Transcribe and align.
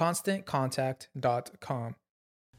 ConstantContact.com. 0.00 1.94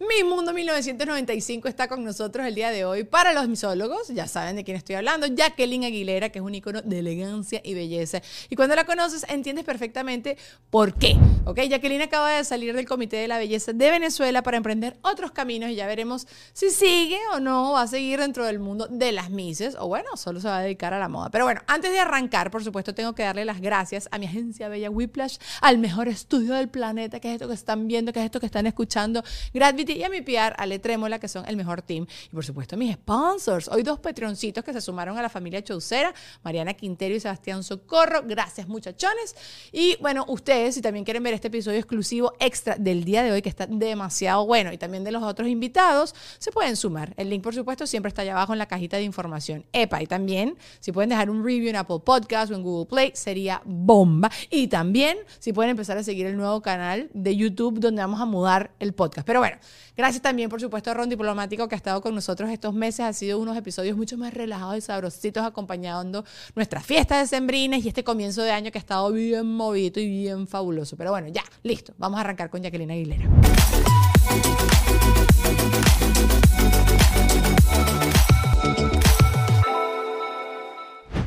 Mi 0.01 0.23
Mundo 0.23 0.51
1995 0.51 1.67
está 1.67 1.87
con 1.87 2.03
nosotros 2.03 2.47
el 2.47 2.55
día 2.55 2.71
de 2.71 2.85
hoy. 2.85 3.03
Para 3.03 3.33
los 3.33 3.47
misólogos, 3.47 4.07
ya 4.07 4.27
saben 4.27 4.55
de 4.55 4.63
quién 4.63 4.75
estoy 4.75 4.95
hablando, 4.95 5.27
Jacqueline 5.27 5.83
Aguilera, 5.83 6.29
que 6.29 6.39
es 6.39 6.43
un 6.43 6.55
icono 6.55 6.81
de 6.81 6.97
elegancia 6.97 7.61
y 7.63 7.75
belleza. 7.75 8.19
Y 8.49 8.55
cuando 8.55 8.75
la 8.75 8.85
conoces, 8.85 9.27
entiendes 9.29 9.63
perfectamente 9.63 10.37
por 10.71 10.95
qué. 10.95 11.15
¿Ok? 11.45 11.59
Jacqueline 11.69 12.01
acaba 12.01 12.31
de 12.31 12.43
salir 12.43 12.75
del 12.75 12.87
Comité 12.87 13.17
de 13.17 13.27
la 13.27 13.37
Belleza 13.37 13.73
de 13.73 13.91
Venezuela 13.91 14.41
para 14.41 14.57
emprender 14.57 14.97
otros 15.03 15.33
caminos 15.33 15.69
y 15.69 15.75
ya 15.75 15.85
veremos 15.85 16.25
si 16.51 16.71
sigue 16.71 17.19
o 17.35 17.39
no 17.39 17.73
va 17.73 17.83
a 17.83 17.87
seguir 17.87 18.19
dentro 18.19 18.43
del 18.45 18.57
mundo 18.57 18.87
de 18.89 19.11
las 19.11 19.29
Mises 19.29 19.75
o 19.79 19.87
bueno, 19.87 20.17
solo 20.17 20.39
se 20.39 20.47
va 20.47 20.57
a 20.57 20.61
dedicar 20.63 20.95
a 20.95 20.99
la 20.99 21.09
moda. 21.09 21.29
Pero 21.29 21.45
bueno, 21.45 21.61
antes 21.67 21.91
de 21.91 21.99
arrancar, 21.99 22.49
por 22.49 22.63
supuesto, 22.63 22.95
tengo 22.95 23.13
que 23.13 23.21
darle 23.21 23.45
las 23.45 23.61
gracias 23.61 24.09
a 24.09 24.17
mi 24.17 24.25
agencia 24.25 24.67
Bella 24.67 24.89
Whiplash, 24.89 25.37
al 25.61 25.77
mejor 25.77 26.07
estudio 26.07 26.55
del 26.55 26.69
planeta, 26.69 27.19
que 27.19 27.27
es 27.27 27.33
esto 27.35 27.47
que 27.47 27.53
están 27.53 27.87
viendo, 27.87 28.11
que 28.11 28.19
es 28.19 28.25
esto 28.25 28.39
que 28.39 28.47
están 28.47 28.65
escuchando. 28.65 29.23
Gravity 29.53 29.90
y 29.97 30.03
a 30.03 30.09
mi 30.09 30.21
PR, 30.21 30.53
Ale 30.57 30.79
Trémola, 30.79 31.19
que 31.19 31.27
son 31.27 31.45
el 31.47 31.57
mejor 31.57 31.81
team. 31.81 32.05
Y 32.31 32.35
por 32.35 32.45
supuesto, 32.45 32.77
mis 32.77 32.93
sponsors. 32.93 33.67
Hoy 33.67 33.83
dos 33.83 33.99
patroncitos 33.99 34.63
que 34.63 34.73
se 34.73 34.81
sumaron 34.81 35.17
a 35.17 35.21
la 35.21 35.29
familia 35.29 35.63
Chaucera, 35.63 36.13
Mariana 36.43 36.73
Quintero 36.73 37.15
y 37.15 37.19
Sebastián 37.19 37.63
Socorro. 37.63 38.23
Gracias, 38.25 38.67
muchachones. 38.67 39.35
Y 39.71 39.97
bueno, 40.01 40.25
ustedes, 40.27 40.75
si 40.75 40.81
también 40.81 41.05
quieren 41.05 41.23
ver 41.23 41.33
este 41.33 41.47
episodio 41.47 41.77
exclusivo 41.77 42.33
extra 42.39 42.75
del 42.75 43.03
día 43.03 43.23
de 43.23 43.31
hoy, 43.31 43.41
que 43.41 43.49
está 43.49 43.67
demasiado 43.67 44.45
bueno, 44.45 44.71
y 44.71 44.77
también 44.77 45.03
de 45.03 45.11
los 45.11 45.23
otros 45.23 45.47
invitados, 45.47 46.15
se 46.39 46.51
pueden 46.51 46.75
sumar. 46.75 47.13
El 47.17 47.29
link, 47.29 47.43
por 47.43 47.53
supuesto, 47.53 47.85
siempre 47.87 48.09
está 48.09 48.21
allá 48.21 48.33
abajo 48.33 48.53
en 48.53 48.59
la 48.59 48.67
cajita 48.67 48.97
de 48.97 49.03
información. 49.03 49.65
EPA, 49.73 50.01
y 50.01 50.07
también, 50.07 50.57
si 50.79 50.91
pueden 50.91 51.09
dejar 51.09 51.29
un 51.29 51.43
review 51.43 51.69
en 51.69 51.75
Apple 51.75 51.99
Podcast 52.03 52.51
o 52.51 52.55
en 52.55 52.63
Google 52.63 52.87
Play, 52.87 53.11
sería 53.13 53.61
bomba. 53.65 54.29
Y 54.49 54.67
también, 54.67 55.17
si 55.39 55.53
pueden 55.53 55.71
empezar 55.71 55.97
a 55.97 56.03
seguir 56.03 56.25
el 56.25 56.37
nuevo 56.37 56.61
canal 56.61 57.09
de 57.13 57.35
YouTube 57.35 57.79
donde 57.79 58.01
vamos 58.01 58.21
a 58.21 58.25
mudar 58.25 58.71
el 58.79 58.93
podcast. 58.93 59.25
Pero 59.25 59.39
bueno, 59.39 59.57
Gracias 59.95 60.21
también, 60.21 60.49
por 60.49 60.61
supuesto, 60.61 60.91
a 60.91 60.93
Ron 60.93 61.09
Diplomático, 61.09 61.67
que 61.67 61.75
ha 61.75 61.77
estado 61.77 62.01
con 62.01 62.15
nosotros 62.15 62.49
estos 62.49 62.73
meses. 62.73 63.01
Ha 63.01 63.13
sido 63.13 63.39
unos 63.39 63.57
episodios 63.57 63.97
mucho 63.97 64.17
más 64.17 64.33
relajados 64.33 64.77
y 64.77 64.81
sabrositos, 64.81 65.43
acompañando 65.43 66.23
nuestras 66.55 66.85
fiestas 66.85 67.21
de 67.21 67.37
sembrines 67.37 67.83
y 67.85 67.87
este 67.87 68.03
comienzo 68.03 68.41
de 68.43 68.51
año 68.51 68.71
que 68.71 68.77
ha 68.77 68.81
estado 68.81 69.11
bien 69.11 69.45
movido 69.45 69.99
y 69.99 70.07
bien 70.07 70.47
fabuloso. 70.47 70.95
Pero 70.97 71.11
bueno, 71.11 71.27
ya, 71.27 71.43
listo. 71.63 71.93
Vamos 71.97 72.17
a 72.17 72.21
arrancar 72.21 72.49
con 72.49 72.61
Jacqueline 72.61 72.91
Aguilera. 72.91 73.25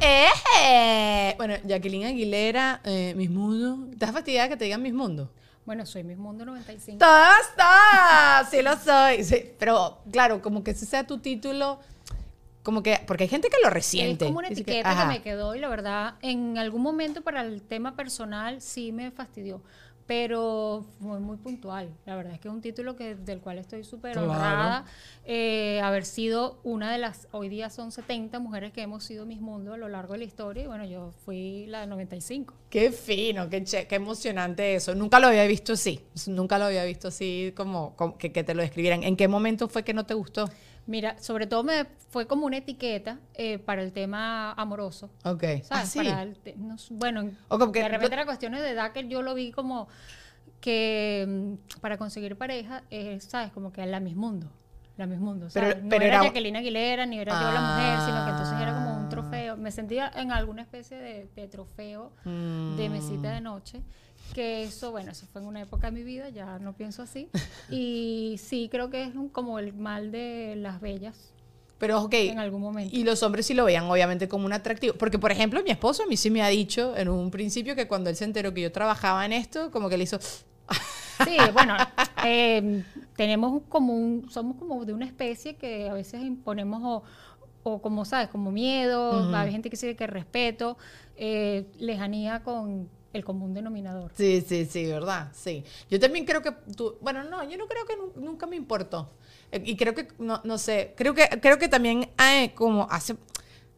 ¡Eh! 0.00 1.34
Bueno, 1.36 1.54
Jacqueline 1.64 2.06
Aguilera, 2.06 2.80
eh, 2.84 3.14
Mis 3.16 3.30
Mundo. 3.30 3.88
¿Estás 3.92 4.12
fastidiada 4.12 4.48
que 4.48 4.56
te 4.56 4.64
digan 4.64 4.82
Mis 4.82 4.94
Mundo? 4.94 5.30
Bueno, 5.66 5.86
soy 5.86 6.04
Miss 6.04 6.18
Mundo 6.18 6.44
95. 6.44 6.98
¡Todo 6.98 7.24
está! 7.48 8.46
Sí 8.50 8.60
lo 8.62 8.76
soy. 8.76 9.24
Sí, 9.24 9.52
pero 9.58 10.02
claro, 10.12 10.42
como 10.42 10.62
que 10.62 10.72
ese 10.72 10.84
sea 10.84 11.06
tu 11.06 11.18
título, 11.18 11.80
como 12.62 12.82
que, 12.82 13.00
porque 13.06 13.24
hay 13.24 13.28
gente 13.28 13.48
que 13.48 13.56
lo 13.62 13.70
resiente. 13.70 14.26
Es 14.26 14.28
como 14.28 14.40
una 14.40 14.48
etiqueta 14.48 14.94
que, 14.94 15.06
me 15.06 15.22
quedó 15.22 15.54
y 15.54 15.60
la 15.60 15.68
verdad, 15.68 16.14
en 16.20 16.58
algún 16.58 16.82
momento 16.82 17.22
para 17.22 17.42
el 17.42 17.62
tema 17.62 17.96
personal 17.96 18.60
sí 18.60 18.92
me 18.92 19.10
fastidió 19.10 19.62
pero 20.06 20.84
fue 21.00 21.18
muy 21.20 21.36
puntual. 21.38 21.88
La 22.04 22.16
verdad 22.16 22.34
es 22.34 22.40
que 22.40 22.48
es 22.48 22.54
un 22.54 22.60
título 22.60 22.96
que, 22.96 23.14
del 23.14 23.40
cual 23.40 23.58
estoy 23.58 23.84
súper 23.84 24.18
honrada. 24.18 24.84
Eh, 25.24 25.80
haber 25.82 26.04
sido 26.04 26.60
una 26.62 26.92
de 26.92 26.98
las, 26.98 27.28
hoy 27.32 27.48
día 27.48 27.70
son 27.70 27.90
70 27.90 28.38
mujeres 28.38 28.72
que 28.72 28.82
hemos 28.82 29.04
sido 29.04 29.24
Miss 29.24 29.40
Mundo 29.40 29.72
a 29.72 29.76
lo 29.78 29.88
largo 29.88 30.12
de 30.12 30.18
la 30.18 30.24
historia 30.24 30.64
y 30.64 30.66
bueno, 30.66 30.84
yo 30.84 31.12
fui 31.24 31.66
la 31.66 31.80
de 31.80 31.86
95. 31.86 32.54
Qué 32.68 32.92
fino, 32.92 33.48
qué, 33.48 33.64
qué 33.64 33.94
emocionante 33.94 34.74
eso. 34.74 34.94
Nunca 34.94 35.18
lo 35.20 35.28
había 35.28 35.46
visto 35.46 35.72
así, 35.72 36.00
nunca 36.26 36.58
lo 36.58 36.66
había 36.66 36.84
visto 36.84 37.08
así 37.08 37.52
como, 37.56 37.96
que, 38.18 38.32
que, 38.32 38.44
te 38.44 38.54
lo 38.54 38.62
describieran. 38.62 39.02
¿En 39.02 39.16
qué 39.16 39.28
momento 39.28 39.68
fue 39.68 39.84
que 39.84 39.94
no 39.94 40.04
te 40.04 40.14
gustó? 40.14 40.48
Mira, 40.86 41.18
sobre 41.18 41.46
todo 41.46 41.64
me 41.64 41.86
fue 42.10 42.26
como 42.26 42.46
una 42.46 42.58
etiqueta 42.58 43.18
eh, 43.34 43.58
para 43.58 43.82
el 43.82 43.92
tema 43.92 44.52
amoroso. 44.52 45.10
Ok. 45.24 45.44
¿Sabes? 45.62 45.96
Ah, 45.96 46.26
bueno, 46.90 47.22
de 47.24 47.88
repente 47.88 48.16
las 48.16 48.26
cuestiones 48.26 48.60
de 48.60 48.70
edad 48.70 48.92
que 48.92 49.08
yo 49.08 49.22
lo 49.22 49.34
vi 49.34 49.50
como 49.50 49.88
que 50.60 51.24
mm, 51.26 51.80
para 51.80 51.96
conseguir 51.96 52.36
pareja, 52.36 52.84
¿sabes? 53.18 53.50
Como 53.52 53.72
que 53.72 53.84
la 53.86 54.00
mismo 54.00 54.30
mundo. 54.30 54.50
La 54.96 55.06
mismo 55.06 55.26
mundo. 55.26 55.48
Pero, 55.52 55.80
no 55.82 55.96
era, 55.96 56.22
Jacqueline 56.22 56.56
Aguilera, 56.56 57.04
ni 57.04 57.18
era 57.18 57.32
yo 57.32 57.52
la 57.52 57.60
mujer, 57.60 57.98
sino 58.06 58.24
que 58.24 58.30
entonces 58.30 58.60
era 58.60 58.74
como 58.74 58.96
un 58.96 59.08
trofeo. 59.08 59.56
Me 59.56 59.72
sentía 59.72 60.12
en 60.14 60.30
alguna 60.30 60.62
especie 60.62 60.96
de, 60.96 61.48
trofeo 61.48 62.12
de 62.24 62.88
mesita 62.88 63.32
de 63.32 63.40
noche 63.40 63.82
que 64.32 64.64
eso, 64.64 64.90
bueno, 64.90 65.12
eso 65.12 65.26
fue 65.32 65.40
en 65.40 65.48
una 65.48 65.60
época 65.60 65.88
de 65.88 65.92
mi 65.92 66.02
vida, 66.02 66.28
ya 66.28 66.58
no 66.58 66.72
pienso 66.72 67.02
así. 67.02 67.28
Y 67.70 68.36
sí, 68.42 68.68
creo 68.70 68.90
que 68.90 69.04
es 69.04 69.12
como 69.32 69.58
el 69.58 69.72
mal 69.72 70.10
de 70.10 70.54
las 70.56 70.80
bellas. 70.80 71.32
Pero, 71.78 72.02
ok. 72.02 72.14
En 72.14 72.38
algún 72.38 72.62
momento. 72.62 72.96
Y 72.96 73.04
los 73.04 73.22
hombres 73.22 73.46
sí 73.46 73.54
lo 73.54 73.64
veían, 73.64 73.84
obviamente, 73.84 74.28
como 74.28 74.46
un 74.46 74.52
atractivo. 74.52 74.94
Porque, 74.94 75.18
por 75.18 75.32
ejemplo, 75.32 75.62
mi 75.62 75.70
esposo 75.70 76.04
a 76.04 76.06
mí 76.06 76.16
sí 76.16 76.30
me 76.30 76.42
ha 76.42 76.48
dicho 76.48 76.96
en 76.96 77.08
un 77.08 77.30
principio 77.30 77.74
que 77.74 77.86
cuando 77.86 78.10
él 78.10 78.16
se 78.16 78.24
enteró 78.24 78.54
que 78.54 78.62
yo 78.62 78.72
trabajaba 78.72 79.24
en 79.26 79.32
esto, 79.32 79.70
como 79.70 79.88
que 79.88 79.98
le 79.98 80.04
hizo. 80.04 80.18
Sí, 81.24 81.36
bueno, 81.52 81.76
em, 82.24 82.82
tenemos 83.16 83.62
como 83.68 83.94
un, 83.94 84.28
somos 84.30 84.56
como 84.56 84.84
de 84.84 84.92
una 84.92 85.04
especie 85.04 85.56
que 85.56 85.88
a 85.88 85.92
veces 85.92 86.22
imponemos 86.22 87.02
o 87.62 87.80
como, 87.80 88.04
¿sabes? 88.04 88.28
Como 88.28 88.50
miedo, 88.50 89.34
hay 89.34 89.52
gente 89.52 89.70
que 89.70 89.76
dice 89.76 89.96
que 89.96 90.06
respeto, 90.06 90.76
eh, 91.16 91.66
lejanía 91.78 92.42
con 92.42 92.88
el 93.14 93.24
común 93.24 93.54
denominador. 93.54 94.12
Sí, 94.14 94.44
sí, 94.46 94.66
sí, 94.66 94.86
¿verdad? 94.86 95.32
Sí. 95.34 95.64
Yo 95.90 95.98
también 95.98 96.24
creo 96.24 96.42
que 96.42 96.52
bueno, 97.00 97.24
no, 97.24 97.48
yo 97.48 97.56
no 97.56 97.66
creo 97.66 97.86
que 97.86 98.20
nunca 98.20 98.46
me 98.46 98.56
importó. 98.56 99.10
Eh, 99.52 99.62
y 99.64 99.76
creo 99.76 99.94
que, 99.94 100.08
no, 100.18 100.40
no 100.44 100.58
sé, 100.58 100.94
creo 100.96 101.14
que, 101.14 101.28
creo 101.40 101.58
que 101.58 101.68
también 101.68 102.10
hay 102.16 102.50
como 102.50 102.86
hace, 102.90 103.16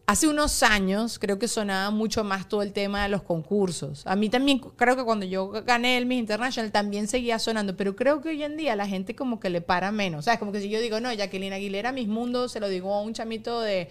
Hace 0.08 0.28
unos 0.28 0.62
años 0.62 1.18
creo 1.18 1.36
que 1.40 1.48
sonaba 1.48 1.90
mucho 1.90 2.22
más 2.22 2.48
todo 2.48 2.62
el 2.62 2.72
tema 2.72 3.02
de 3.02 3.08
los 3.08 3.22
concursos. 3.22 4.06
A 4.06 4.14
mí 4.14 4.28
también 4.28 4.60
creo 4.60 4.94
que 4.94 5.02
cuando 5.02 5.26
yo 5.26 5.48
gané 5.48 5.98
el 5.98 6.06
Miss 6.06 6.20
International 6.20 6.70
también 6.70 7.08
seguía 7.08 7.40
sonando, 7.40 7.76
pero 7.76 7.96
creo 7.96 8.20
que 8.20 8.28
hoy 8.28 8.40
en 8.44 8.56
día 8.56 8.76
la 8.76 8.86
gente 8.86 9.16
como 9.16 9.40
que 9.40 9.50
le 9.50 9.62
para 9.62 9.90
menos. 9.90 10.20
O 10.20 10.22
sea, 10.22 10.34
es 10.34 10.38
como 10.38 10.52
que 10.52 10.60
si 10.60 10.68
yo 10.68 10.80
digo, 10.80 11.00
no, 11.00 11.12
Jacqueline 11.12 11.52
Aguilera, 11.52 11.90
Mis 11.90 12.06
Mundos, 12.06 12.52
se 12.52 12.60
lo 12.60 12.68
digo 12.68 12.94
a 12.94 13.02
un 13.02 13.14
chamito 13.14 13.60
de 13.60 13.88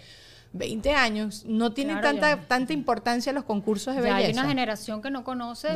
20 0.58 0.94
años, 0.94 1.44
no 1.46 1.74
tiene 1.74 1.96
tanta, 1.98 2.42
tanta 2.48 2.74
importancia 2.74 3.34
los 3.34 3.44
concursos 3.44 3.96
de 3.96 4.02
belleza. 4.02 4.28
Hay 4.28 4.34
una 4.34 4.48
generación 4.48 5.02
que 5.02 5.12
no 5.12 5.24
conoce 5.24 5.76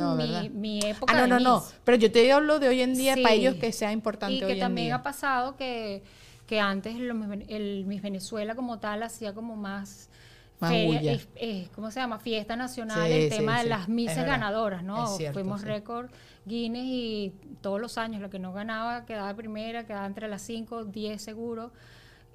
mi, 0.52 0.80
época. 0.84 1.14
Ah, 1.14 1.28
no, 1.28 1.28
no, 1.28 1.40
no. 1.40 1.64
Pero 1.84 1.98
yo 1.98 2.12
te 2.12 2.32
hablo 2.32 2.60
de 2.60 2.70
hoy 2.70 2.82
en 2.82 2.96
día 2.96 3.16
para 3.16 3.34
ellos 3.34 3.56
que 3.56 3.72
sea 3.72 3.92
importante. 3.92 4.36
Y 4.36 4.40
que 4.40 4.56
también 4.56 4.94
ha 4.94 5.04
pasado 5.04 5.56
que, 5.56 6.04
que 6.48 6.60
antes 6.60 6.96
el 6.96 7.86
Miss 7.86 8.02
Venezuela 8.02 8.56
como 8.56 8.80
tal 8.80 9.04
hacía 9.04 9.34
como 9.34 9.56
más 9.56 10.10
¿cómo 11.76 11.92
se 11.92 12.00
llama? 12.00 12.20
Fiesta 12.20 12.56
nacional, 12.56 13.10
el 13.12 13.30
tema 13.30 13.64
de 13.64 13.70
las 13.70 13.88
mises 13.88 14.26
ganadoras, 14.26 14.84
¿no? 14.84 15.08
Fuimos 15.34 15.62
récord 15.62 16.10
Guinness 16.46 16.86
y 16.86 17.34
todos 17.62 17.80
los 17.80 17.98
años 17.98 18.22
lo 18.22 18.30
que 18.30 18.40
no 18.40 18.54
ganaba 18.54 19.06
quedaba 19.06 19.34
primera, 19.36 19.86
quedaba 19.86 20.06
entre 20.06 20.28
las 20.28 20.42
5, 20.42 20.86
10 20.86 21.22
seguro. 21.22 21.72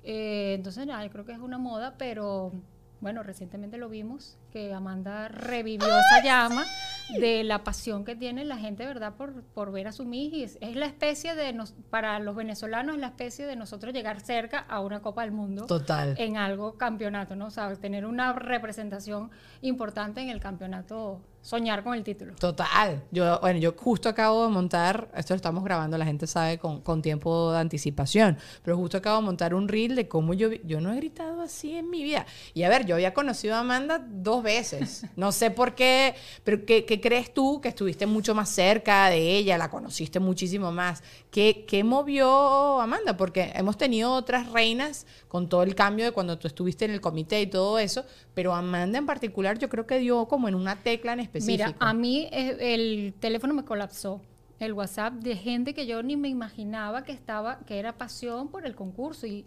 Eh, 0.04 0.54
entonces, 0.54 0.86
nada, 0.86 1.04
yo 1.04 1.10
creo 1.10 1.24
que 1.24 1.32
es 1.32 1.38
una 1.38 1.58
moda, 1.58 1.94
pero 1.98 2.52
bueno, 3.00 3.22
recientemente 3.22 3.76
lo 3.76 3.88
vimos, 3.88 4.38
que 4.50 4.72
Amanda 4.72 5.28
revivió 5.28 5.88
esa 5.88 6.24
llama 6.24 6.64
de 7.10 7.44
la 7.44 7.64
pasión 7.64 8.04
que 8.04 8.16
tiene 8.16 8.44
la 8.44 8.56
gente, 8.56 8.86
¿verdad?, 8.86 9.14
por, 9.14 9.42
por 9.42 9.72
ver 9.72 9.88
a 9.88 9.92
su 9.92 10.04
Mijis. 10.04 10.58
Es 10.60 10.76
la 10.76 10.86
especie 10.86 11.34
de, 11.34 11.52
nos, 11.52 11.74
para 11.90 12.18
los 12.18 12.34
venezolanos, 12.34 12.94
es 12.94 13.00
la 13.00 13.08
especie 13.08 13.46
de 13.46 13.56
nosotros 13.56 13.92
llegar 13.92 14.20
cerca 14.20 14.58
a 14.58 14.80
una 14.80 15.00
Copa 15.00 15.22
del 15.22 15.32
Mundo. 15.32 15.66
Total. 15.66 16.14
En 16.18 16.36
algo 16.36 16.74
campeonato, 16.78 17.36
¿no? 17.36 17.46
O 17.46 17.50
sea, 17.50 17.74
tener 17.76 18.06
una 18.06 18.32
representación 18.32 19.30
importante 19.60 20.20
en 20.20 20.30
el 20.30 20.40
campeonato 20.40 21.20
soñar 21.44 21.84
con 21.84 21.94
el 21.94 22.02
título. 22.02 22.34
Total. 22.36 23.02
Yo, 23.10 23.38
bueno, 23.40 23.60
yo 23.60 23.74
justo 23.76 24.08
acabo 24.08 24.46
de 24.46 24.50
montar, 24.50 25.10
esto 25.14 25.34
lo 25.34 25.36
estamos 25.36 25.62
grabando, 25.62 25.98
la 25.98 26.06
gente 26.06 26.26
sabe 26.26 26.58
con, 26.58 26.80
con, 26.80 27.02
tiempo 27.02 27.52
de 27.52 27.58
anticipación, 27.58 28.38
pero 28.62 28.78
justo 28.78 28.96
acabo 28.96 29.20
de 29.20 29.26
montar 29.26 29.54
un 29.54 29.68
reel 29.68 29.94
de 29.94 30.08
cómo 30.08 30.32
yo, 30.32 30.50
yo 30.64 30.80
no 30.80 30.90
he 30.90 30.96
gritado 30.96 31.42
así 31.42 31.76
en 31.76 31.90
mi 31.90 32.02
vida. 32.02 32.24
Y 32.54 32.62
a 32.62 32.70
ver, 32.70 32.86
yo 32.86 32.94
había 32.94 33.12
conocido 33.12 33.56
a 33.56 33.60
Amanda 33.60 34.02
dos 34.08 34.42
veces. 34.42 35.04
No 35.16 35.32
sé 35.32 35.50
por 35.50 35.74
qué, 35.74 36.14
pero 36.44 36.64
¿qué, 36.64 36.84
qué 36.94 37.00
crees 37.00 37.34
tú 37.34 37.60
que 37.60 37.68
estuviste 37.68 38.06
mucho 38.06 38.34
más 38.34 38.48
cerca 38.48 39.08
de 39.08 39.36
ella, 39.36 39.58
la 39.58 39.70
conociste 39.70 40.20
muchísimo 40.20 40.70
más? 40.70 41.02
¿Qué, 41.30 41.64
¿Qué 41.66 41.82
movió 41.82 42.80
Amanda? 42.80 43.16
Porque 43.16 43.52
hemos 43.54 43.76
tenido 43.76 44.12
otras 44.12 44.50
reinas 44.52 45.06
con 45.28 45.48
todo 45.48 45.62
el 45.62 45.74
cambio 45.74 46.04
de 46.04 46.12
cuando 46.12 46.38
tú 46.38 46.46
estuviste 46.46 46.84
en 46.84 46.92
el 46.92 47.00
comité 47.00 47.40
y 47.40 47.46
todo 47.46 47.78
eso, 47.78 48.04
pero 48.34 48.54
Amanda 48.54 48.98
en 48.98 49.06
particular 49.06 49.58
yo 49.58 49.68
creo 49.68 49.86
que 49.86 49.98
dio 49.98 50.26
como 50.26 50.48
en 50.48 50.54
una 50.54 50.76
tecla 50.76 51.12
en 51.12 51.20
específico. 51.20 51.66
Mira, 51.66 51.76
a 51.80 51.94
mí 51.94 52.28
eh, 52.30 52.56
el 52.60 53.14
teléfono 53.18 53.54
me 53.54 53.64
colapsó. 53.64 54.20
El 54.60 54.72
WhatsApp 54.72 55.14
de 55.14 55.36
gente 55.36 55.74
que 55.74 55.84
yo 55.86 56.02
ni 56.02 56.16
me 56.16 56.28
imaginaba 56.28 57.02
que 57.02 57.10
estaba, 57.10 57.58
que 57.66 57.78
era 57.78 57.98
pasión 57.98 58.48
por 58.48 58.64
el 58.66 58.76
concurso 58.76 59.26
y, 59.26 59.44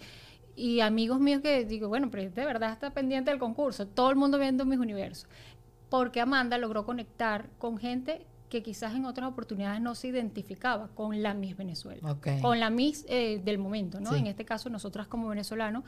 y 0.58 0.82
amigos 0.82 1.22
míos 1.22 1.42
que 1.42 1.64
digo, 1.64 1.88
bueno, 1.88 2.12
pero 2.12 2.30
de 2.30 2.46
verdad 2.46 2.74
está 2.74 2.90
pendiente 2.90 3.32
del 3.32 3.40
concurso, 3.40 3.88
todo 3.88 4.10
el 4.10 4.18
mundo 4.18 4.38
viendo 4.38 4.66
mis 4.66 4.80
universos. 4.80 5.30
Porque 5.90 6.22
Amanda 6.22 6.58
logró 6.58 6.86
conectar 6.86 7.50
con 7.58 7.78
gente 7.78 8.26
que 8.50 8.64
quizás 8.64 8.96
en 8.96 9.06
otras 9.06 9.30
oportunidades 9.30 9.82
no 9.82 9.96
se 9.96 10.08
identificaba 10.08 10.88
con 10.90 11.22
la 11.22 11.34
Miss 11.34 11.58
Venezuela, 11.58 12.18
con 12.42 12.60
la 12.60 12.70
Miss 12.70 13.06
eh, 13.10 13.42
del 13.44 13.58
momento, 13.58 14.00
¿no? 14.00 14.16
En 14.16 14.28
este 14.28 14.46
caso, 14.46 14.70
nosotras 14.70 15.08
como 15.08 15.28
venezolanos, 15.28 15.84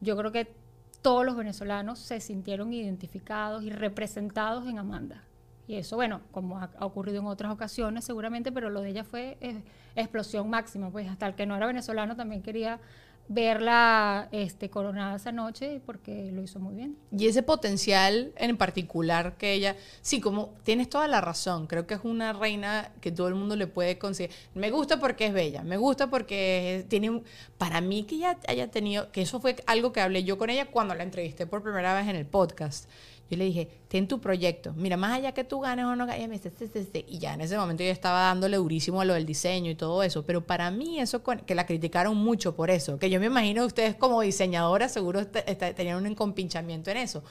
yo 0.00 0.16
creo 0.16 0.32
que 0.32 0.52
todos 1.00 1.24
los 1.24 1.36
venezolanos 1.36 1.98
se 1.98 2.20
sintieron 2.20 2.72
identificados 2.72 3.62
y 3.64 3.70
representados 3.70 4.66
en 4.68 4.78
Amanda. 4.78 5.22
Y 5.68 5.76
eso, 5.76 5.96
bueno, 5.96 6.20
como 6.32 6.58
ha, 6.58 6.70
ocurrido 6.80 7.20
en 7.20 7.26
otras 7.26 7.52
ocasiones 7.52 8.04
seguramente, 8.04 8.50
pero 8.50 8.68
lo 8.68 8.80
de 8.80 8.90
ella 8.90 9.04
fue 9.04 9.36
eh, 9.40 9.62
explosión 9.94 10.50
máxima, 10.50 10.90
pues 10.90 11.08
hasta 11.08 11.26
el 11.26 11.34
que 11.34 11.46
no 11.46 11.56
era 11.56 11.66
venezolano 11.66 12.16
también 12.16 12.42
quería 12.42 12.80
verla 13.28 14.28
este, 14.32 14.68
coronada 14.68 15.16
esa 15.16 15.32
noche 15.32 15.80
porque 15.86 16.30
lo 16.32 16.42
hizo 16.42 16.60
muy 16.60 16.74
bien. 16.74 16.96
Y 17.16 17.26
ese 17.26 17.42
potencial 17.42 18.32
en 18.36 18.56
particular 18.56 19.36
que 19.36 19.54
ella, 19.54 19.76
sí, 20.00 20.20
como 20.20 20.54
tienes 20.64 20.88
toda 20.88 21.08
la 21.08 21.20
razón, 21.20 21.66
creo 21.66 21.86
que 21.86 21.94
es 21.94 22.00
una 22.04 22.32
reina 22.32 22.92
que 23.00 23.12
todo 23.12 23.28
el 23.28 23.34
mundo 23.34 23.56
le 23.56 23.66
puede 23.66 23.98
conseguir. 23.98 24.34
Me 24.54 24.70
gusta 24.70 25.00
porque 25.00 25.26
es 25.26 25.32
bella, 25.32 25.62
me 25.62 25.76
gusta 25.76 26.10
porque 26.10 26.84
tiene 26.88 27.22
para 27.58 27.80
mí 27.80 28.04
que 28.04 28.16
ella 28.16 28.38
haya 28.48 28.70
tenido, 28.70 29.10
que 29.12 29.22
eso 29.22 29.40
fue 29.40 29.56
algo 29.66 29.92
que 29.92 30.00
hablé 30.00 30.24
yo 30.24 30.38
con 30.38 30.50
ella 30.50 30.66
cuando 30.70 30.94
la 30.94 31.02
entrevisté 31.02 31.46
por 31.46 31.62
primera 31.62 31.94
vez 31.94 32.08
en 32.08 32.16
el 32.16 32.26
podcast. 32.26 32.88
Yo 33.32 33.38
le 33.38 33.46
dije, 33.46 33.66
ten 33.88 34.06
tu 34.06 34.20
proyecto. 34.20 34.74
Mira, 34.74 34.98
más 34.98 35.12
allá 35.12 35.32
que 35.32 35.42
tú 35.42 35.60
ganes 35.60 35.86
o 35.86 35.96
no 35.96 36.06
ganes, 36.06 36.28
me 36.28 36.38
dice, 36.38 37.04
y 37.08 37.18
ya 37.18 37.32
en 37.32 37.40
ese 37.40 37.56
momento 37.56 37.82
yo 37.82 37.88
estaba 37.88 38.24
dándole 38.24 38.58
durísimo 38.58 39.00
a 39.00 39.06
lo 39.06 39.14
del 39.14 39.24
diseño 39.24 39.70
y 39.70 39.74
todo 39.74 40.02
eso. 40.02 40.22
Pero 40.26 40.46
para 40.46 40.70
mí 40.70 41.00
eso, 41.00 41.22
que 41.22 41.54
la 41.54 41.64
criticaron 41.64 42.14
mucho 42.14 42.54
por 42.54 42.68
eso, 42.68 42.98
que 42.98 43.08
yo 43.08 43.18
me 43.20 43.26
imagino 43.26 43.64
ustedes 43.64 43.94
como 43.94 44.20
diseñadoras 44.20 44.92
seguro 44.92 45.26
tenían 45.26 46.04
un 46.04 46.14
compinchamiento 46.14 46.90
en 46.90 46.98
eso. 46.98 47.24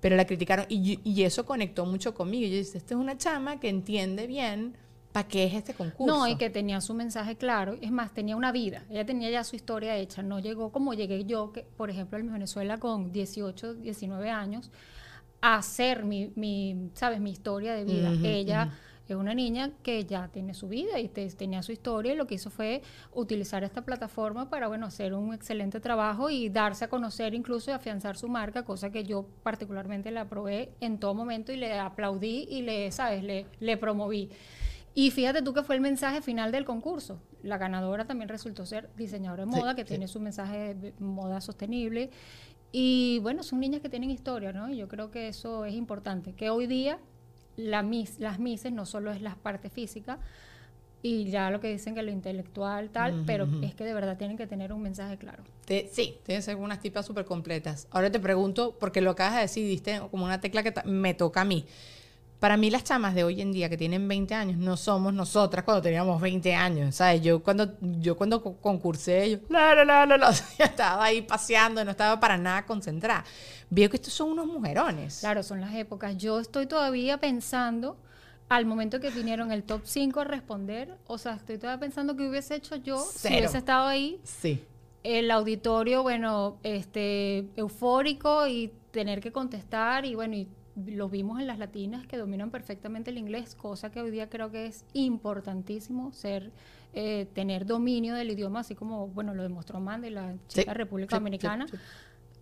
Pero 0.00 0.16
la 0.16 0.24
criticaron 0.26 0.64
y, 0.70 0.98
y 1.04 1.22
eso 1.24 1.44
conectó 1.44 1.84
mucho 1.84 2.14
conmigo. 2.14 2.46
Yo 2.46 2.56
dije, 2.56 2.78
esta 2.78 2.94
es 2.94 2.98
una 2.98 3.18
chama 3.18 3.60
que 3.60 3.68
entiende 3.68 4.26
bien 4.26 4.74
¿Para 5.12 5.28
qué 5.28 5.44
es 5.44 5.52
este 5.54 5.74
concurso? 5.74 6.06
No, 6.06 6.26
y 6.26 6.36
que 6.36 6.48
tenía 6.48 6.80
su 6.80 6.94
mensaje 6.94 7.36
claro. 7.36 7.76
Es 7.82 7.90
más, 7.90 8.12
tenía 8.14 8.34
una 8.34 8.50
vida. 8.50 8.84
Ella 8.88 9.04
tenía 9.04 9.30
ya 9.30 9.44
su 9.44 9.56
historia 9.56 9.96
hecha. 9.96 10.22
No 10.22 10.40
llegó 10.40 10.72
como 10.72 10.94
llegué 10.94 11.24
yo, 11.26 11.52
que 11.52 11.66
por 11.76 11.90
ejemplo 11.90 12.18
en 12.18 12.32
Venezuela 12.32 12.78
con 12.78 13.12
18, 13.12 13.74
19 13.74 14.30
años, 14.30 14.70
hacer 15.42 16.04
mi, 16.04 16.32
mi, 16.36 16.90
¿sabes? 16.94 17.20
Mi 17.20 17.32
historia 17.32 17.74
de 17.74 17.84
vida. 17.84 18.12
Ella 18.22 18.70
es 19.08 19.16
una 19.16 19.34
niña 19.34 19.72
que 19.82 20.04
ya 20.04 20.28
tiene 20.28 20.54
su 20.54 20.68
vida 20.68 20.98
y 21.00 21.08
tenía 21.08 21.62
su 21.62 21.72
historia 21.72 22.12
y 22.12 22.16
lo 22.16 22.26
que 22.26 22.36
hizo 22.36 22.48
fue 22.48 22.80
utilizar 23.12 23.64
esta 23.64 23.84
plataforma 23.84 24.48
para, 24.48 24.68
bueno, 24.68 24.86
hacer 24.86 25.12
un 25.12 25.34
excelente 25.34 25.80
trabajo 25.80 26.30
y 26.30 26.48
darse 26.48 26.84
a 26.84 26.88
conocer 26.88 27.34
incluso 27.34 27.70
y 27.70 27.74
afianzar 27.74 28.16
su 28.16 28.28
marca, 28.28 28.64
cosa 28.64 28.90
que 28.90 29.04
yo 29.04 29.26
particularmente 29.42 30.12
le 30.12 30.20
aprobé 30.20 30.70
en 30.80 30.98
todo 30.98 31.14
momento 31.14 31.52
y 31.52 31.56
le 31.56 31.78
aplaudí 31.78 32.46
y 32.48 32.62
le, 32.62 32.90
¿sabes? 32.92 33.24
Le, 33.24 33.46
le 33.58 33.76
promoví. 33.76 34.30
Y 34.94 35.10
fíjate 35.10 35.42
tú 35.42 35.54
que 35.54 35.62
fue 35.62 35.74
el 35.74 35.80
mensaje 35.80 36.20
final 36.20 36.52
del 36.52 36.64
concurso. 36.64 37.18
La 37.42 37.58
ganadora 37.58 38.04
también 38.04 38.28
resultó 38.28 38.66
ser 38.66 38.90
diseñadora 38.96 39.44
de 39.44 39.50
moda, 39.50 39.74
que 39.74 39.84
tiene 39.84 40.06
su 40.06 40.20
mensaje 40.20 40.74
de 40.74 40.92
moda 41.00 41.40
sostenible 41.40 42.10
y 42.72 43.20
bueno, 43.20 43.42
son 43.42 43.60
niñas 43.60 43.82
que 43.82 43.88
tienen 43.88 44.10
historia, 44.10 44.52
¿no? 44.52 44.70
Y 44.70 44.76
yo 44.76 44.88
creo 44.88 45.10
que 45.10 45.28
eso 45.28 45.64
es 45.64 45.74
importante, 45.74 46.32
que 46.32 46.50
hoy 46.50 46.66
día 46.66 46.98
la 47.56 47.82
mis, 47.82 48.18
las 48.18 48.38
mises 48.38 48.72
no 48.72 48.86
solo 48.86 49.12
es 49.12 49.20
la 49.20 49.36
parte 49.36 49.68
física, 49.70 50.18
y 51.02 51.30
ya 51.30 51.50
lo 51.50 51.60
que 51.60 51.68
dicen 51.68 51.94
que 51.94 52.02
lo 52.02 52.12
intelectual 52.12 52.90
tal, 52.90 53.24
pero 53.26 53.48
es 53.60 53.74
que 53.74 53.84
de 53.84 53.92
verdad 53.92 54.16
tienen 54.16 54.36
que 54.36 54.46
tener 54.46 54.72
un 54.72 54.82
mensaje 54.82 55.18
claro. 55.18 55.42
sí, 55.66 56.18
tienen 56.22 56.38
que 56.38 56.42
ser 56.42 56.56
unas 56.56 56.80
tipas 56.80 57.04
súper 57.04 57.24
completas. 57.24 57.88
Ahora 57.90 58.10
te 58.10 58.20
pregunto, 58.20 58.76
porque 58.78 59.00
lo 59.00 59.10
acabas 59.10 59.34
de 59.34 59.40
decir, 59.40 59.66
diste 59.66 60.00
como 60.12 60.24
una 60.24 60.40
tecla 60.40 60.62
que 60.62 60.72
me 60.84 61.14
toca 61.14 61.40
a 61.40 61.44
mí. 61.44 61.66
Para 62.42 62.56
mí 62.56 62.70
las 62.70 62.82
chamas 62.82 63.14
de 63.14 63.22
hoy 63.22 63.40
en 63.40 63.52
día 63.52 63.68
que 63.68 63.76
tienen 63.76 64.08
20 64.08 64.34
años 64.34 64.58
no 64.58 64.76
somos 64.76 65.14
nosotras 65.14 65.64
cuando 65.64 65.80
teníamos 65.80 66.20
20 66.20 66.52
años, 66.56 66.96
¿sabes? 66.96 67.22
Yo 67.22 67.40
cuando, 67.40 67.74
yo 67.80 68.16
cuando 68.16 68.42
concursé, 68.42 69.30
yo, 69.30 69.38
la, 69.48 69.76
la, 69.76 70.04
la, 70.04 70.16
la, 70.16 70.30
estaba 70.58 71.04
ahí 71.04 71.22
paseando, 71.22 71.84
no 71.84 71.92
estaba 71.92 72.18
para 72.18 72.36
nada 72.36 72.66
concentrada. 72.66 73.24
Veo 73.70 73.88
que 73.88 73.96
estos 73.96 74.12
son 74.12 74.30
unos 74.30 74.48
mujerones. 74.48 75.20
Claro, 75.20 75.44
son 75.44 75.60
las 75.60 75.72
épocas. 75.76 76.16
Yo 76.16 76.40
estoy 76.40 76.66
todavía 76.66 77.18
pensando, 77.18 77.96
al 78.48 78.66
momento 78.66 78.98
que 78.98 79.10
vinieron 79.10 79.52
el 79.52 79.62
top 79.62 79.82
5 79.84 80.18
a 80.18 80.24
responder, 80.24 80.98
o 81.06 81.18
sea, 81.18 81.34
estoy 81.34 81.58
todavía 81.58 81.78
pensando 81.78 82.16
que 82.16 82.28
hubiese 82.28 82.56
hecho 82.56 82.74
yo 82.74 82.98
si 82.98 83.28
hubiese 83.28 83.58
estado 83.58 83.86
ahí. 83.86 84.20
Sí. 84.24 84.64
El 85.04 85.30
auditorio, 85.30 86.02
bueno, 86.02 86.58
este, 86.64 87.46
eufórico 87.54 88.48
y 88.48 88.72
tener 88.90 89.20
que 89.20 89.30
contestar 89.30 90.04
y 90.04 90.16
bueno, 90.16 90.34
y 90.34 90.48
lo 90.74 91.08
vimos 91.08 91.40
en 91.40 91.46
las 91.46 91.58
latinas 91.58 92.06
que 92.06 92.16
dominan 92.16 92.50
perfectamente 92.50 93.10
el 93.10 93.18
inglés, 93.18 93.54
cosa 93.54 93.90
que 93.90 94.00
hoy 94.00 94.10
día 94.10 94.28
creo 94.28 94.50
que 94.50 94.66
es 94.66 94.84
importantísimo 94.94 96.12
ser 96.12 96.50
eh, 96.94 97.26
tener 97.34 97.66
dominio 97.66 98.14
del 98.14 98.30
idioma, 98.30 98.60
así 98.60 98.74
como 98.74 99.08
bueno 99.08 99.34
lo 99.34 99.42
demostró 99.42 99.80
Man 99.80 100.00
de 100.00 100.10
la 100.10 100.34
chica 100.48 100.74
República 100.74 101.16
Dominicana, 101.16 101.66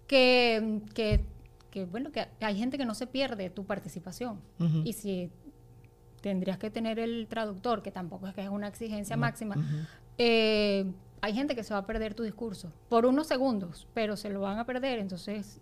que, 0.06 0.80
que, 0.94 1.84
bueno 1.86 2.10
que 2.12 2.28
hay 2.40 2.56
gente 2.56 2.78
que 2.78 2.84
no 2.84 2.94
se 2.94 3.06
pierde 3.06 3.50
tu 3.50 3.64
participación. 3.64 4.40
Y 4.84 4.92
si 4.92 5.30
tendrías 6.20 6.58
que 6.58 6.70
tener 6.70 6.98
el 6.98 7.26
traductor, 7.28 7.82
que 7.82 7.90
tampoco 7.90 8.28
es 8.28 8.34
que 8.34 8.42
es 8.42 8.48
una 8.48 8.68
exigencia 8.68 9.16
máxima, 9.16 9.56
eh, 10.18 10.90
hay 11.20 11.34
gente 11.34 11.54
que 11.54 11.64
se 11.64 11.74
va 11.74 11.80
a 11.80 11.86
perder 11.86 12.14
tu 12.14 12.22
discurso 12.22 12.72
por 12.88 13.06
unos 13.06 13.26
segundos, 13.26 13.88
pero 13.94 14.16
se 14.16 14.30
lo 14.30 14.40
van 14.40 14.58
a 14.58 14.66
perder, 14.66 14.98
entonces, 14.98 15.60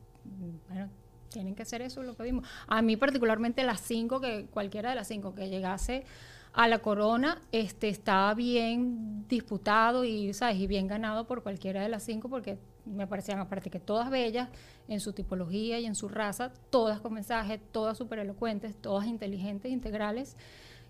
bueno, 0.68 0.88
tienen 1.30 1.54
que 1.54 1.62
hacer 1.62 1.82
eso 1.82 2.02
lo 2.02 2.16
que 2.16 2.23
vimos. 2.23 2.47
A 2.66 2.82
mí 2.82 2.97
particularmente 2.97 3.62
las 3.64 3.80
cinco, 3.80 4.20
que 4.20 4.47
cualquiera 4.47 4.90
de 4.90 4.97
las 4.97 5.08
cinco 5.08 5.35
que 5.35 5.49
llegase 5.49 6.04
a 6.52 6.66
la 6.66 6.78
corona 6.80 7.40
este, 7.52 7.88
estaba 7.88 8.35
bien 8.35 9.26
disputado 9.28 10.04
y, 10.04 10.32
¿sabes? 10.32 10.56
y 10.56 10.66
bien 10.66 10.87
ganado 10.87 11.26
por 11.26 11.42
cualquiera 11.42 11.82
de 11.82 11.88
las 11.88 12.02
cinco 12.02 12.28
porque 12.28 12.58
me 12.85 13.06
parecían 13.06 13.38
aparte 13.38 13.70
que 13.70 13.80
todas 13.80 14.11
bellas 14.11 14.49
en 14.88 15.00
su 15.00 15.12
tipología 15.12 15.78
y 15.78 15.87
en 15.87 15.94
su 15.94 16.08
raza, 16.08 16.52
todas 16.70 17.00
con 17.00 17.12
mensaje, 17.12 17.61
todas 17.73 17.99
súper 17.99 18.20
elocuentes, 18.20 18.75
todas 18.76 19.06
inteligentes, 19.06 19.70
integrales. 19.70 20.37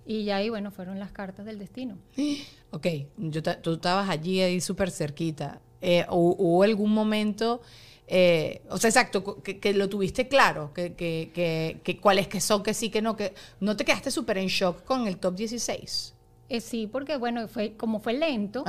Y 0.06 0.24
ya 0.24 0.36
ahí, 0.36 0.48
bueno, 0.48 0.70
fueron 0.70 0.98
las 0.98 1.12
cartas 1.12 1.44
del 1.44 1.58
destino. 1.58 1.98
Ok, 2.70 2.86
yo 3.16 3.42
tú 3.42 3.72
estabas 3.72 4.10
allí, 4.10 4.42
ahí 4.42 4.60
súper 4.60 4.90
cerquita. 4.90 5.62
Eh, 5.80 6.04
¿Hubo 6.10 6.62
algún 6.62 6.92
momento 6.92 7.62
eh, 8.10 8.62
o 8.70 8.78
sea, 8.78 8.88
exacto, 8.88 9.42
que, 9.42 9.74
lo 9.74 9.90
tuviste 9.90 10.28
claro, 10.28 10.72
que, 10.72 10.94
que, 10.94 11.80
que, 11.84 12.00
cuáles 12.00 12.26
que 12.26 12.40
son, 12.40 12.62
que 12.62 12.72
sí, 12.72 12.88
que 12.88 13.02
no, 13.02 13.16
que 13.16 13.34
no 13.60 13.76
te 13.76 13.84
quedaste 13.84 14.10
súper 14.10 14.38
en 14.38 14.46
shock 14.46 14.82
con 14.84 15.06
el 15.06 15.18
top 15.18 15.34
16. 15.34 16.14
Eh, 16.48 16.60
sí, 16.62 16.86
porque 16.86 17.18
bueno, 17.18 17.46
fue 17.48 17.74
como 17.76 18.00
fue 18.00 18.14
lento 18.14 18.64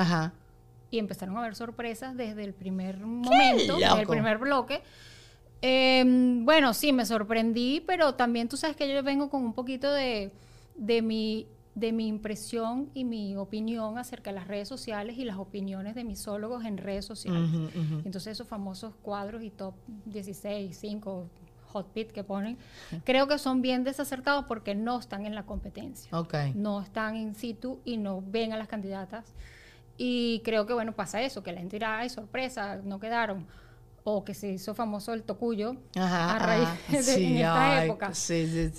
y 0.91 0.99
empezaron 0.99 1.37
a 1.37 1.39
haber 1.39 1.55
sorpresas 1.55 2.17
desde 2.17 2.43
el 2.43 2.53
primer 2.53 2.99
momento, 2.99 3.77
desde 3.77 4.01
el 4.01 4.07
primer 4.07 4.39
bloque. 4.39 4.81
Em, 5.61 6.43
bueno, 6.43 6.73
sí, 6.73 6.91
me 6.91 7.05
sorprendí, 7.05 7.81
pero 7.87 8.15
también 8.15 8.49
tú 8.49 8.57
sabes 8.57 8.75
que 8.75 8.93
yo 8.93 9.01
vengo 9.03 9.29
con 9.29 9.43
un 9.43 9.53
poquito 9.53 9.91
de, 9.93 10.31
de 10.75 11.01
mi 11.01 11.47
de 11.79 11.91
mi 11.91 12.07
impresión 12.07 12.89
y 12.93 13.03
mi 13.05 13.35
opinión 13.35 13.97
acerca 13.97 14.31
de 14.31 14.35
las 14.35 14.47
redes 14.47 14.67
sociales 14.67 15.17
y 15.17 15.25
las 15.25 15.37
opiniones 15.37 15.95
de 15.95 16.03
misólogos 16.03 16.65
en 16.65 16.77
redes 16.77 17.05
sociales. 17.05 17.49
Entonces 18.05 18.33
esos 18.33 18.47
famosos 18.47 18.93
cuadros 19.01 19.43
y 19.43 19.49
top 19.49 19.75
16, 20.05 20.77
5, 20.77 21.27
hot 21.67 21.87
pit 21.93 22.11
que 22.11 22.23
ponen, 22.23 22.57
creo 23.03 23.27
que 23.27 23.37
son 23.37 23.61
bien 23.61 23.83
desacertados 23.83 24.45
porque 24.45 24.75
no 24.75 24.99
están 24.99 25.25
en 25.25 25.35
la 25.35 25.45
competencia. 25.45 26.09
No 26.55 26.81
están 26.81 27.15
in 27.15 27.35
situ 27.35 27.79
y 27.85 27.97
no 27.97 28.23
ven 28.25 28.53
a 28.53 28.57
las 28.57 28.67
candidatas. 28.67 29.33
Y 29.97 30.41
creo 30.45 30.65
que, 30.65 30.73
bueno, 30.73 30.93
pasa 30.93 31.21
eso, 31.21 31.43
que 31.43 31.51
la 31.51 31.59
gente 31.59 31.75
dirá, 31.75 31.99
ay, 31.99 32.09
sorpresa, 32.09 32.77
no 32.77 32.99
quedaron 32.99 33.45
o 34.03 34.23
que 34.23 34.33
se 34.33 34.51
hizo 34.51 34.73
famoso 34.73 35.13
el 35.13 35.23
tocuyo 35.23 35.75
a 35.95 36.39
raíz 36.39 36.67
de 37.05 37.27
en 37.27 37.37
esta 37.37 37.85
época. 37.85 38.11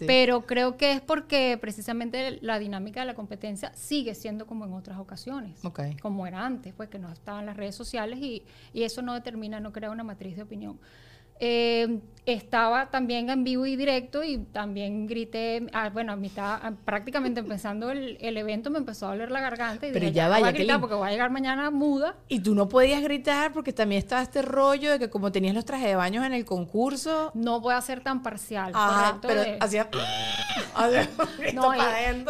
Pero 0.06 0.46
creo 0.46 0.76
que 0.76 0.92
es 0.92 1.00
porque 1.00 1.58
precisamente 1.60 2.38
la 2.42 2.58
dinámica 2.58 3.00
de 3.00 3.06
la 3.06 3.14
competencia 3.14 3.72
sigue 3.74 4.14
siendo 4.14 4.46
como 4.46 4.64
en 4.64 4.72
otras 4.72 4.98
ocasiones, 4.98 5.60
como 6.02 6.26
era 6.26 6.44
antes, 6.44 6.74
pues 6.74 6.88
que 6.88 6.98
no 6.98 7.10
estaban 7.12 7.46
las 7.46 7.56
redes 7.56 7.74
sociales 7.74 8.18
y, 8.20 8.44
y 8.72 8.82
eso 8.82 9.02
no 9.02 9.14
determina, 9.14 9.60
no 9.60 9.72
crea 9.72 9.90
una 9.90 10.04
matriz 10.04 10.36
de 10.36 10.42
opinión. 10.42 10.78
Eh, 11.40 12.00
estaba 12.26 12.90
también 12.90 13.30
en 13.30 13.44
vivo 13.44 13.66
y 13.66 13.76
directo 13.76 14.22
y 14.22 14.38
también 14.38 15.06
grité, 15.06 15.66
ah, 15.72 15.88
bueno, 15.90 16.12
a 16.12 16.16
mitad, 16.16 16.60
prácticamente 16.84 17.40
empezando 17.40 17.90
el, 17.90 18.18
evento 18.20 18.70
me 18.70 18.78
empezó 18.78 19.06
a 19.06 19.10
doler 19.10 19.30
la 19.30 19.40
garganta 19.40 19.86
y 19.86 19.92
Pero 19.92 20.08
ya 20.08 20.28
vaya, 20.28 20.40
voy 20.40 20.48
a 20.50 20.52
gritar 20.52 20.80
porque 20.80 20.94
voy 20.94 21.08
a 21.08 21.10
llegar 21.10 21.30
mañana 21.30 21.70
muda. 21.70 22.16
Y 22.28 22.40
tú 22.40 22.54
no 22.54 22.68
podías 22.68 23.02
gritar 23.02 23.52
porque 23.52 23.72
también 23.72 24.00
estaba 24.00 24.22
este 24.22 24.42
rollo 24.42 24.90
de 24.92 24.98
que 24.98 25.10
como 25.10 25.32
tenías 25.32 25.54
los 25.54 25.64
trajes 25.64 25.86
de 25.86 25.96
baños 25.96 26.24
en 26.24 26.32
el 26.32 26.44
concurso... 26.44 27.30
No 27.34 27.60
voy 27.60 27.74
a 27.74 27.80
ser 27.80 28.02
tan 28.02 28.22
parcial, 28.22 28.72
pero 29.22 29.42
hacía... 29.60 29.88
no, 31.54 31.74
y, 31.74 31.78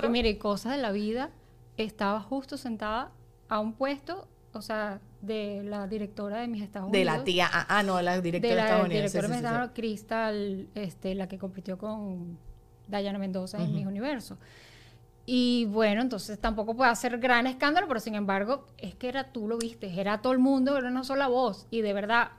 y 0.05 0.09
mire, 0.09 0.39
cosas 0.39 0.77
de 0.77 0.83
la 0.83 0.93
vida, 0.93 1.31
estaba 1.77 2.21
justo 2.21 2.57
sentada 2.57 3.11
a 3.49 3.61
un 3.61 3.73
puesto, 3.75 4.29
o 4.53 4.63
sea 4.63 5.01
de 5.21 5.63
la 5.65 5.87
directora 5.87 6.41
de 6.41 6.49
mis 6.49 6.63
Estados 6.63 6.89
Unidos. 6.89 7.13
De 7.13 7.19
la 7.19 7.25
tía, 7.25 7.49
ah, 7.53 7.67
ah 7.69 7.83
no, 7.83 8.01
la 8.01 8.21
directora 8.21 8.55
de, 8.55 8.61
Estados 8.61 8.87
Unidos. 8.87 9.13
directora 9.13 9.29
de 9.29 9.35
mis 9.35 9.45
Estados 9.45 9.71
Crystal, 9.75 10.69
este, 10.75 11.15
la 11.15 11.29
que 11.29 11.39
compitió 11.39 11.79
con 11.79 12.39
Dayana 12.89 13.19
Mendoza 13.19 13.63
en 13.63 13.75
Mis 13.75 13.87
Universo. 13.87 14.39
Y 15.27 15.67
bueno, 15.67 16.01
entonces 16.01 16.39
tampoco 16.41 16.75
puede 16.75 16.91
hacer 16.91 17.19
gran 17.19 17.47
escándalo, 17.47 17.87
pero 17.87 18.01
sin 18.01 18.15
embargo, 18.15 18.67
es 18.79 18.95
que 18.95 19.09
era 19.09 19.33
tú 19.33 19.47
lo 19.47 19.59
viste, 19.59 20.01
era 20.01 20.23
todo 20.23 20.33
el 20.33 20.39
mundo, 20.39 20.77
era 20.77 20.89
una 20.89 21.05
sola 21.05 21.29
voz. 21.29 21.67
Y 21.71 21.83
de 21.83 21.93
verdad, 21.93 22.31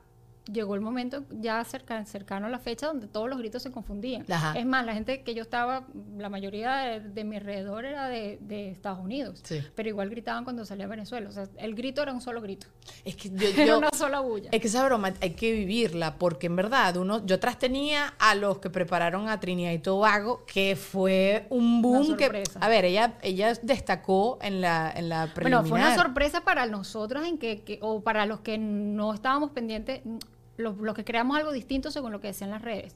llegó 0.52 0.76
el 0.76 0.82
momento 0.82 1.24
ya 1.30 1.64
cerca, 1.64 2.04
cercano 2.06 2.48
a 2.48 2.50
la 2.50 2.60
fecha 2.60 2.88
donde 2.88 3.08
todos 3.08 3.30
los 3.30 3.38
gritos 3.38 3.62
se 3.62 3.72
confundían. 3.72 4.26
Es 4.56 4.66
más, 4.66 4.86
la 4.86 4.94
gente 4.94 5.24
que 5.24 5.34
yo 5.34 5.44
estaba, 5.44 5.86
la 6.18 6.30
mayoría 6.30 7.00
de, 7.00 7.24
mi 7.24 7.38
alrededor 7.38 7.86
era 7.86 8.08
de, 8.08 8.40
Estados 8.72 9.00
Unidos, 9.00 9.44
pero 9.76 9.90
igual 9.90 10.10
gritaban 10.10 10.44
cuando 10.44 10.66
salía 10.66 10.86
a 10.86 10.90
Venezuela. 10.90 11.30
O 11.30 11.32
sea, 11.32 11.48
el 11.58 11.76
grito 11.76 12.02
era 12.02 12.14
un 12.14 12.22
solo 12.22 12.42
grito. 12.42 12.68
Es 13.06 13.16
que 13.16 13.30
yo, 13.30 13.64
era 13.64 13.78
una 13.78 13.92
sola 13.92 14.20
bulla. 14.20 14.50
Es 14.52 14.62
que 14.62 14.68
esa 14.68 14.86
broma 14.86 15.14
hay 15.22 15.32
que 15.32 15.52
vivirla, 15.52 16.18
porque 16.18 16.48
en 16.48 16.56
verdad 16.56 16.98
uno, 16.98 17.26
yo 17.26 17.36
atrás 17.36 17.60
tenía 17.60 18.14
a 18.20 18.36
los 18.36 18.60
que 18.60 18.70
prepararon 18.70 19.28
a 19.30 19.40
Trinidad 19.40 19.72
y 19.72 19.80
Tobago, 19.80 20.46
que 20.46 20.76
fue 20.76 21.46
un 21.50 21.82
boom 21.82 22.18
que, 22.18 22.44
a 22.60 22.68
ver, 22.68 22.86
ella, 22.86 23.16
ella 23.22 23.54
destacó 23.62 24.40
en 24.42 24.62
la, 24.62 24.92
en 24.96 25.10
la 25.10 25.32
preliminar. 25.34 25.64
Bueno, 25.64 25.70
fue 25.70 25.80
una 25.80 25.96
sorpresa 25.96 26.42
para 26.42 26.66
nosotros 26.66 27.26
en 27.26 27.38
que, 27.38 27.80
o 27.82 28.02
para 28.02 28.26
los 28.26 28.42
que 28.42 28.58
no 28.58 29.14
estábamos 29.14 29.52
pendientes 29.52 30.02
los, 30.62 30.96
que 30.96 31.04
creamos 31.04 31.38
algo 31.38 31.52
distinto 31.52 31.92
según 31.92 32.12
lo 32.12 32.22
que 32.22 32.28
decían 32.28 32.50
las 32.50 32.62
redes. 32.62 32.96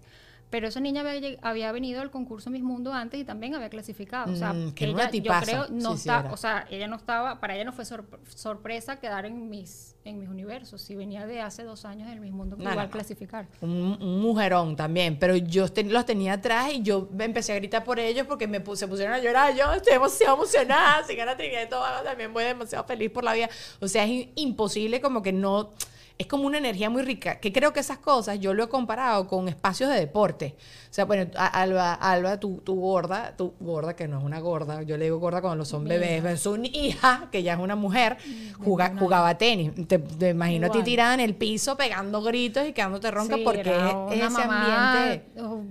Pero 0.51 0.67
esa 0.67 0.79
niña 0.79 1.01
había, 1.01 1.37
había, 1.41 1.71
venido 1.71 2.01
al 2.01 2.11
concurso 2.11 2.51
Miss 2.51 2.61
Mundo 2.61 2.93
antes 2.93 3.19
y 3.19 3.23
también 3.23 3.55
había 3.55 3.69
clasificado. 3.69 4.31
O 4.31 4.35
sea, 4.35 4.53
mm, 4.53 4.73
ella, 4.77 5.11
yo 5.11 5.33
creo, 5.41 5.67
no 5.71 5.95
está, 5.95 6.29
o 6.31 6.37
sea, 6.37 6.67
ella 6.69 6.87
no 6.87 6.95
estaba, 6.97 7.39
para 7.39 7.55
ella 7.55 7.65
no 7.65 7.73
fue 7.73 7.83
sorpresa 7.83 8.99
quedar 8.99 9.25
en 9.25 9.49
mis, 9.49 9.95
en 10.05 10.19
mis 10.19 10.29
universos. 10.29 10.81
Si 10.81 10.95
venía 10.95 11.25
de 11.25 11.41
hace 11.41 11.63
dos 11.63 11.83
años 11.83 12.07
en 12.09 12.21
Miss 12.21 12.31
Mundo, 12.31 12.57
igual 12.59 12.79
a 12.79 12.89
clasificar. 12.89 13.47
Un, 13.59 13.97
mujerón 14.21 14.75
también, 14.75 15.17
pero 15.17 15.35
yo 15.35 15.65
los 15.85 16.05
tenía 16.05 16.33
atrás 16.33 16.71
y 16.73 16.83
yo 16.83 17.09
empecé 17.17 17.53
a 17.53 17.55
gritar 17.55 17.83
por 17.83 17.99
ellos 17.99 18.27
porque 18.27 18.47
me 18.47 18.63
se 18.75 18.87
pusieron 18.87 19.15
a 19.15 19.19
llorar. 19.19 19.55
Yo 19.55 19.73
estoy 19.73 19.93
demasiado 19.93 20.35
emocionada, 20.35 21.03
si 21.07 21.15
gana 21.15 21.35
Trinidad 21.35 21.63
y 21.63 21.69
todo, 21.69 21.83
también 22.03 22.31
voy 22.31 22.43
demasiado 22.43 22.85
feliz 22.85 23.09
por 23.09 23.23
la 23.23 23.33
vida. 23.33 23.49
O 23.81 23.87
sea, 23.87 24.05
es 24.05 24.27
imposible 24.35 25.01
como 25.01 25.23
que 25.23 25.33
no 25.33 25.71
es 26.17 26.27
como 26.27 26.45
una 26.45 26.57
energía 26.57 26.89
muy 26.89 27.01
rica, 27.01 27.39
que 27.39 27.51
creo 27.51 27.73
que 27.73 27.81
esas 27.81 27.97
cosas 27.97 28.39
yo 28.39 28.53
lo 28.53 28.63
he 28.63 28.69
comparado 28.69 29.27
con 29.27 29.49
espacios 29.49 29.89
de 29.89 29.97
deporte. 29.97 30.55
O 30.89 30.93
sea, 30.95 31.03
bueno, 31.03 31.29
Alba, 31.35 31.93
Alba 31.93 32.39
tu, 32.39 32.59
tu 32.59 32.75
gorda, 32.75 33.35
tu 33.35 33.53
gorda, 33.59 33.97
que 33.97 34.07
no 34.07 34.19
es 34.19 34.23
una 34.23 34.39
gorda, 34.39 34.81
yo 34.83 34.97
le 34.97 35.05
digo 35.05 35.19
gorda 35.19 35.41
cuando 35.41 35.65
son 35.65 35.83
bebés, 35.83 36.23
es 36.23 36.45
una 36.45 36.67
hija, 36.67 37.27
que 37.31 37.43
ya 37.43 37.53
es 37.53 37.59
una 37.59 37.75
mujer, 37.75 38.17
jugaba 38.63 39.37
tenis. 39.37 39.71
Te, 39.87 40.29
imagino 40.29 40.67
a 40.67 40.69
ti 40.71 40.83
tirada 40.83 41.13
en 41.13 41.19
el 41.19 41.35
piso 41.35 41.75
pegando 41.75 42.21
gritos 42.21 42.65
y 42.65 42.71
quedándote 42.71 43.11
ronca 43.11 43.35
porque 43.43 43.71
es, 43.71 44.21
ese 44.21 44.41
ambiente. 44.41 45.25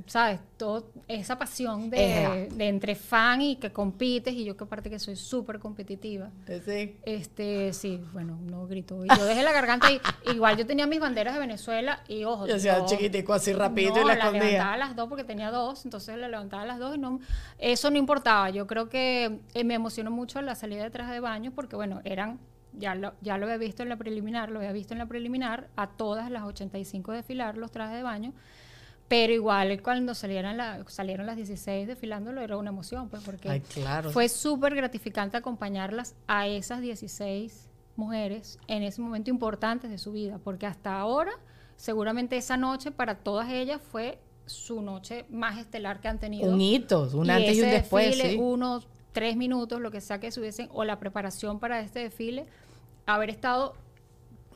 ¿Sabes? 0.06 0.40
Todo, 0.64 0.90
esa 1.08 1.36
pasión 1.36 1.90
de, 1.90 2.48
entre 2.58 2.94
fan 2.94 3.42
y 3.42 3.56
que 3.56 3.70
compites, 3.70 4.32
y 4.32 4.46
yo 4.46 4.56
que 4.56 4.64
aparte 4.64 4.88
que 4.88 4.98
soy 4.98 5.14
súper 5.14 5.58
competitiva. 5.58 6.30
Sí. 6.64 6.96
Este, 7.04 7.74
sí, 7.74 8.00
bueno, 8.14 8.38
no 8.46 8.66
grito. 8.66 9.04
Yo 9.04 9.24
dejé 9.26 9.42
la 9.42 9.52
garganta 9.52 9.88
y 9.92 10.00
igual 10.34 10.56
yo 10.56 10.64
tenía 10.64 10.86
mis 10.86 11.00
banderas 11.00 11.34
de 11.34 11.40
Venezuela 11.40 12.02
y 12.08 12.24
ojo. 12.24 12.46
Yo 12.46 12.56
hacía 12.56 12.82
chiquitico 12.86 13.34
así 13.34 13.52
rapidito 13.52 14.00
y 14.00 14.06
la, 14.06 14.14
la 14.14 14.30
levantaba 14.30 14.78
las 14.78 14.96
dos 14.96 15.06
porque 15.10 15.24
tenía 15.24 15.50
dos, 15.50 15.84
entonces 15.84 16.16
la 16.16 16.28
levantaba 16.28 16.64
las 16.64 16.78
dos 16.78 16.96
y 16.96 16.98
no, 16.98 17.20
eso 17.58 17.90
no 17.90 17.98
importaba. 17.98 18.48
Yo 18.48 18.66
creo 18.66 18.88
que 18.88 19.40
eh, 19.52 19.64
me 19.64 19.74
emocionó 19.74 20.10
mucho 20.10 20.40
la 20.40 20.54
salida 20.54 20.82
de 20.82 20.88
traje 20.88 21.12
de 21.12 21.20
baño 21.20 21.52
porque 21.54 21.76
bueno, 21.76 22.00
eran 22.04 22.38
ya 22.72 22.94
lo, 22.94 23.12
ya 23.20 23.36
lo 23.38 23.44
había 23.44 23.58
visto 23.58 23.82
en 23.82 23.90
la 23.90 23.96
preliminar, 23.96 24.50
lo 24.50 24.60
había 24.60 24.72
visto 24.72 24.94
en 24.94 24.98
la 24.98 25.06
preliminar, 25.06 25.68
a 25.76 25.90
todas 25.90 26.30
las 26.30 26.44
85 26.44 27.12
desfilar 27.12 27.58
los 27.58 27.70
trajes 27.70 27.96
de 27.96 28.02
baño, 28.02 28.32
pero 29.08 29.32
igual 29.32 29.82
cuando 29.82 30.14
salieron, 30.14 30.56
la, 30.56 30.84
salieron 30.88 31.26
las 31.26 31.36
16 31.36 31.86
desfilándolo 31.86 32.40
era 32.40 32.56
una 32.56 32.70
emoción, 32.70 33.08
pues 33.08 33.22
porque 33.22 33.62
fue 34.12 34.28
súper 34.28 34.74
gratificante 34.74 35.36
acompañarlas 35.36 36.14
a 36.26 36.46
esas 36.46 36.80
16 36.80 37.68
mujeres 37.96 38.58
en 38.66 38.82
ese 38.82 39.00
momento 39.00 39.30
importante 39.30 39.88
de 39.88 39.98
su 39.98 40.12
vida, 40.12 40.38
porque 40.42 40.66
hasta 40.66 40.98
ahora, 40.98 41.32
seguramente 41.76 42.36
esa 42.36 42.56
noche 42.56 42.90
para 42.90 43.16
todas 43.16 43.50
ellas 43.50 43.80
fue 43.90 44.18
su 44.46 44.82
noche 44.82 45.24
más 45.30 45.58
estelar 45.58 46.00
que 46.00 46.08
han 46.08 46.18
tenido. 46.18 46.52
Un 46.52 46.60
hito, 46.60 47.08
un 47.14 47.30
antes 47.30 47.56
y 47.56 47.62
un 47.62 47.70
después. 47.70 48.36
Unos 48.38 48.86
tres 49.12 49.36
minutos, 49.36 49.80
lo 49.80 49.90
que 49.90 50.00
sea 50.00 50.18
que 50.18 50.30
subiesen, 50.30 50.68
o 50.72 50.84
la 50.84 50.98
preparación 50.98 51.60
para 51.60 51.80
este 51.80 52.00
desfile, 52.00 52.46
haber 53.06 53.30
estado 53.30 53.74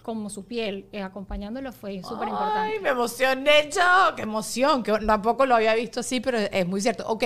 como 0.09 0.31
su 0.31 0.47
piel 0.47 0.87
eh, 0.91 1.03
acompañándolo 1.03 1.71
fue 1.71 2.03
súper 2.03 2.29
importante. 2.29 2.61
¡Ay, 2.61 2.81
me 2.81 2.89
emocioné 2.89 3.69
yo! 3.71 4.15
¡Qué 4.17 4.23
emoción! 4.23 4.83
Que 4.83 4.93
tampoco 5.07 5.45
lo 5.45 5.55
había 5.55 5.75
visto 5.75 6.01
así, 6.01 6.19
pero 6.19 6.39
es 6.39 6.67
muy 6.67 6.81
cierto. 6.81 7.07
Ok, 7.07 7.25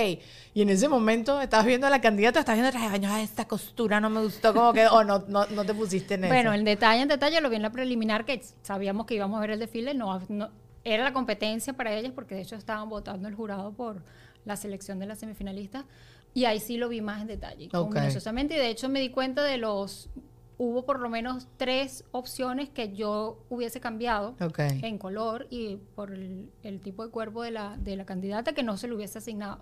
y 0.53 0.61
en 0.61 0.67
ese 0.67 0.89
momento 0.89 1.39
estabas 1.39 1.65
viendo 1.65 1.87
a 1.87 1.89
la 1.89 2.01
candidata, 2.01 2.41
estabas 2.41 2.59
viendo 2.59 2.77
traje 2.77 2.99
de 2.99 3.23
esta 3.23 3.47
costura 3.47 4.01
no 4.01 4.09
me 4.09 4.21
gustó, 4.21 4.53
como 4.53 4.73
que, 4.73 4.85
o 4.87 5.01
no, 5.05 5.23
no, 5.29 5.45
no 5.45 5.63
te 5.63 5.73
pusiste 5.73 6.15
en 6.15 6.25
eso. 6.25 6.33
Bueno, 6.33 6.51
el 6.51 6.65
detalle, 6.65 7.03
en 7.03 7.07
detalle 7.07 7.39
lo 7.39 7.49
vi 7.49 7.55
en 7.55 7.61
la 7.61 7.71
preliminar, 7.71 8.25
que 8.25 8.41
sabíamos 8.63 9.05
que 9.05 9.15
íbamos 9.15 9.37
a 9.37 9.39
ver 9.39 9.51
el 9.51 9.59
desfile, 9.59 9.93
no, 9.93 10.19
era 10.83 11.05
la 11.05 11.13
competencia 11.13 11.71
para 11.71 11.93
ellas, 11.93 12.11
porque 12.13 12.35
de 12.35 12.41
hecho 12.41 12.57
estaban 12.57 12.89
votando 12.89 13.29
el 13.29 13.33
jurado 13.33 13.71
por 13.71 14.03
la 14.43 14.57
selección 14.57 14.99
de 14.99 15.05
las 15.05 15.19
semifinalistas, 15.19 15.85
y 16.33 16.43
ahí 16.43 16.59
sí 16.59 16.75
lo 16.75 16.89
vi 16.89 16.99
más 16.99 17.21
en 17.21 17.27
detalle, 17.27 17.69
okay. 17.73 18.09
y 18.09 18.45
de 18.47 18.67
hecho 18.67 18.89
me 18.89 18.99
di 18.99 19.09
cuenta 19.09 19.41
de 19.41 19.57
los 19.57 20.09
hubo 20.57 20.85
por 20.85 20.99
lo 20.99 21.09
menos 21.09 21.47
tres 21.57 22.05
opciones 22.11 22.69
que 22.69 22.93
yo 22.93 23.43
hubiese 23.49 23.79
cambiado 23.79 24.35
en 24.59 24.97
color 24.97 25.47
y 25.49 25.77
por 25.95 26.13
el, 26.13 26.49
tipo 26.83 27.03
de 27.05 27.11
cuerpo 27.11 27.43
de 27.43 27.51
la, 27.51 27.77
de 27.77 27.95
la 27.95 28.05
candidata 28.05 28.53
que 28.53 28.63
no 28.63 28.77
se 28.77 28.87
le 28.87 28.95
hubiese 28.95 29.17
asignado. 29.17 29.61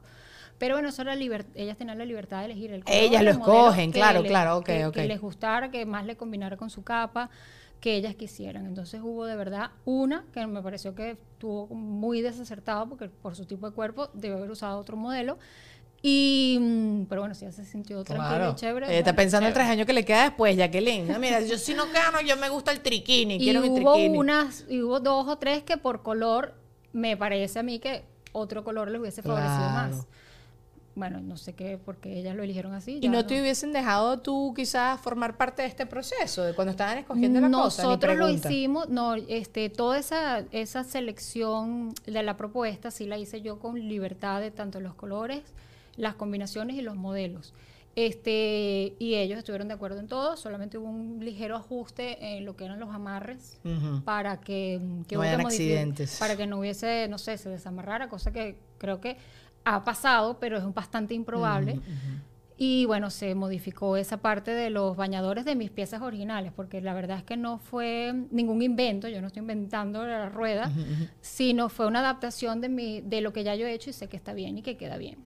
Pero 0.57 0.75
bueno, 0.75 0.89
eso 0.89 1.01
era 1.01 1.15
ellas 1.15 1.77
tenían 1.77 1.97
la 1.97 2.05
libertad 2.05 2.39
de 2.39 2.45
elegir 2.45 2.71
el 2.71 2.83
color. 2.83 2.99
Ellas 2.99 3.23
lo 3.23 3.31
escogen, 3.31 3.91
claro, 3.91 4.21
claro, 4.21 4.57
ok, 4.57 4.65
que, 4.65 4.85
ok. 4.85 4.93
Que 4.93 5.07
les 5.07 5.19
gustara, 5.19 5.71
que 5.71 5.85
más 5.87 6.05
le 6.05 6.15
combinara 6.17 6.55
con 6.55 6.69
su 6.69 6.83
capa, 6.83 7.31
que 7.79 7.95
ellas 7.95 8.15
quisieran. 8.15 8.67
Entonces 8.67 9.01
hubo 9.03 9.25
de 9.25 9.35
verdad 9.35 9.71
una 9.85 10.23
que 10.31 10.45
me 10.45 10.61
pareció 10.61 10.93
que 10.93 11.11
estuvo 11.11 11.67
muy 11.67 12.21
desacertado 12.21 12.87
porque 12.87 13.09
por 13.09 13.35
su 13.35 13.45
tipo 13.45 13.67
de 13.67 13.73
cuerpo 13.73 14.11
debe 14.13 14.35
haber 14.35 14.51
usado 14.51 14.79
otro 14.79 14.95
modelo. 14.95 15.39
Y, 16.01 16.57
mm, 16.59 17.05
pero 17.05 17.21
bueno, 17.21 17.35
si 17.35 17.45
ya 17.45 17.51
se 17.51 17.63
sintió 17.63 18.03
tranquilo 18.03 18.51
y 18.51 18.55
chévere. 18.55 18.97
está 18.97 19.15
pensando 19.15 19.47
el 19.47 19.53
traje 19.53 19.71
año 19.71 19.85
que 19.85 19.93
le 19.93 20.03
queda 20.03 20.23
después, 20.23 20.57
Jacqueline. 20.57 21.07
No, 21.07 21.19
mira, 21.19 21.41
yo 21.41 21.57
si 21.57 21.73
no 21.73 21.85
gano, 21.91 22.21
yo 22.21 22.37
me 22.37 22.49
gusta 22.49 22.71
el 22.71 22.81
triquini, 22.81 23.35
y 23.35 23.39
quiero 23.39 23.59
hubo 23.59 23.69
mi 23.69 23.75
triquini. 23.75 24.17
Unas, 24.17 24.65
y 24.67 24.81
hubo 24.81 24.99
dos 24.99 25.27
o 25.27 25.37
tres 25.37 25.63
que 25.63 25.77
por 25.77 26.01
color 26.01 26.55
me 26.91 27.17
parece 27.17 27.59
a 27.59 27.63
mí 27.63 27.79
que 27.79 28.03
otro 28.31 28.63
color 28.63 28.89
les 28.89 28.99
hubiese 28.99 29.21
favorecido 29.21 29.69
más 29.69 30.07
bueno, 30.95 31.21
no 31.21 31.37
sé 31.37 31.53
qué, 31.53 31.79
porque 31.83 32.19
ellas 32.19 32.35
lo 32.35 32.43
eligieron 32.43 32.73
así. 32.73 32.99
¿Y 33.01 33.07
no, 33.07 33.25
te 33.25 33.39
hubiesen 33.39 33.71
dejado 33.71 34.19
tú 34.19 34.53
quizás 34.55 34.99
formar 34.99 35.37
parte 35.37 35.61
de 35.61 35.67
este 35.67 35.85
proceso, 35.85 36.43
de 36.43 36.53
cuando 36.53 36.71
estaban 36.71 36.97
escogiendo 36.97 37.39
la 37.39 37.49
cosa? 37.49 37.83
Nosotros 37.83 38.17
lo 38.17 38.29
hicimos, 38.29 38.89
no, 38.89 39.15
este, 39.15 39.69
toda 39.69 39.97
esa, 39.97 40.39
esa 40.51 40.83
selección 40.83 41.93
de 42.05 42.23
la 42.23 42.35
propuesta 42.35 42.91
sí 42.91 43.05
la 43.05 43.17
hice 43.17 43.41
yo 43.41 43.59
con 43.59 43.79
libertad 43.79 44.41
de 44.41 44.51
tanto 44.51 44.81
los 44.81 44.93
colores, 44.93 45.41
las 45.97 46.15
combinaciones 46.15 46.75
y 46.75 46.81
los 46.81 46.95
modelos. 46.95 47.53
Este, 47.95 48.95
y 48.99 49.15
ellos 49.15 49.37
estuvieron 49.37 49.67
de 49.67 49.73
acuerdo 49.73 49.99
en 49.99 50.07
todo, 50.07 50.37
solamente 50.37 50.77
hubo 50.77 50.87
un 50.87 51.19
ligero 51.23 51.57
ajuste 51.57 52.37
en 52.37 52.45
lo 52.45 52.55
que 52.55 52.63
eran 52.63 52.79
los 52.79 52.89
amarres 52.89 53.59
para 54.05 54.39
que, 54.39 54.79
que 55.09 55.17
no 55.17 55.23
accidentes. 55.23 56.17
Para 56.17 56.37
que 56.37 56.47
no 56.47 56.59
hubiese, 56.59 57.07
no 57.09 57.17
sé, 57.17 57.37
se 57.37 57.49
desamarrara, 57.49 58.07
cosa 58.07 58.31
que 58.31 58.55
creo 58.77 59.01
que 59.01 59.17
ha 59.65 59.83
pasado, 59.83 60.39
pero 60.39 60.57
es 60.57 60.73
bastante 60.73 61.13
improbable. 61.13 61.81
Y 62.63 62.85
bueno, 62.85 63.09
se 63.09 63.33
modificó 63.33 63.97
esa 63.97 64.17
parte 64.17 64.51
de 64.51 64.69
los 64.69 64.95
bañadores 64.95 65.45
de 65.45 65.55
mis 65.55 65.71
piezas 65.71 66.01
originales, 66.01 66.53
porque 66.55 66.79
la 66.79 66.93
verdad 66.93 67.17
es 67.17 67.23
que 67.23 67.35
no 67.35 67.57
fue 67.57 68.13
ningún 68.29 68.61
invento, 68.61 69.09
yo 69.09 69.19
no 69.19 69.27
estoy 69.27 69.41
inventando 69.41 70.05
la 70.05 70.29
rueda, 70.29 70.71
sino 71.19 71.69
fue 71.69 71.87
una 71.87 71.99
adaptación 71.99 72.61
de, 72.61 72.69
mi, 72.69 73.01
de 73.01 73.21
lo 73.21 73.33
que 73.33 73.43
ya 73.43 73.55
yo 73.55 73.65
he 73.65 73.73
hecho 73.73 73.89
y 73.89 73.93
sé 73.93 74.07
que 74.07 74.15
está 74.15 74.33
bien 74.33 74.59
y 74.59 74.61
que 74.61 74.77
queda 74.77 74.97
bien. 74.97 75.25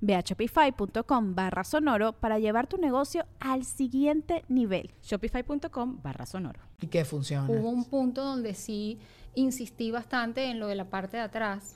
Ve 0.00 0.14
a 0.14 0.20
shopify.com 0.20 1.34
barra 1.34 1.64
sonoro 1.64 2.12
para 2.12 2.38
llevar 2.38 2.66
tu 2.66 2.76
negocio 2.78 3.26
al 3.40 3.64
siguiente 3.64 4.44
nivel. 4.48 4.90
Shopify.com 5.02 6.00
barra 6.02 6.26
sonoro. 6.26 6.60
¿Y 6.80 6.86
qué 6.86 7.04
funciona? 7.04 7.48
Hubo 7.48 7.68
un 7.70 7.84
punto 7.84 8.24
donde 8.24 8.54
sí 8.54 8.98
insistí 9.34 9.90
bastante 9.90 10.44
en 10.50 10.58
lo 10.58 10.66
de 10.66 10.74
la 10.74 10.90
parte 10.90 11.16
de 11.16 11.22
atrás, 11.22 11.74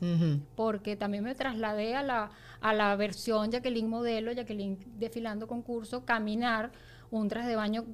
porque 0.57 0.97
también 0.97 1.25
me 1.25 1.35
trasladé 1.35 1.95
a 1.95 2.03
la, 2.03 2.31
a 2.61 2.73
la 2.73 2.97
versión 2.97 3.51
Jacqueline 3.51 3.88
modelo, 3.88 4.33
Jacqueline 4.33 4.79
desfilando 4.99 5.47
concurso, 5.47 6.05
caminar 6.05 6.73
un 7.11 7.29
traje 7.29 7.49
de 7.49 7.57
baño 7.57 7.85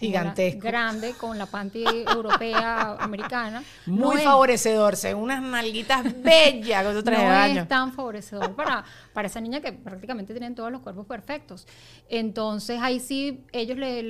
gigantesco. 0.00 0.60
Grande, 0.60 1.12
con 1.12 1.36
la 1.36 1.46
panty 1.46 1.84
europea 1.84 2.96
americana. 3.00 3.62
Muy 3.86 4.22
favorecedor, 4.22 4.96
según 4.96 5.24
unas 5.24 5.42
nalguitas 5.42 6.04
bellas 6.22 6.84
con 6.84 7.04
No 7.04 7.44
es 7.44 7.68
tan 7.68 7.92
favorecedor 7.92 8.54
para, 8.54 8.82
para 9.12 9.28
esa 9.28 9.40
niña 9.40 9.60
que 9.60 9.72
prácticamente 9.72 10.32
tienen 10.32 10.54
todos 10.54 10.72
los 10.72 10.80
cuerpos 10.80 11.06
perfectos. 11.06 11.66
Entonces 12.08 12.80
ahí 12.82 12.98
sí, 12.98 13.44
ellos 13.52 13.76
le, 13.76 14.02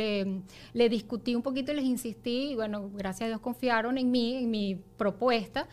le, 0.72 0.88
discutí 0.88 1.35
un 1.35 1.42
poquito 1.42 1.72
y 1.72 1.76
les 1.76 1.85
insistí, 1.85 2.53
y 2.53 2.55
bueno, 2.55 2.88
gracias 2.94 3.26
a 3.26 3.29
Dios 3.29 3.40
confiaron 3.40 3.98
en 3.98 4.11
mí, 4.11 4.37
en 4.37 4.50
mi 4.50 4.76
propuesta 4.96 5.66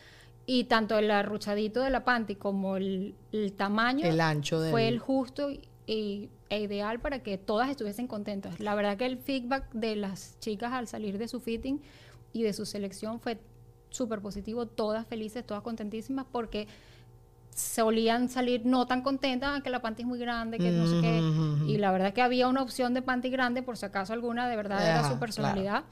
y 0.49 0.63
tanto 0.63 0.97
el 0.97 1.11
arruchadito 1.11 1.81
de 1.81 1.89
la 1.89 2.05
panty 2.05 2.35
como 2.35 2.77
el, 2.77 3.15
tamaño 3.57 4.05
el 4.07 4.21
ancho 4.21 4.61
fue 4.71 4.87
el 4.87 4.97
justo 4.97 5.51
y 5.51 5.59
e 5.87 6.29
ideal 6.49 6.99
para 6.99 7.23
que 7.23 7.37
todas 7.37 7.69
estuviesen 7.69 8.07
contentas. 8.07 8.59
La 8.59 8.75
verdad 8.75 8.97
que 8.97 9.05
el 9.05 9.17
feedback 9.17 9.71
de 9.71 9.95
las 9.95 10.37
chicas 10.39 10.73
al 10.73 10.87
salir 10.87 11.17
de 11.17 11.27
su 11.27 11.39
fitting 11.39 11.81
y 12.33 12.43
de 12.43 12.53
su 12.53 12.65
selección 12.65 13.19
fue 13.19 13.39
súper 13.89 14.21
positivo, 14.21 14.65
todas 14.65 15.07
felices, 15.07 15.45
todas 15.45 15.63
contentísimas, 15.63 16.25
porque 16.31 16.67
solían 17.55 18.29
salir 18.29 18.65
no 18.65 18.85
tan 18.85 19.01
contentas, 19.01 19.63
que 19.63 19.69
la 19.69 19.81
panty 19.81 20.03
es 20.03 20.07
muy 20.07 20.19
grande, 20.19 20.59
que 20.59 20.69
no 20.69 20.85
sé 20.85 21.01
qué. 21.01 21.71
Y 21.71 21.77
la 21.77 21.91
verdad 21.91 22.13
que 22.13 22.21
había 22.21 22.47
una 22.47 22.61
opción 22.61 22.93
de 22.93 23.01
panty 23.01 23.29
grande, 23.29 23.63
por 23.63 23.77
si 23.77 23.85
acaso 23.85 24.13
alguna 24.13 24.47
de 24.47 24.55
verdad 24.55 24.85
era 24.85 25.09
su 25.09 25.17
personalidad. 25.17 25.83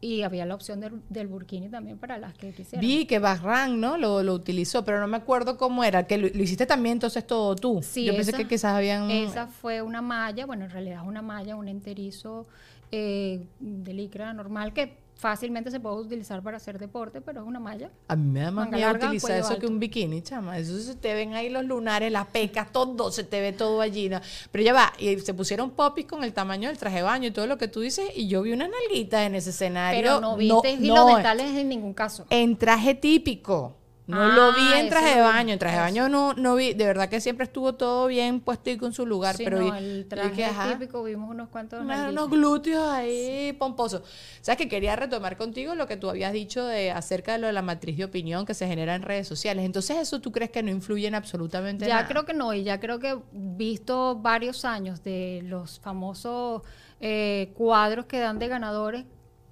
Y 0.00 0.22
había 0.22 0.44
la 0.44 0.54
opción 0.54 0.80
del, 0.80 1.00
del, 1.08 1.26
burkini 1.26 1.68
también 1.68 1.98
para 1.98 2.18
las 2.18 2.34
que 2.34 2.52
quisieran. 2.52 2.86
Vi 2.86 3.06
que 3.06 3.18
Barran, 3.18 3.80
¿no? 3.80 3.96
Lo, 3.96 4.22
lo, 4.22 4.34
utilizó, 4.34 4.84
pero 4.84 5.00
no 5.00 5.06
me 5.06 5.16
acuerdo 5.16 5.56
cómo 5.56 5.82
era. 5.84 6.06
Que 6.06 6.18
lo, 6.18 6.26
hiciste 6.26 6.66
también 6.66 6.94
entonces 6.94 7.26
todo 7.26 7.56
tú. 7.56 7.80
Sí, 7.82 8.04
Yo 8.04 8.14
pensé 8.14 8.32
que 8.32 8.46
quizás 8.46 8.74
habían... 8.74 9.10
Esa 9.10 9.46
fue 9.46 9.80
una 9.80 10.02
malla, 10.02 10.44
bueno, 10.44 10.64
en 10.66 10.70
realidad 10.70 11.00
es 11.02 11.08
una 11.08 11.22
malla, 11.22 11.56
un 11.56 11.68
enterizo 11.68 12.46
eh, 12.92 13.46
de 13.58 13.94
licra 13.94 14.32
normal 14.34 14.72
que 14.72 15.05
fácilmente 15.16 15.70
se 15.70 15.80
puede 15.80 15.96
utilizar 15.96 16.42
para 16.42 16.58
hacer 16.58 16.78
deporte, 16.78 17.20
pero 17.20 17.40
es 17.40 17.46
una 17.46 17.58
malla. 17.58 17.90
A 18.08 18.16
mí 18.16 18.30
me 18.30 18.40
da 18.40 18.50
más 18.50 18.70
miedo 18.70 18.90
utilizar 18.92 19.38
eso 19.38 19.58
que 19.58 19.66
un 19.66 19.78
bikini, 19.78 20.22
chama. 20.22 20.58
Eso 20.58 20.78
se 20.78 20.94
te 20.94 21.14
ven 21.14 21.34
ahí 21.34 21.48
los 21.48 21.64
lunares, 21.64 22.12
las 22.12 22.26
pecas, 22.26 22.70
todo, 22.70 23.10
se 23.10 23.24
te 23.24 23.40
ve 23.40 23.52
todo 23.52 23.80
allí. 23.80 24.10
Pero 24.52 24.64
ya 24.64 24.72
va, 24.72 24.92
y 24.98 25.18
se 25.20 25.34
pusieron 25.34 25.70
popis 25.70 26.06
con 26.06 26.22
el 26.22 26.32
tamaño 26.32 26.68
del 26.68 26.78
traje 26.78 26.96
de 26.96 27.02
baño 27.02 27.28
y 27.28 27.30
todo 27.30 27.46
lo 27.46 27.58
que 27.58 27.68
tú 27.68 27.80
dices, 27.80 28.10
y 28.14 28.28
yo 28.28 28.42
vi 28.42 28.52
unas 28.52 28.68
nalguitas 28.68 29.26
en 29.26 29.34
ese 29.34 29.50
escenario. 29.50 30.00
Pero 30.00 30.20
no 30.20 30.36
viste 30.36 30.76
no, 30.78 30.94
los 30.94 31.16
detalles 31.16 31.50
en 31.56 31.68
ningún 31.68 31.94
caso. 31.94 32.26
En 32.30 32.56
traje 32.56 32.94
típico. 32.94 33.76
No 34.06 34.28
lo 34.28 34.52
vi 34.52 34.72
en 34.74 34.88
traje 34.88 35.16
de 35.16 35.20
baño, 35.20 35.52
en 35.52 35.58
traje 35.58 35.76
de 35.76 35.82
baño 35.82 36.08
no, 36.08 36.32
no 36.34 36.54
vi, 36.54 36.74
de 36.74 36.86
verdad 36.86 37.08
que 37.08 37.20
siempre 37.20 37.44
estuvo 37.44 37.74
todo 37.74 38.06
bien 38.06 38.40
puesto 38.40 38.70
y 38.70 38.76
con 38.76 38.92
su 38.92 39.04
lugar, 39.04 39.34
pero 39.36 39.58
no, 39.58 39.74
el 39.74 40.06
traje 40.08 40.48
típico 40.72 41.02
vimos 41.02 41.28
unos 41.28 41.48
cuantos 41.48 41.80
unos 41.82 42.30
glúteos 42.30 42.86
ahí 42.88 43.52
pomposos. 43.58 44.02
Sabes 44.40 44.58
que 44.58 44.68
quería 44.68 44.94
retomar 44.94 45.36
contigo 45.36 45.74
lo 45.74 45.88
que 45.88 45.96
tú 45.96 46.08
habías 46.08 46.32
dicho 46.32 46.64
de 46.64 46.92
acerca 46.92 47.32
de 47.32 47.38
lo 47.38 47.46
de 47.48 47.52
la 47.52 47.62
matriz 47.62 47.96
de 47.96 48.04
opinión 48.04 48.46
que 48.46 48.54
se 48.54 48.68
genera 48.68 48.94
en 48.94 49.02
redes 49.02 49.26
sociales. 49.26 49.64
Entonces, 49.64 49.96
eso 49.96 50.20
tú 50.20 50.30
crees 50.30 50.50
que 50.50 50.62
no 50.62 50.70
influye 50.70 51.08
en 51.08 51.16
absolutamente 51.16 51.88
nada? 51.88 52.02
Ya 52.02 52.08
creo 52.08 52.24
que 52.24 52.34
no, 52.34 52.54
y 52.54 52.62
ya 52.62 52.78
creo 52.78 53.00
que 53.00 53.18
visto 53.32 54.16
varios 54.16 54.64
años 54.64 55.02
de 55.02 55.40
los 55.44 55.80
famosos 55.80 56.62
eh, 57.00 57.52
cuadros 57.54 58.06
que 58.06 58.20
dan 58.20 58.38
de 58.38 58.48
ganadores, 58.48 59.04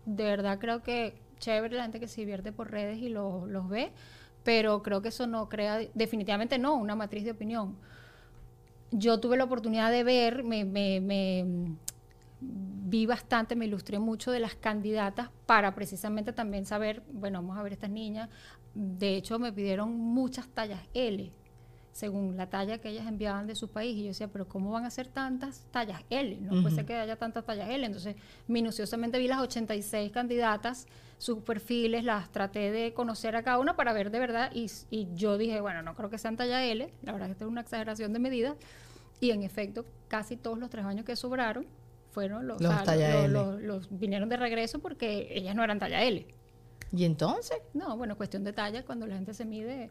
de 0.07 0.25
verdad 0.25 0.59
creo 0.61 0.83
que 0.83 1.21
chévere 1.39 1.77
la 1.77 1.83
gente 1.83 2.01
que 2.01 2.09
se 2.09 2.21
divierte 2.21 2.53
por 2.53 2.71
redes 2.71 2.99
y 2.99 3.09
los 3.09 3.69
ve 3.69 3.93
pero 4.45 4.83
creo 4.83 5.03
que 5.03 5.09
eso 5.09 5.27
no 5.27 5.49
crea, 5.49 5.81
definitivamente 5.95 6.59
no, 6.59 6.77
una 6.77 6.95
matriz 6.95 7.25
de 7.25 7.33
opinión. 7.33 7.77
Yo 8.93 9.19
tuve 9.19 9.37
la 9.37 9.45
oportunidad 9.45 9.91
de 9.91 10.05
ver, 10.05 10.45
me, 10.45 10.65
vi 12.41 13.07
bastante, 13.07 13.57
me 13.57 13.65
ilustré 13.65 13.99
mucho 13.99 14.31
de 14.31 14.39
las 14.39 14.55
candidatas 14.55 15.31
para 15.47 15.75
precisamente 15.75 16.33
también 16.33 16.67
saber, 16.67 17.03
bueno, 17.11 17.41
vamos 17.41 17.59
a 17.59 17.63
ver 17.63 17.73
estas 17.73 17.91
niñas. 17.91 18.29
De 18.75 19.17
hecho, 19.17 19.39
me 19.39 19.53
pidieron 19.53 19.97
muchas 19.97 20.47
tallas 20.49 20.81
L. 20.93 21.33
según 21.95 22.37
la 22.37 22.51
talla 22.51 22.79
que 22.79 22.89
ellas 22.89 23.07
enviaban 23.07 23.47
de 23.47 23.55
su 23.55 23.69
país. 23.69 23.97
Y 23.97 24.03
yo 24.03 24.09
decía, 24.09 24.27
pero 24.27 24.49
¿cómo 24.49 24.73
van 24.73 24.85
a 24.85 24.91
ser 24.91 25.07
tantas 25.07 25.65
tallas 25.71 26.03
L? 26.11 26.37
No 26.41 26.61
puede 26.61 26.75
ser 26.75 26.85
que 26.85 26.95
haya 26.97 27.15
tantas 27.17 27.45
tallas 27.45 27.71
L. 27.71 27.87
Entonces, 27.87 28.17
minuciosamente 28.49 29.17
vi 29.21 29.29
las 29.29 29.41
86 29.41 30.11
candidatas, 30.11 30.89
sus 31.19 31.39
perfiles, 31.39 32.03
las 32.03 32.31
traté 32.33 32.73
de 32.73 32.93
conocer 32.95 33.37
a 33.37 33.45
cada 33.45 33.61
una 33.61 33.77
para 33.77 33.93
ver 33.93 34.11
de 34.11 34.19
verdad. 34.19 34.51
Y, 34.53 34.69
y 34.91 35.09
yo 35.15 35.39
dije, 35.39 35.61
bueno, 35.61 35.83
no 35.83 35.95
creo 35.95 36.11
que 36.11 36.19
sean 36.19 36.37
talla 36.37 36.65
L. 36.65 36.93
La 37.03 37.13
verdad 37.13 37.29
es 37.29 37.31
que 37.31 37.33
esto 37.35 37.45
es 37.45 37.51
una 37.51 37.61
exageración 37.61 38.13
de 38.13 38.19
medidas. 38.19 38.57
Y 39.21 39.31
en 39.31 39.45
efecto, 39.45 39.87
casi 40.09 40.37
todos 40.37 40.59
los 40.59 40.71
tres 40.71 40.85
años 40.85 41.05
que 41.05 41.15
sobraron 41.15 41.65
fueron 42.11 42.49
los, 42.49 42.61
los, 42.61 43.61
los, 43.63 43.99
vinieron 43.99 44.29
de 44.29 44.37
regreso 44.37 44.81
porque 44.81 45.29
ellas 45.31 45.55
no 45.55 45.63
eran 45.63 45.79
talla 45.79 46.03
L. 46.03 46.27
¿Y 46.93 47.05
entonces? 47.05 47.57
No, 47.73 47.97
bueno, 47.97 48.17
cuestión 48.17 48.43
de 48.43 48.53
talla, 48.53 48.85
cuando 48.85 49.07
la 49.07 49.15
gente 49.15 49.33
se 49.33 49.45
mide, 49.45 49.91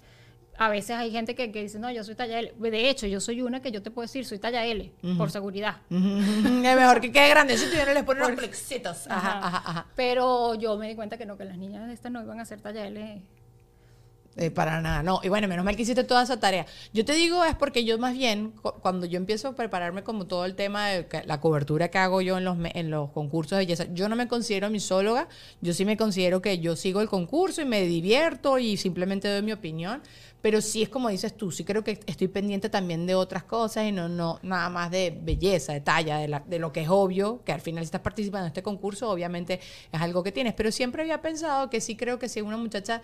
a 0.58 0.70
veces 0.70 0.92
hay 0.92 1.12
gente 1.12 1.36
que, 1.36 1.48
dice, 1.48 1.80
no, 1.80 1.92
yo 1.92 2.04
soy 2.04 2.16
talla 2.16 2.39
L. 2.39 2.54
De 2.58 2.89
hecho, 2.89 3.08
yo 3.08 3.20
soy 3.20 3.42
una 3.42 3.62
que 3.62 3.72
yo 3.72 3.82
te 3.82 3.92
puedo 3.92 4.06
decir, 4.06 4.26
soy 4.26 4.39
talla 4.39 4.66
L, 4.66 4.92
por 5.18 5.32
seguridad. 5.32 5.78
Es 5.89 6.00
mejor 6.00 7.02
que 7.02 7.12
quede 7.12 7.30
grandecito 7.30 7.76
y 7.76 7.86
no 7.86 7.94
les 7.94 8.04
ponen 8.04 8.24
los 8.24 8.39
flexitos. 8.39 9.08
Ajá, 9.10 9.39
ajá, 9.39 9.63
ajá. 9.66 9.88
Pero 9.96 10.56
yo 10.56 10.78
me 10.78 10.88
di 10.88 10.96
cuenta 10.96 11.18
que 11.18 11.26
no, 11.26 11.38
que 11.38 11.46
las 11.46 11.58
niñas 11.58 11.88
de 11.88 11.94
estas 11.94 12.12
no 12.12 12.22
iban 12.22 12.39
a 12.39 12.46
ser 12.46 12.62
talla 12.62 12.86
L 12.88 13.24
eh, 14.36 14.50
para 14.50 14.82
nada, 14.82 15.04
no. 15.04 15.20
Y 15.24 15.30
bueno, 15.30 15.48
menos 15.48 15.63
mal 15.63 15.76
que 15.76 15.84
hiciste 15.84 16.04
toda 16.04 16.24
esa 16.24 16.39
tarea. 16.39 16.66
Yo 16.92 17.06
te 17.06 17.13
digo 17.13 17.44
es 17.44 17.56
porque 17.56 17.86
yo 17.86 18.00
más 18.00 18.13
bien, 18.16 18.54
cuando 18.82 19.06
yo 19.06 19.18
empiezo 19.18 19.50
a 19.50 19.56
prepararme 19.56 20.04
como 20.04 20.26
todo 20.26 20.46
el 20.46 20.56
tema 20.56 20.88
de 20.88 21.08
la 21.26 21.39
cobertura 21.39 21.89
que 21.89 22.00
hago 22.00 22.20
yo 22.22 22.39
en 22.39 22.44
los, 22.44 22.58
en 22.74 22.89
los 22.89 23.12
concursos 23.12 23.52
de 23.52 23.66
belleza, 23.66 23.86
yo 23.94 24.10
no 24.10 24.16
me 24.16 24.28
considero 24.28 24.72
misóloga, 24.72 25.28
yo 25.62 25.74
sí 25.74 25.86
me 25.86 25.98
considero 25.98 26.42
que 26.42 26.58
yo 26.58 26.76
sigo 26.76 27.02
el 27.02 27.10
concurso 27.10 27.62
y 27.62 27.66
me 27.66 27.82
divierto 27.82 28.58
y 28.58 28.76
simplemente 28.78 29.28
doy 29.28 29.44
mi 29.44 29.52
opinión, 29.52 30.02
pero 30.44 30.60
sí 30.60 30.84
es 30.84 30.90
como 30.90 31.08
dices 31.08 31.38
tú, 31.38 31.52
sí 31.52 31.64
creo 31.64 31.86
que 31.86 32.02
estoy 32.06 32.28
pendiente 32.28 32.68
también 32.68 33.06
de 33.06 33.16
otras 33.16 33.46
cosas 33.46 33.86
y 33.86 33.94
no, 33.94 34.10
no 34.10 34.40
nada 34.44 34.68
más 34.70 34.92
de 34.92 35.18
belleza, 35.24 35.72
de 35.72 35.80
talla, 35.80 36.18
de, 36.18 36.42
de 36.46 36.60
lo 36.60 36.74
que 36.74 36.82
es 36.82 36.90
obvio, 36.90 37.42
que 37.46 37.54
al 37.54 37.62
final 37.62 37.82
si 37.82 37.86
estás 37.86 38.02
participando 38.02 38.48
en 38.48 38.50
este 38.50 38.62
concurso, 38.62 39.10
obviamente 39.10 39.62
es 39.90 40.02
algo 40.02 40.22
que 40.22 40.34
tienes, 40.34 40.54
pero 40.54 40.70
siempre 40.74 41.04
había 41.04 41.22
pensado 41.22 41.70
que 41.70 41.80
sí 41.80 41.96
creo 41.96 42.20
que 42.20 42.28
si 42.28 42.42
una 42.42 42.58
muchacha 42.58 43.02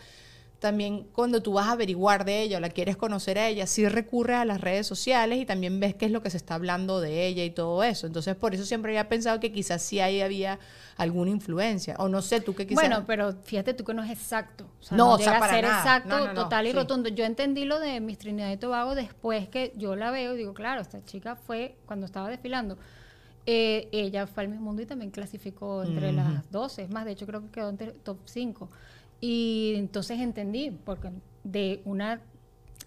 también 0.59 1.05
cuando 1.13 1.41
tú 1.41 1.53
vas 1.53 1.67
a 1.67 1.71
averiguar 1.71 2.25
de 2.25 2.41
ella 2.41 2.57
o 2.57 2.59
la 2.59 2.69
quieres 2.69 2.97
conocer 2.97 3.39
a 3.39 3.47
ella, 3.47 3.65
sí 3.65 3.87
recurres 3.87 4.37
a 4.37 4.45
las 4.45 4.59
redes 4.59 4.85
sociales 4.85 5.39
y 5.39 5.45
también 5.45 5.79
ves 5.79 5.95
qué 5.95 6.05
es 6.05 6.11
lo 6.11 6.21
que 6.21 6.29
se 6.29 6.37
está 6.37 6.55
hablando 6.55 6.99
de 6.99 7.25
ella 7.25 7.45
y 7.45 7.49
todo 7.49 7.81
eso. 7.83 8.07
Entonces, 8.07 8.35
por 8.35 8.53
eso 8.53 8.65
siempre 8.65 8.91
había 8.91 9.07
pensado 9.07 9.39
que 9.39 9.51
quizás 9.51 9.81
sí 9.81 9.99
ahí 9.99 10.21
había 10.21 10.59
alguna 10.97 11.31
influencia. 11.31 11.95
O 11.99 12.09
no 12.09 12.21
sé, 12.21 12.41
tú 12.41 12.55
qué 12.55 12.67
quizás... 12.67 12.83
Bueno, 12.83 13.05
pero 13.07 13.33
fíjate 13.41 13.73
tú 13.73 13.85
que 13.85 13.93
no 13.93 14.03
es 14.03 14.11
exacto. 14.11 14.65
no, 14.91 15.13
o 15.13 15.17
sea, 15.17 15.39
para 15.39 15.53
ser 15.53 15.65
exacto, 15.65 16.33
total 16.33 16.67
y 16.67 16.73
rotundo. 16.73 17.07
Yo 17.09 17.23
entendí 17.23 17.63
lo 17.63 17.79
de 17.79 18.01
Miss 18.01 18.17
Trinidad 18.17 18.51
y 18.51 18.57
Tobago 18.57 18.95
después 18.95 19.47
que 19.47 19.71
yo 19.77 19.95
la 19.95 20.11
veo 20.11 20.35
y 20.35 20.37
digo, 20.37 20.53
claro, 20.53 20.81
esta 20.81 21.03
chica 21.05 21.37
fue 21.37 21.77
cuando 21.85 22.05
estaba 22.05 22.29
desfilando. 22.29 22.77
Eh, 23.45 23.87
ella 23.93 24.27
fue 24.27 24.43
al 24.43 24.49
mismo 24.49 24.65
mundo 24.65 24.81
y 24.81 24.85
también 24.85 25.09
clasificó 25.09 25.83
entre 25.83 26.11
las 26.11 26.51
12. 26.51 26.83
Es 26.83 26.89
más, 26.89 27.05
de 27.05 27.11
hecho 27.11 27.25
creo 27.25 27.41
que 27.41 27.49
quedó 27.49 27.69
entre 27.69 27.93
top 27.93 28.17
5. 28.25 28.69
Y 29.21 29.73
entonces 29.75 30.19
entendí, 30.19 30.71
porque 30.71 31.11
de 31.43 31.81
una 31.85 32.21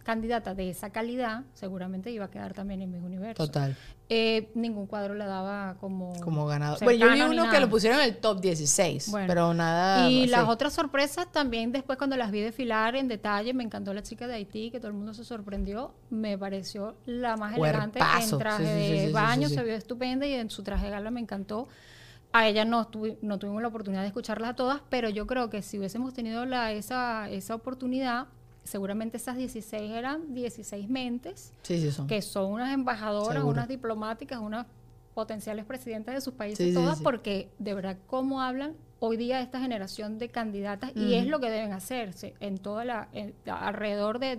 candidata 0.02 0.54
de 0.54 0.70
esa 0.70 0.90
calidad, 0.90 1.44
seguramente 1.54 2.10
iba 2.10 2.26
a 2.26 2.30
quedar 2.30 2.54
también 2.54 2.82
en 2.82 2.90
mi 2.90 2.98
universo. 2.98 3.46
Total. 3.46 3.76
Eh, 4.08 4.50
ningún 4.54 4.86
cuadro 4.86 5.14
la 5.14 5.26
daba 5.26 5.76
como, 5.80 6.18
como 6.20 6.44
ganador. 6.46 6.82
Bueno, 6.82 7.06
yo 7.06 7.14
vi 7.14 7.20
uno 7.22 7.50
que 7.50 7.60
lo 7.60 7.70
pusieron 7.70 8.00
en 8.00 8.06
el 8.06 8.16
top 8.18 8.40
16, 8.40 9.12
pero 9.26 9.54
nada. 9.54 10.10
Y 10.10 10.26
las 10.26 10.48
otras 10.48 10.74
sorpresas 10.74 11.30
también, 11.30 11.72
después 11.72 11.96
cuando 11.96 12.16
las 12.16 12.30
vi 12.30 12.40
desfilar 12.40 12.96
en 12.96 13.08
detalle, 13.08 13.54
me 13.54 13.64
encantó 13.64 13.94
la 13.94 14.02
chica 14.02 14.26
de 14.26 14.34
Haití, 14.34 14.70
que 14.70 14.78
todo 14.78 14.88
el 14.88 14.94
mundo 14.94 15.14
se 15.14 15.24
sorprendió. 15.24 15.94
Me 16.10 16.36
pareció 16.36 16.96
la 17.06 17.36
más 17.36 17.56
elegante 17.56 18.00
en 18.00 18.38
traje 18.38 18.64
de 18.64 19.12
baño, 19.12 19.48
se 19.48 19.62
vio 19.62 19.74
estupenda 19.74 20.26
y 20.26 20.34
en 20.34 20.50
su 20.50 20.62
traje 20.62 20.86
de 20.86 20.90
gala 20.90 21.10
me 21.10 21.20
encantó. 21.20 21.68
A 22.32 22.48
ella 22.48 22.64
no, 22.64 22.88
no 23.20 23.38
tuvimos 23.38 23.60
la 23.62 23.68
oportunidad 23.68 24.00
de 24.02 24.08
escucharlas 24.08 24.50
a 24.50 24.54
todas, 24.56 24.80
pero 24.88 25.08
yo 25.10 25.26
creo 25.26 25.50
que 25.50 25.60
si 25.62 25.78
hubiésemos 25.78 26.14
tenido 26.14 26.46
la, 26.46 26.72
esa, 26.72 27.28
esa 27.28 27.54
oportunidad, 27.54 28.26
seguramente 28.64 29.18
esas 29.18 29.36
16 29.36 29.90
eran 29.92 30.32
16 30.32 30.88
mentes, 30.88 31.52
que 32.06 32.22
son 32.22 32.52
unas 32.52 32.72
embajadoras, 32.72 33.44
unas 33.44 33.68
diplomáticas, 33.68 34.38
unas 34.40 34.66
potenciales 35.14 35.66
presidentes 35.66 36.14
de 36.14 36.20
sus 36.22 36.32
países, 36.32 36.72
todas, 36.72 37.00
porque 37.02 37.50
de 37.58 37.74
verdad 37.74 37.98
cómo 38.06 38.40
hablan 38.40 38.74
hoy 39.04 39.16
día 39.16 39.40
esta 39.40 39.58
generación 39.58 40.16
de 40.18 40.28
candidatas 40.28 40.92
y 40.94 41.14
es 41.14 41.26
lo 41.26 41.40
que 41.40 41.50
deben 41.50 41.72
hacerse 41.72 42.34
en 42.38 42.58
toda 42.58 42.84
la 42.84 43.08
alrededor 43.46 44.20
de, 44.20 44.38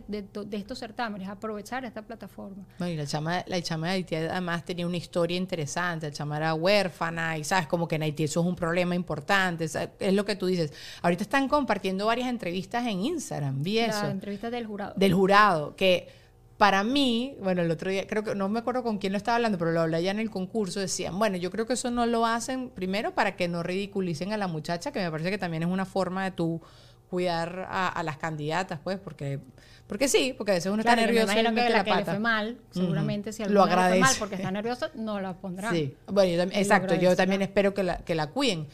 estos 0.53 0.79
certámenes, 0.79 1.27
aprovechar 1.27 1.83
esta 1.83 2.01
plataforma. 2.01 2.65
Bueno, 2.79 2.93
y 2.93 2.95
la 2.95 3.05
chama, 3.05 3.43
la 3.45 3.61
chama 3.61 3.87
de 3.87 3.93
Haití 3.93 4.15
además 4.15 4.63
tenía 4.63 4.87
una 4.87 4.95
historia 4.95 5.35
interesante, 5.35 6.07
la 6.07 6.13
chama 6.13 6.37
era 6.37 6.53
huérfana 6.53 7.37
y 7.37 7.43
sabes, 7.43 7.67
como 7.67 7.89
que 7.89 7.95
en 7.95 8.03
Haití 8.03 8.23
eso 8.23 8.39
es 8.39 8.45
un 8.45 8.55
problema 8.55 8.95
importante, 8.95 9.65
es 9.65 10.13
lo 10.13 10.23
que 10.23 10.37
tú 10.37 10.45
dices. 10.45 10.71
Ahorita 11.01 11.23
están 11.23 11.49
compartiendo 11.49 12.05
varias 12.05 12.29
entrevistas 12.29 12.87
en 12.87 13.01
Instagram, 13.01 13.61
vi 13.61 13.79
eso. 13.79 14.07
entrevistas 14.07 14.49
del 14.49 14.65
jurado. 14.65 14.93
Del 14.95 15.13
jurado, 15.13 15.75
que 15.75 16.22
para 16.57 16.83
mí, 16.83 17.35
bueno, 17.41 17.61
el 17.61 17.71
otro 17.71 17.89
día, 17.89 18.07
creo 18.07 18.23
que 18.23 18.35
no 18.35 18.47
me 18.49 18.59
acuerdo 18.59 18.83
con 18.83 18.97
quién 18.97 19.13
lo 19.13 19.17
estaba 19.17 19.35
hablando, 19.35 19.57
pero 19.57 19.71
lo 19.71 19.81
hablé 19.81 20.03
ya 20.03 20.11
en 20.11 20.19
el 20.19 20.29
concurso, 20.29 20.79
decían, 20.79 21.17
bueno, 21.17 21.37
yo 21.37 21.51
creo 21.51 21.65
que 21.65 21.73
eso 21.73 21.91
no 21.91 22.05
lo 22.05 22.25
hacen 22.25 22.69
primero 22.69 23.13
para 23.13 23.35
que 23.35 23.47
no 23.47 23.63
ridiculicen 23.63 24.33
a 24.33 24.37
la 24.37 24.47
muchacha, 24.47 24.91
que 24.91 24.99
me 24.99 25.09
parece 25.09 25.31
que 25.31 25.37
también 25.37 25.63
es 25.63 25.69
una 25.69 25.85
forma 25.85 26.23
de 26.23 26.31
tú 26.31 26.61
cuidar 27.09 27.67
a, 27.69 28.01
las 28.03 28.17
candidatas, 28.17 28.79
pues, 28.83 28.97
porque 28.97 29.39
porque 29.87 30.07
sí, 30.07 30.33
porque 30.35 30.53
a 30.53 30.55
veces 30.55 30.71
uno 30.71 30.81
está 30.81 30.95
nervioso. 30.95 31.27
Me 31.27 31.33
imagino 31.41 31.53
que 31.53 31.69
la, 31.69 31.83
que 31.83 31.93
le 31.93 32.05
fue 32.05 32.19
mal, 32.19 32.57
seguramente 32.71 33.33
si 33.33 33.43
lo 33.45 33.61
agradece. 33.61 33.99
Le 33.99 34.05
fue 34.05 34.09
mal 34.09 34.15
porque 34.17 34.35
está 34.35 34.49
nervioso, 34.49 34.89
no 34.95 35.19
la 35.19 35.33
pondrán. 35.33 35.75
Sí, 35.75 35.95
bueno, 36.07 36.43
exacto, 36.53 36.95
yo 36.95 37.15
también 37.15 37.41
espero 37.41 37.73
que 37.73 37.83
la, 37.83 37.97
que 37.97 38.15
la 38.15 38.27
cuiden. 38.27 38.67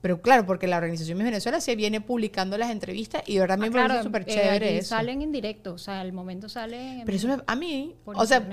Pero 0.00 0.20
claro, 0.20 0.46
porque 0.46 0.66
la 0.66 0.76
organización 0.76 1.18
Miss 1.18 1.24
Venezuela 1.24 1.60
se 1.60 1.74
viene 1.74 2.00
publicando 2.00 2.56
las 2.58 2.70
entrevistas 2.70 3.22
y 3.26 3.38
ahora 3.38 3.56
mismo 3.56 3.78
ah, 3.80 3.88
me 3.88 4.02
súper 4.02 4.22
eh, 4.22 4.26
chévere 4.26 4.82
salen 4.82 5.22
en 5.22 5.32
directo, 5.32 5.74
o 5.74 5.78
sea, 5.78 6.00
al 6.00 6.12
momento 6.12 6.48
salen... 6.48 7.02
Pero 7.04 7.16
eso 7.16 7.42
a 7.46 7.56
mí, 7.56 7.96
o 8.04 8.26
sea, 8.26 8.46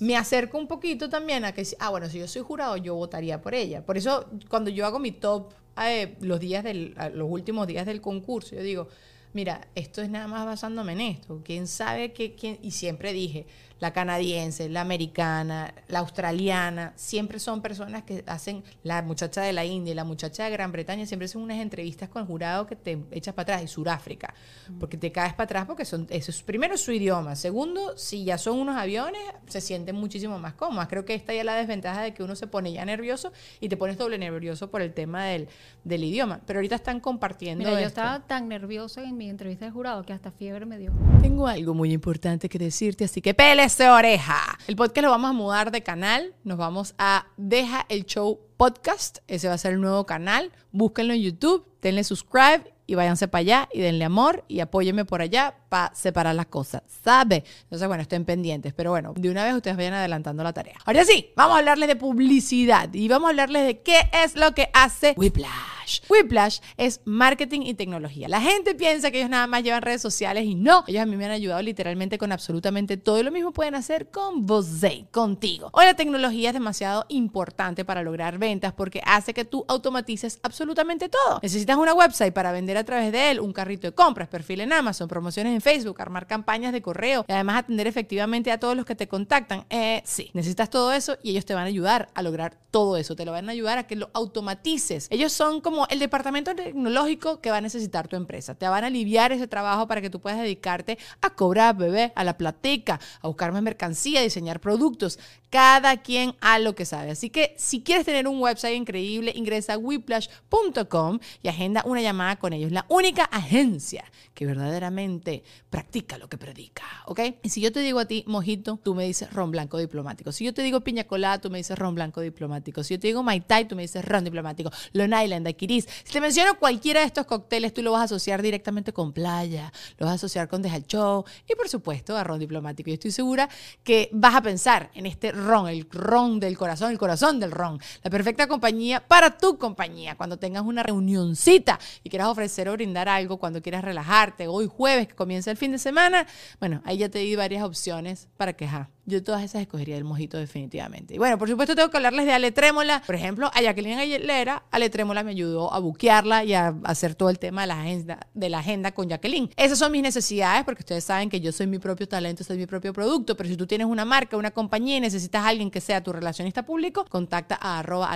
me 0.00 0.16
acerco 0.16 0.58
un 0.58 0.66
poquito 0.66 1.08
también 1.08 1.44
a 1.44 1.52
que, 1.52 1.66
ah, 1.78 1.90
bueno, 1.90 2.08
si 2.08 2.18
yo 2.18 2.28
soy 2.28 2.42
jurado, 2.42 2.76
yo 2.76 2.94
votaría 2.94 3.40
por 3.40 3.54
ella. 3.54 3.84
Por 3.86 3.96
eso, 3.96 4.26
cuando 4.48 4.70
yo 4.70 4.84
hago 4.86 4.98
mi 4.98 5.12
top 5.12 5.52
eh, 5.82 6.16
los 6.20 6.40
días 6.40 6.64
del, 6.64 6.94
los 7.14 7.30
últimos 7.30 7.66
días 7.66 7.86
del 7.86 8.00
concurso, 8.00 8.56
yo 8.56 8.62
digo, 8.62 8.88
mira, 9.32 9.68
esto 9.74 10.02
es 10.02 10.10
nada 10.10 10.26
más 10.26 10.46
basándome 10.46 10.92
en 10.92 11.00
esto. 11.00 11.42
¿Quién 11.44 11.66
sabe 11.66 12.12
qué? 12.12 12.34
Quién? 12.34 12.58
Y 12.62 12.72
siempre 12.72 13.12
dije, 13.12 13.46
la 13.80 13.92
canadiense, 13.92 14.68
la 14.68 14.80
americana, 14.80 15.72
la 15.86 16.00
australiana, 16.00 16.92
siempre 16.96 17.38
son 17.38 17.62
personas 17.62 18.02
que 18.02 18.24
hacen, 18.26 18.64
la 18.82 19.02
muchacha 19.02 19.40
de 19.40 19.52
la 19.52 19.64
India 19.64 19.92
y 19.92 19.94
la 19.94 20.04
muchacha 20.04 20.44
de 20.44 20.50
Gran 20.50 20.72
Bretaña, 20.72 21.06
siempre 21.06 21.28
son 21.28 21.42
unas 21.42 21.58
entrevistas 21.58 22.08
con 22.08 22.22
el 22.22 22.28
jurado 22.28 22.66
que 22.66 22.74
te 22.74 22.98
echas 23.12 23.34
para 23.34 23.54
atrás, 23.54 23.62
y 23.62 23.68
Sudáfrica, 23.68 24.34
porque 24.80 24.96
te 24.96 25.12
caes 25.12 25.32
para 25.34 25.44
atrás 25.44 25.66
porque 25.66 25.84
son, 25.84 26.06
eso 26.10 26.30
es, 26.30 26.42
primero 26.42 26.76
su 26.76 26.92
idioma, 26.92 27.36
segundo, 27.36 27.96
si 27.96 28.24
ya 28.24 28.36
son 28.36 28.58
unos 28.58 28.76
aviones, 28.76 29.20
se 29.46 29.60
sienten 29.60 29.94
muchísimo 29.94 30.38
más 30.38 30.54
cómodas. 30.54 30.88
Creo 30.88 31.04
que 31.04 31.14
esta 31.14 31.32
ya 31.32 31.44
la 31.44 31.54
desventaja 31.54 32.02
de 32.02 32.14
que 32.14 32.22
uno 32.22 32.34
se 32.34 32.46
pone 32.46 32.72
ya 32.72 32.84
nervioso 32.84 33.32
y 33.60 33.68
te 33.68 33.76
pones 33.76 33.96
doble 33.96 34.18
nervioso 34.18 34.70
por 34.70 34.82
el 34.82 34.92
tema 34.92 35.24
del, 35.26 35.48
del 35.84 36.02
idioma, 36.02 36.40
pero 36.46 36.58
ahorita 36.58 36.74
están 36.74 37.00
compartiendo. 37.00 37.64
Mira, 37.64 37.80
yo 37.80 37.86
estaba 37.86 38.26
tan 38.26 38.48
nerviosa 38.48 39.04
en 39.04 39.16
mi 39.18 39.28
entrevista 39.28 39.64
de 39.64 39.72
jurado 39.72 40.04
que 40.04 40.12
hasta 40.12 40.30
fiebre 40.30 40.64
me 40.64 40.78
dio. 40.78 40.92
Tengo 41.20 41.48
algo 41.48 41.74
muy 41.74 41.92
importante 41.92 42.48
que 42.48 42.56
decirte, 42.56 43.04
así 43.04 43.20
que 43.20 43.34
pele 43.34 43.66
de 43.66 43.90
oreja. 43.90 44.38
El 44.68 44.76
podcast 44.76 45.04
lo 45.04 45.10
vamos 45.10 45.30
a 45.30 45.32
mudar 45.32 45.72
de 45.72 45.82
canal. 45.82 46.34
Nos 46.44 46.56
vamos 46.56 46.94
a 46.98 47.26
Deja 47.36 47.84
el 47.88 48.06
Show 48.06 48.38
Podcast. 48.56 49.18
Ese 49.26 49.48
va 49.48 49.54
a 49.54 49.58
ser 49.58 49.72
el 49.72 49.80
nuevo 49.80 50.06
canal. 50.06 50.52
Búsquenlo 50.70 51.14
en 51.14 51.22
YouTube, 51.22 51.66
denle 51.82 52.04
subscribe 52.04 52.72
y 52.86 52.94
váyanse 52.94 53.26
para 53.26 53.40
allá 53.40 53.68
y 53.72 53.80
denle 53.80 54.04
amor 54.04 54.44
y 54.46 54.60
apóyenme 54.60 55.04
por 55.04 55.20
allá 55.20 55.56
para 55.68 55.92
separar 55.96 56.36
las 56.36 56.46
cosas, 56.46 56.82
¿sabe? 57.02 57.42
Entonces, 57.64 57.88
bueno, 57.88 58.02
estén 58.02 58.24
pendientes, 58.24 58.72
pero 58.72 58.90
bueno, 58.90 59.14
de 59.16 59.30
una 59.30 59.42
vez 59.42 59.54
ustedes 59.54 59.76
vayan 59.76 59.94
adelantando 59.94 60.44
la 60.44 60.52
tarea. 60.52 60.76
Ahora 60.84 61.04
sí, 61.04 61.32
vamos 61.34 61.56
a 61.56 61.58
hablarles 61.58 61.88
de 61.88 61.96
publicidad 61.96 62.94
y 62.94 63.08
vamos 63.08 63.26
a 63.26 63.30
hablarles 63.30 63.66
de 63.66 63.80
qué 63.80 64.08
es 64.12 64.36
lo 64.36 64.54
que 64.54 64.70
hace 64.72 65.14
Whiplash. 65.16 65.77
Whiplash 66.08 66.60
es 66.76 67.00
marketing 67.04 67.62
y 67.62 67.74
tecnología. 67.74 68.28
La 68.28 68.40
gente 68.40 68.74
piensa 68.74 69.10
que 69.10 69.18
ellos 69.18 69.30
nada 69.30 69.46
más 69.46 69.62
llevan 69.62 69.82
redes 69.82 70.02
sociales 70.02 70.44
y 70.44 70.54
no, 70.54 70.84
ellos 70.86 71.02
a 71.02 71.06
mí 71.06 71.16
me 71.16 71.26
han 71.26 71.32
ayudado 71.32 71.62
literalmente 71.62 72.18
con 72.18 72.32
absolutamente 72.32 72.96
todo 72.96 73.18
y 73.18 73.22
lo 73.22 73.30
mismo 73.30 73.52
pueden 73.52 73.74
hacer 73.74 74.10
con 74.10 74.46
vos, 74.46 74.68
contigo. 75.10 75.70
Hoy 75.72 75.86
la 75.86 75.94
tecnología 75.94 76.50
es 76.50 76.54
demasiado 76.54 77.06
importante 77.08 77.84
para 77.84 78.02
lograr 78.02 78.38
ventas 78.38 78.72
porque 78.72 79.00
hace 79.04 79.34
que 79.34 79.44
tú 79.44 79.64
automatices 79.68 80.38
absolutamente 80.42 81.08
todo. 81.08 81.40
Necesitas 81.42 81.76
una 81.76 81.94
website 81.94 82.32
para 82.32 82.52
vender 82.52 82.76
a 82.76 82.84
través 82.84 83.12
de 83.12 83.30
él, 83.30 83.40
un 83.40 83.52
carrito 83.52 83.86
de 83.86 83.94
compras, 83.94 84.28
perfil 84.28 84.60
en 84.60 84.72
Amazon, 84.72 85.08
promociones 85.08 85.54
en 85.54 85.60
Facebook, 85.60 86.00
armar 86.00 86.26
campañas 86.26 86.72
de 86.72 86.82
correo 86.82 87.24
y 87.26 87.32
además 87.32 87.58
atender 87.58 87.86
efectivamente 87.86 88.52
a 88.52 88.60
todos 88.60 88.76
los 88.76 88.84
que 88.84 88.94
te 88.94 89.08
contactan. 89.08 89.64
Eh, 89.70 90.02
sí, 90.04 90.30
necesitas 90.34 90.70
todo 90.70 90.92
eso 90.92 91.16
y 91.22 91.30
ellos 91.30 91.44
te 91.44 91.54
van 91.54 91.64
a 91.64 91.66
ayudar 91.66 92.08
a 92.14 92.22
lograr 92.22 92.56
todo 92.70 92.96
eso. 92.96 93.16
Te 93.16 93.24
lo 93.24 93.32
van 93.32 93.48
a 93.48 93.52
ayudar 93.52 93.78
a 93.78 93.86
que 93.86 93.96
lo 93.96 94.10
automatices. 94.12 95.08
Ellos 95.10 95.32
son 95.32 95.60
como 95.60 95.77
el 95.86 95.98
departamento 95.98 96.54
tecnológico 96.54 97.40
que 97.40 97.50
va 97.50 97.58
a 97.58 97.60
necesitar 97.60 98.08
tu 98.08 98.16
empresa. 98.16 98.54
Te 98.54 98.68
van 98.68 98.84
a 98.84 98.88
aliviar 98.88 99.32
ese 99.32 99.46
trabajo 99.46 99.86
para 99.86 100.00
que 100.00 100.10
tú 100.10 100.20
puedas 100.20 100.38
dedicarte 100.38 100.98
a 101.20 101.30
cobrar, 101.30 101.76
bebé, 101.76 102.12
a 102.16 102.24
la 102.24 102.36
platica, 102.36 103.00
a 103.20 103.28
buscar 103.28 103.52
más 103.52 103.62
mercancía, 103.62 104.20
a 104.20 104.22
diseñar 104.22 104.60
productos. 104.60 105.18
Cada 105.50 105.98
quien 105.98 106.34
a 106.40 106.58
lo 106.58 106.74
que 106.74 106.84
sabe. 106.84 107.10
Así 107.10 107.30
que 107.30 107.54
si 107.56 107.82
quieres 107.82 108.04
tener 108.04 108.28
un 108.28 108.40
website 108.40 108.76
increíble, 108.76 109.32
ingresa 109.34 109.74
a 109.74 109.78
whiplash.com 109.78 111.18
y 111.42 111.48
agenda 111.48 111.82
una 111.86 112.02
llamada 112.02 112.36
con 112.36 112.52
ellos. 112.52 112.72
La 112.72 112.84
única 112.88 113.24
agencia 113.24 114.04
que 114.34 114.46
verdaderamente 114.46 115.42
practica 115.70 116.18
lo 116.18 116.28
que 116.28 116.38
predica, 116.38 116.84
¿ok? 117.06 117.20
Y 117.42 117.48
si 117.48 117.60
yo 117.60 117.72
te 117.72 117.80
digo 117.80 117.98
a 117.98 118.04
ti 118.04 118.24
mojito, 118.26 118.78
tú 118.82 118.94
me 118.94 119.04
dices 119.04 119.32
ron 119.32 119.50
blanco 119.50 119.78
diplomático. 119.78 120.32
Si 120.32 120.44
yo 120.44 120.54
te 120.54 120.62
digo 120.62 120.80
piña 120.80 121.04
colada, 121.04 121.40
tú 121.40 121.50
me 121.50 121.58
dices 121.58 121.78
ron 121.78 121.94
blanco 121.94 122.20
diplomático. 122.20 122.84
Si 122.84 122.94
yo 122.94 123.00
te 123.00 123.08
digo 123.08 123.22
mai 123.22 123.40
tai, 123.40 123.66
tú 123.66 123.74
me 123.74 123.82
dices 123.82 124.04
ron 124.04 124.24
diplomático. 124.24 124.70
Long 124.92 125.12
Island, 125.12 125.44
daiquiris. 125.44 125.88
Si 126.04 126.12
te 126.12 126.20
menciono 126.20 126.58
cualquiera 126.58 127.00
de 127.00 127.06
estos 127.06 127.26
cócteles, 127.26 127.74
tú 127.74 127.82
lo 127.82 127.92
vas 127.92 128.02
a 128.02 128.04
asociar 128.04 128.42
directamente 128.42 128.92
con 128.92 129.12
playa, 129.12 129.72
lo 129.98 130.06
vas 130.06 130.12
a 130.12 130.14
asociar 130.16 130.48
con 130.48 130.62
Deja 130.62 130.78
y 130.78 131.54
por 131.54 131.68
supuesto 131.68 132.16
a 132.16 132.24
ron 132.24 132.38
diplomático. 132.38 132.90
Y 132.90 132.94
estoy 132.94 133.10
segura 133.10 133.48
que 133.82 134.08
vas 134.12 134.34
a 134.34 134.42
pensar 134.42 134.90
en 134.94 135.06
este 135.06 135.32
ron, 135.44 135.68
el 135.68 135.88
ron 135.90 136.40
del 136.40 136.56
corazón, 136.56 136.90
el 136.90 136.98
corazón 136.98 137.40
del 137.40 137.50
ron. 137.50 137.80
La 138.02 138.10
perfecta 138.10 138.46
compañía 138.46 139.06
para 139.06 139.38
tu 139.38 139.58
compañía. 139.58 140.16
Cuando 140.16 140.38
tengas 140.38 140.62
una 140.62 140.82
reunioncita 140.82 141.78
y 142.02 142.10
quieras 142.10 142.28
ofrecer 142.28 142.68
o 142.68 142.72
brindar 142.72 143.08
algo, 143.08 143.38
cuando 143.38 143.62
quieras 143.62 143.82
relajarte, 143.84 144.48
hoy 144.48 144.66
jueves 144.66 145.08
que 145.08 145.14
comienza 145.14 145.50
el 145.50 145.56
fin 145.56 145.72
de 145.72 145.78
semana, 145.78 146.26
bueno, 146.60 146.82
ahí 146.84 146.98
ya 146.98 147.08
te 147.08 147.20
di 147.20 147.36
varias 147.36 147.64
opciones 147.64 148.28
para 148.36 148.52
quejar. 148.52 148.88
Yo 149.08 149.22
todas 149.24 149.42
esas 149.42 149.62
escogería 149.62 149.96
el 149.96 150.04
mojito 150.04 150.36
definitivamente. 150.36 151.14
Y 151.14 151.18
bueno, 151.18 151.38
por 151.38 151.48
supuesto 151.48 151.74
tengo 151.74 151.88
que 151.88 151.96
hablarles 151.96 152.26
de 152.26 152.32
Ale 152.32 152.52
Trémola. 152.52 153.02
Por 153.06 153.14
ejemplo, 153.14 153.50
a 153.54 153.62
Jacqueline 153.62 153.98
Aguilera, 153.98 154.64
Ale 154.70 154.90
Trémola 154.90 155.22
me 155.22 155.30
ayudó 155.30 155.72
a 155.72 155.78
buquearla 155.78 156.44
y 156.44 156.52
a 156.52 156.74
hacer 156.84 157.14
todo 157.14 157.30
el 157.30 157.38
tema 157.38 157.62
de 157.62 157.68
la 157.68 157.80
agenda, 157.80 158.26
de 158.34 158.50
la 158.50 158.58
agenda 158.58 158.92
con 158.92 159.08
Jacqueline. 159.08 159.48
Esas 159.56 159.78
son 159.78 159.92
mis 159.92 160.02
necesidades 160.02 160.62
porque 160.64 160.82
ustedes 160.82 161.04
saben 161.04 161.30
que 161.30 161.40
yo 161.40 161.52
soy 161.52 161.66
mi 161.66 161.78
propio 161.78 162.06
talento, 162.06 162.44
soy 162.44 162.58
mi 162.58 162.66
propio 162.66 162.92
producto, 162.92 163.34
pero 163.34 163.48
si 163.48 163.56
tú 163.56 163.66
tienes 163.66 163.86
una 163.86 164.04
marca, 164.04 164.36
una 164.36 164.50
compañía 164.50 164.98
y 164.98 165.00
necesitas 165.00 165.27
a 165.36 165.46
alguien 165.46 165.70
que 165.70 165.80
sea 165.80 166.02
tu 166.02 166.12
relacionista 166.12 166.64
público, 166.64 167.04
contacta 167.08 167.58
a 167.60 167.80
arroba. 167.80 168.08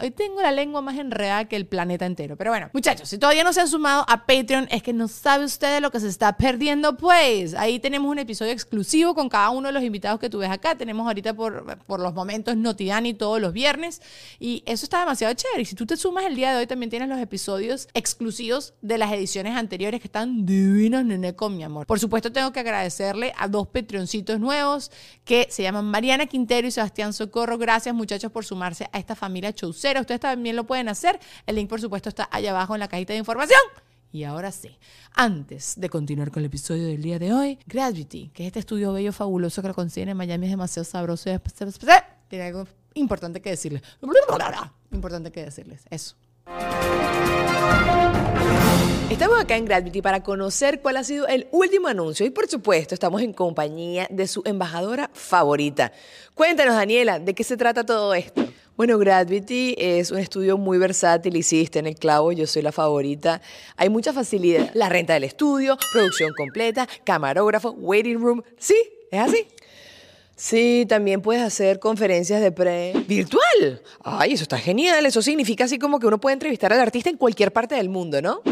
Hoy 0.00 0.10
tengo 0.10 0.42
la 0.42 0.52
lengua 0.52 0.82
más 0.82 0.98
enredada 0.98 1.44
que 1.46 1.56
el 1.56 1.66
planeta 1.66 2.06
entero. 2.06 2.36
Pero 2.36 2.50
bueno, 2.50 2.70
muchachos, 2.72 3.08
si 3.08 3.18
todavía 3.18 3.44
no 3.44 3.52
se 3.52 3.60
han 3.60 3.68
sumado 3.68 4.04
a 4.08 4.26
Patreon, 4.26 4.68
es 4.70 4.82
que 4.82 4.92
no 4.92 5.08
sabe 5.08 5.44
usted 5.44 5.74
de 5.74 5.80
lo 5.80 5.90
que 5.90 6.00
se 6.00 6.08
está 6.08 6.36
perdiendo, 6.36 6.96
pues. 6.96 7.54
Ahí 7.54 7.78
tenemos 7.78 8.10
un 8.10 8.18
episodio 8.18 8.52
exclusivo 8.52 9.14
con 9.14 9.28
cada 9.28 9.50
uno 9.50 9.68
de 9.68 9.72
los 9.72 9.82
invitados 9.82 10.18
que 10.18 10.30
tú 10.30 10.38
ves 10.38 10.50
acá. 10.50 10.76
Tenemos 10.76 11.06
ahorita 11.06 11.34
por, 11.34 11.78
por 11.86 12.00
los 12.00 12.14
momentos 12.14 12.56
Notidani 12.56 13.14
todos 13.14 13.40
los 13.40 13.52
viernes 13.52 14.02
y 14.40 14.62
eso 14.66 14.84
está 14.84 15.00
demasiado 15.00 15.34
chévere. 15.34 15.62
Y 15.62 15.64
si 15.64 15.74
tú 15.74 15.86
te 15.86 15.96
sumas 15.96 16.24
el 16.24 16.34
día 16.34 16.52
de 16.52 16.58
hoy, 16.58 16.66
también 16.66 16.90
tienes 16.90 17.08
los 17.08 17.18
episodios 17.18 17.88
exclusivos 17.94 18.74
de 18.82 18.98
las 18.98 19.12
ediciones 19.12 19.56
anteriores 19.56 20.00
que 20.00 20.08
están 20.08 20.46
divinos, 20.46 21.04
nene, 21.04 21.34
con 21.34 21.56
mi 21.56 21.62
amor. 21.62 21.86
Por 21.86 22.00
supuesto, 22.00 22.32
tengo 22.32 22.52
que 22.52 22.60
agradecerle 22.60 23.32
a 23.36 23.48
dos 23.48 23.68
Patreoncitos 23.68 24.40
nuevos 24.40 24.90
que 25.24 25.46
se 25.50 25.62
llaman 25.62 25.84
Mariana 25.84 26.26
Quintero 26.26 26.55
y 26.64 26.70
Sebastián 26.70 27.12
Socorro. 27.12 27.58
Gracias, 27.58 27.94
muchachos, 27.94 28.32
por 28.32 28.44
sumarse 28.44 28.88
a 28.92 28.98
esta 28.98 29.14
familia 29.14 29.52
chaucera. 29.52 30.00
Ustedes 30.00 30.20
también 30.20 30.56
lo 30.56 30.64
pueden 30.64 30.88
hacer. 30.88 31.20
El 31.46 31.56
link, 31.56 31.68
por 31.68 31.80
supuesto, 31.80 32.08
está 32.08 32.28
allá 32.30 32.50
abajo 32.50 32.74
en 32.74 32.80
la 32.80 32.88
cajita 32.88 33.12
de 33.12 33.18
información. 33.18 33.60
Y 34.12 34.24
ahora 34.24 34.50
sí, 34.50 34.78
antes 35.12 35.74
de 35.78 35.90
continuar 35.90 36.30
con 36.30 36.40
el 36.40 36.46
episodio 36.46 36.86
del 36.86 37.02
día 37.02 37.18
de 37.18 37.34
hoy, 37.34 37.58
Gravity, 37.66 38.30
que 38.32 38.44
es 38.44 38.46
este 38.46 38.60
estudio 38.60 38.92
bello 38.92 39.12
fabuloso 39.12 39.60
que 39.60 39.68
lo 39.68 39.74
consiguen 39.74 40.08
en 40.08 40.16
Miami, 40.16 40.46
es 40.46 40.52
demasiado 40.52 40.84
sabroso 40.84 41.28
tiene 42.28 42.46
algo 42.46 42.66
importante 42.94 43.42
que 43.42 43.50
decirles. 43.50 43.82
Importante 44.90 45.30
que 45.30 45.44
decirles, 45.44 45.82
eso. 45.90 46.16
Estamos 49.08 49.40
acá 49.40 49.56
en 49.56 49.66
Gravity 49.66 50.02
para 50.02 50.24
conocer 50.24 50.80
cuál 50.80 50.96
ha 50.96 51.04
sido 51.04 51.28
el 51.28 51.46
último 51.52 51.86
anuncio 51.86 52.26
y 52.26 52.30
por 52.30 52.48
supuesto 52.48 52.92
estamos 52.92 53.22
en 53.22 53.32
compañía 53.32 54.08
de 54.10 54.26
su 54.26 54.42
embajadora 54.44 55.10
favorita. 55.14 55.92
Cuéntanos 56.34 56.74
Daniela, 56.74 57.20
¿de 57.20 57.32
qué 57.32 57.44
se 57.44 57.56
trata 57.56 57.86
todo 57.86 58.14
esto? 58.14 58.44
Bueno, 58.76 58.98
Gravity 58.98 59.76
es 59.78 60.10
un 60.10 60.18
estudio 60.18 60.58
muy 60.58 60.76
versátil, 60.76 61.36
hiciste 61.36 61.78
en 61.78 61.86
el 61.86 61.94
clavo, 61.94 62.32
yo 62.32 62.48
soy 62.48 62.62
la 62.62 62.72
favorita. 62.72 63.40
Hay 63.76 63.88
mucha 63.90 64.12
facilidad. 64.12 64.70
La 64.74 64.88
renta 64.88 65.14
del 65.14 65.24
estudio, 65.24 65.78
producción 65.92 66.32
completa, 66.36 66.88
camarógrafo, 67.04 67.70
waiting 67.70 68.20
room. 68.20 68.42
Sí, 68.58 68.76
es 69.12 69.20
así. 69.20 69.46
Sí, 70.34 70.84
también 70.88 71.22
puedes 71.22 71.42
hacer 71.42 71.78
conferencias 71.78 72.42
de 72.42 72.50
pre 72.50 72.92
virtual. 73.06 73.80
Ay, 74.02 74.32
eso 74.32 74.42
está 74.42 74.58
genial. 74.58 75.06
Eso 75.06 75.22
significa 75.22 75.64
así 75.64 75.78
como 75.78 76.00
que 76.00 76.08
uno 76.08 76.20
puede 76.20 76.34
entrevistar 76.34 76.72
al 76.72 76.80
artista 76.80 77.08
en 77.08 77.16
cualquier 77.16 77.52
parte 77.52 77.76
del 77.76 77.88
mundo, 77.88 78.20
¿no? 78.20 78.42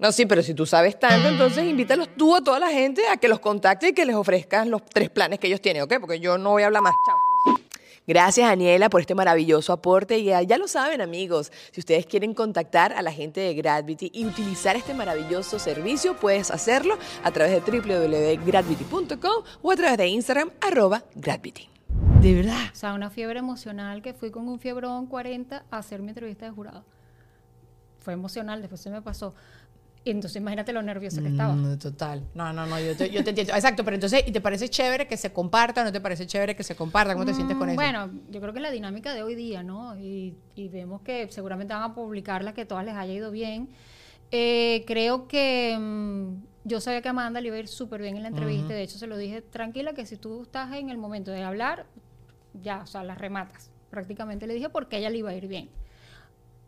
No, 0.00 0.10
sí, 0.12 0.24
pero 0.24 0.42
si 0.42 0.54
tú 0.54 0.64
sabes 0.64 0.98
tanto, 0.98 1.28
entonces 1.28 1.64
invítalos 1.64 2.08
tú 2.16 2.34
a 2.34 2.42
toda 2.42 2.58
la 2.58 2.70
gente 2.70 3.06
a 3.06 3.18
que 3.18 3.28
los 3.28 3.38
contacte 3.38 3.88
y 3.88 3.92
que 3.92 4.06
les 4.06 4.16
ofrezcas 4.16 4.66
los 4.66 4.82
tres 4.86 5.10
planes 5.10 5.38
que 5.38 5.46
ellos 5.46 5.60
tienen, 5.60 5.82
¿ok? 5.82 5.94
Porque 6.00 6.18
yo 6.18 6.38
no 6.38 6.52
voy 6.52 6.62
a 6.62 6.66
hablar 6.66 6.82
más. 6.82 6.94
Chao. 7.06 7.30
Gracias, 8.06 8.48
Daniela, 8.48 8.88
por 8.88 9.02
este 9.02 9.14
maravilloso 9.14 9.74
aporte. 9.74 10.18
Y 10.18 10.24
ya 10.24 10.58
lo 10.58 10.66
saben, 10.68 11.02
amigos, 11.02 11.52
si 11.70 11.80
ustedes 11.80 12.06
quieren 12.06 12.32
contactar 12.32 12.94
a 12.94 13.02
la 13.02 13.12
gente 13.12 13.40
de 13.40 13.54
Gravity 13.54 14.10
y 14.14 14.24
utilizar 14.24 14.74
este 14.74 14.94
maravilloso 14.94 15.58
servicio, 15.58 16.16
puedes 16.16 16.50
hacerlo 16.50 16.98
a 17.22 17.30
través 17.30 17.52
de 17.52 17.60
www.gravity.com 17.60 19.44
o 19.62 19.70
a 19.70 19.76
través 19.76 19.98
de 19.98 20.08
Instagram, 20.08 20.50
arroba 20.62 21.04
Gravity. 21.14 21.68
De 22.20 22.34
verdad. 22.34 22.70
O 22.72 22.74
sea, 22.74 22.94
una 22.94 23.10
fiebre 23.10 23.38
emocional 23.38 24.02
que 24.02 24.14
fui 24.14 24.30
con 24.30 24.48
un 24.48 24.58
fiebrón 24.58 25.06
40 25.06 25.64
a 25.70 25.76
hacer 25.76 26.00
mi 26.00 26.08
entrevista 26.08 26.46
de 26.46 26.52
jurado. 26.52 26.84
Fue 28.00 28.14
emocional, 28.14 28.60
después 28.60 28.80
se 28.80 28.90
me 28.90 29.02
pasó. 29.02 29.34
Y 30.02 30.12
entonces 30.12 30.40
imagínate 30.40 30.72
lo 30.72 30.80
nervioso 30.80 31.20
que 31.20 31.28
estaba. 31.28 31.52
Mm, 31.52 31.78
total. 31.78 32.22
No, 32.34 32.52
no, 32.54 32.64
no, 32.64 32.80
yo 32.80 32.96
te, 32.96 33.10
yo 33.10 33.22
te 33.22 33.30
entiendo. 33.30 33.52
Exacto, 33.54 33.84
pero 33.84 33.96
entonces, 33.96 34.24
¿y 34.26 34.32
te 34.32 34.40
parece 34.40 34.70
chévere 34.70 35.06
que 35.06 35.18
se 35.18 35.30
comparta 35.30 35.82
o 35.82 35.84
no 35.84 35.92
te 35.92 36.00
parece 36.00 36.26
chévere 36.26 36.56
que 36.56 36.62
se 36.62 36.74
comparta? 36.74 37.12
¿Cómo 37.12 37.26
te 37.26 37.34
sientes 37.34 37.56
con 37.56 37.66
mm, 37.66 37.70
eso? 37.72 37.76
Bueno, 37.76 38.10
yo 38.30 38.40
creo 38.40 38.54
que 38.54 38.60
la 38.60 38.70
dinámica 38.70 39.12
de 39.12 39.22
hoy 39.22 39.34
día, 39.34 39.62
¿no? 39.62 39.98
Y, 39.98 40.34
y 40.54 40.68
vemos 40.68 41.02
que 41.02 41.28
seguramente 41.30 41.74
van 41.74 41.82
a 41.82 41.94
publicarla, 41.94 42.54
que 42.54 42.64
todas 42.64 42.84
les 42.84 42.94
haya 42.94 43.12
ido 43.12 43.30
bien. 43.30 43.68
Eh, 44.30 44.84
creo 44.86 45.28
que 45.28 45.76
mm, 45.78 46.44
yo 46.64 46.80
sabía 46.80 47.02
que 47.02 47.08
Amanda 47.10 47.42
le 47.42 47.48
iba 47.48 47.56
a 47.56 47.60
ir 47.60 47.68
súper 47.68 48.00
bien 48.00 48.16
en 48.16 48.22
la 48.22 48.28
entrevista. 48.28 48.72
De 48.72 48.82
hecho, 48.82 48.96
se 48.96 49.06
lo 49.06 49.18
dije, 49.18 49.42
tranquila, 49.42 49.92
que 49.92 50.06
si 50.06 50.16
tú 50.16 50.44
estás 50.44 50.74
en 50.76 50.88
el 50.88 50.96
momento 50.96 51.30
de 51.30 51.42
hablar, 51.42 51.84
ya, 52.54 52.82
o 52.84 52.86
sea, 52.86 53.04
las 53.04 53.18
rematas. 53.18 53.70
Prácticamente 53.90 54.46
le 54.46 54.54
dije 54.54 54.70
porque 54.70 54.96
a 54.96 54.98
ella 55.00 55.10
le 55.10 55.18
iba 55.18 55.30
a 55.30 55.34
ir 55.34 55.46
bien 55.46 55.68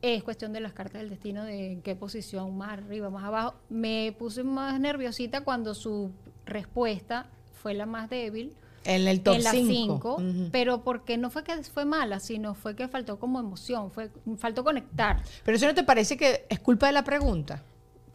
es 0.02 0.24
cuestión 0.24 0.52
de 0.52 0.60
las 0.60 0.72
cartas 0.72 1.00
del 1.00 1.10
destino, 1.10 1.44
de 1.44 1.72
en 1.72 1.82
qué 1.82 1.94
posición, 1.94 2.56
más 2.58 2.72
arriba, 2.72 3.08
más 3.08 3.24
abajo. 3.24 3.54
Me 3.70 4.14
puse 4.18 4.42
más 4.42 4.78
nerviosita 4.80 5.42
cuando 5.42 5.74
su 5.74 6.10
respuesta 6.44 7.26
fue 7.62 7.72
la 7.72 7.86
más 7.86 8.10
débil. 8.10 8.52
En 8.84 9.06
el 9.06 9.22
top 9.22 9.36
5. 9.40 10.22
Pero 10.50 10.82
porque 10.82 11.16
no 11.16 11.30
fue 11.30 11.44
que 11.44 11.62
fue 11.62 11.84
mala, 11.84 12.18
sino 12.18 12.54
fue 12.54 12.74
que 12.74 12.88
faltó 12.88 13.20
como 13.20 13.38
emoción, 13.38 13.92
fue 13.92 14.10
faltó 14.38 14.64
conectar. 14.64 15.22
Pero 15.44 15.56
eso 15.56 15.66
no 15.66 15.74
te 15.74 15.84
parece 15.84 16.16
que 16.16 16.46
es 16.48 16.58
culpa 16.58 16.88
de 16.88 16.92
la 16.92 17.04
pregunta? 17.04 17.62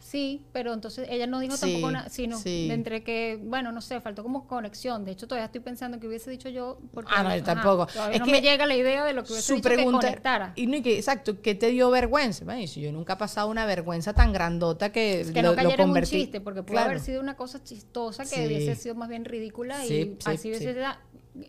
Sí, 0.08 0.46
pero 0.52 0.72
entonces 0.72 1.06
ella 1.10 1.26
no 1.26 1.38
dijo 1.38 1.58
tampoco 1.58 1.90
nada, 1.90 2.08
sino 2.08 2.40
entre 2.46 3.02
que, 3.02 3.38
bueno, 3.42 3.72
no 3.72 3.82
sé, 3.82 4.00
faltó 4.00 4.22
como 4.22 4.46
conexión. 4.46 5.04
De 5.04 5.12
hecho, 5.12 5.28
todavía 5.28 5.44
estoy 5.44 5.60
pensando 5.60 6.00
que 6.00 6.08
hubiese 6.08 6.30
dicho 6.30 6.48
yo. 6.48 6.78
Porque, 6.94 7.12
ah, 7.14 7.22
no, 7.24 7.42
tampoco. 7.42 7.86
Es 8.10 8.18
no 8.18 8.24
que 8.24 8.32
me 8.32 8.40
llega 8.40 8.64
la 8.64 8.74
idea 8.74 9.04
de 9.04 9.12
lo 9.12 9.22
que 9.22 9.32
hubiese 9.34 9.46
su 9.46 9.56
dicho 9.56 9.68
pregunta, 9.68 10.00
que 10.00 10.06
conectara. 10.06 10.52
Y, 10.56 10.66
no, 10.66 10.82
que, 10.82 10.96
exacto, 10.96 11.42
¿qué 11.42 11.54
te 11.54 11.66
dio 11.66 11.90
vergüenza? 11.90 12.46
Bueno, 12.46 12.66
si 12.66 12.80
yo 12.80 12.90
nunca 12.90 13.12
he 13.12 13.16
pasado 13.16 13.50
una 13.50 13.66
vergüenza 13.66 14.14
tan 14.14 14.32
grandota 14.32 14.92
que, 14.92 15.26
que 15.30 15.42
lo, 15.42 15.50
no 15.50 15.56
cayera 15.56 15.84
en 15.84 15.90
un 15.90 16.02
chiste, 16.02 16.40
porque 16.40 16.62
puede 16.62 16.80
haber 16.80 17.00
sido 17.00 17.20
una 17.20 17.36
cosa 17.36 17.62
chistosa 17.62 18.24
que 18.24 18.46
hubiese 18.46 18.76
sido 18.76 18.94
más 18.94 19.10
bien 19.10 19.26
ridícula 19.26 19.84
y 19.84 20.16
así 20.24 20.48
hubiese 20.48 20.74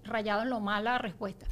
rayado 0.04 0.44
en 0.44 0.50
lo 0.50 0.60
mala 0.60 0.98
respuesta. 0.98 1.46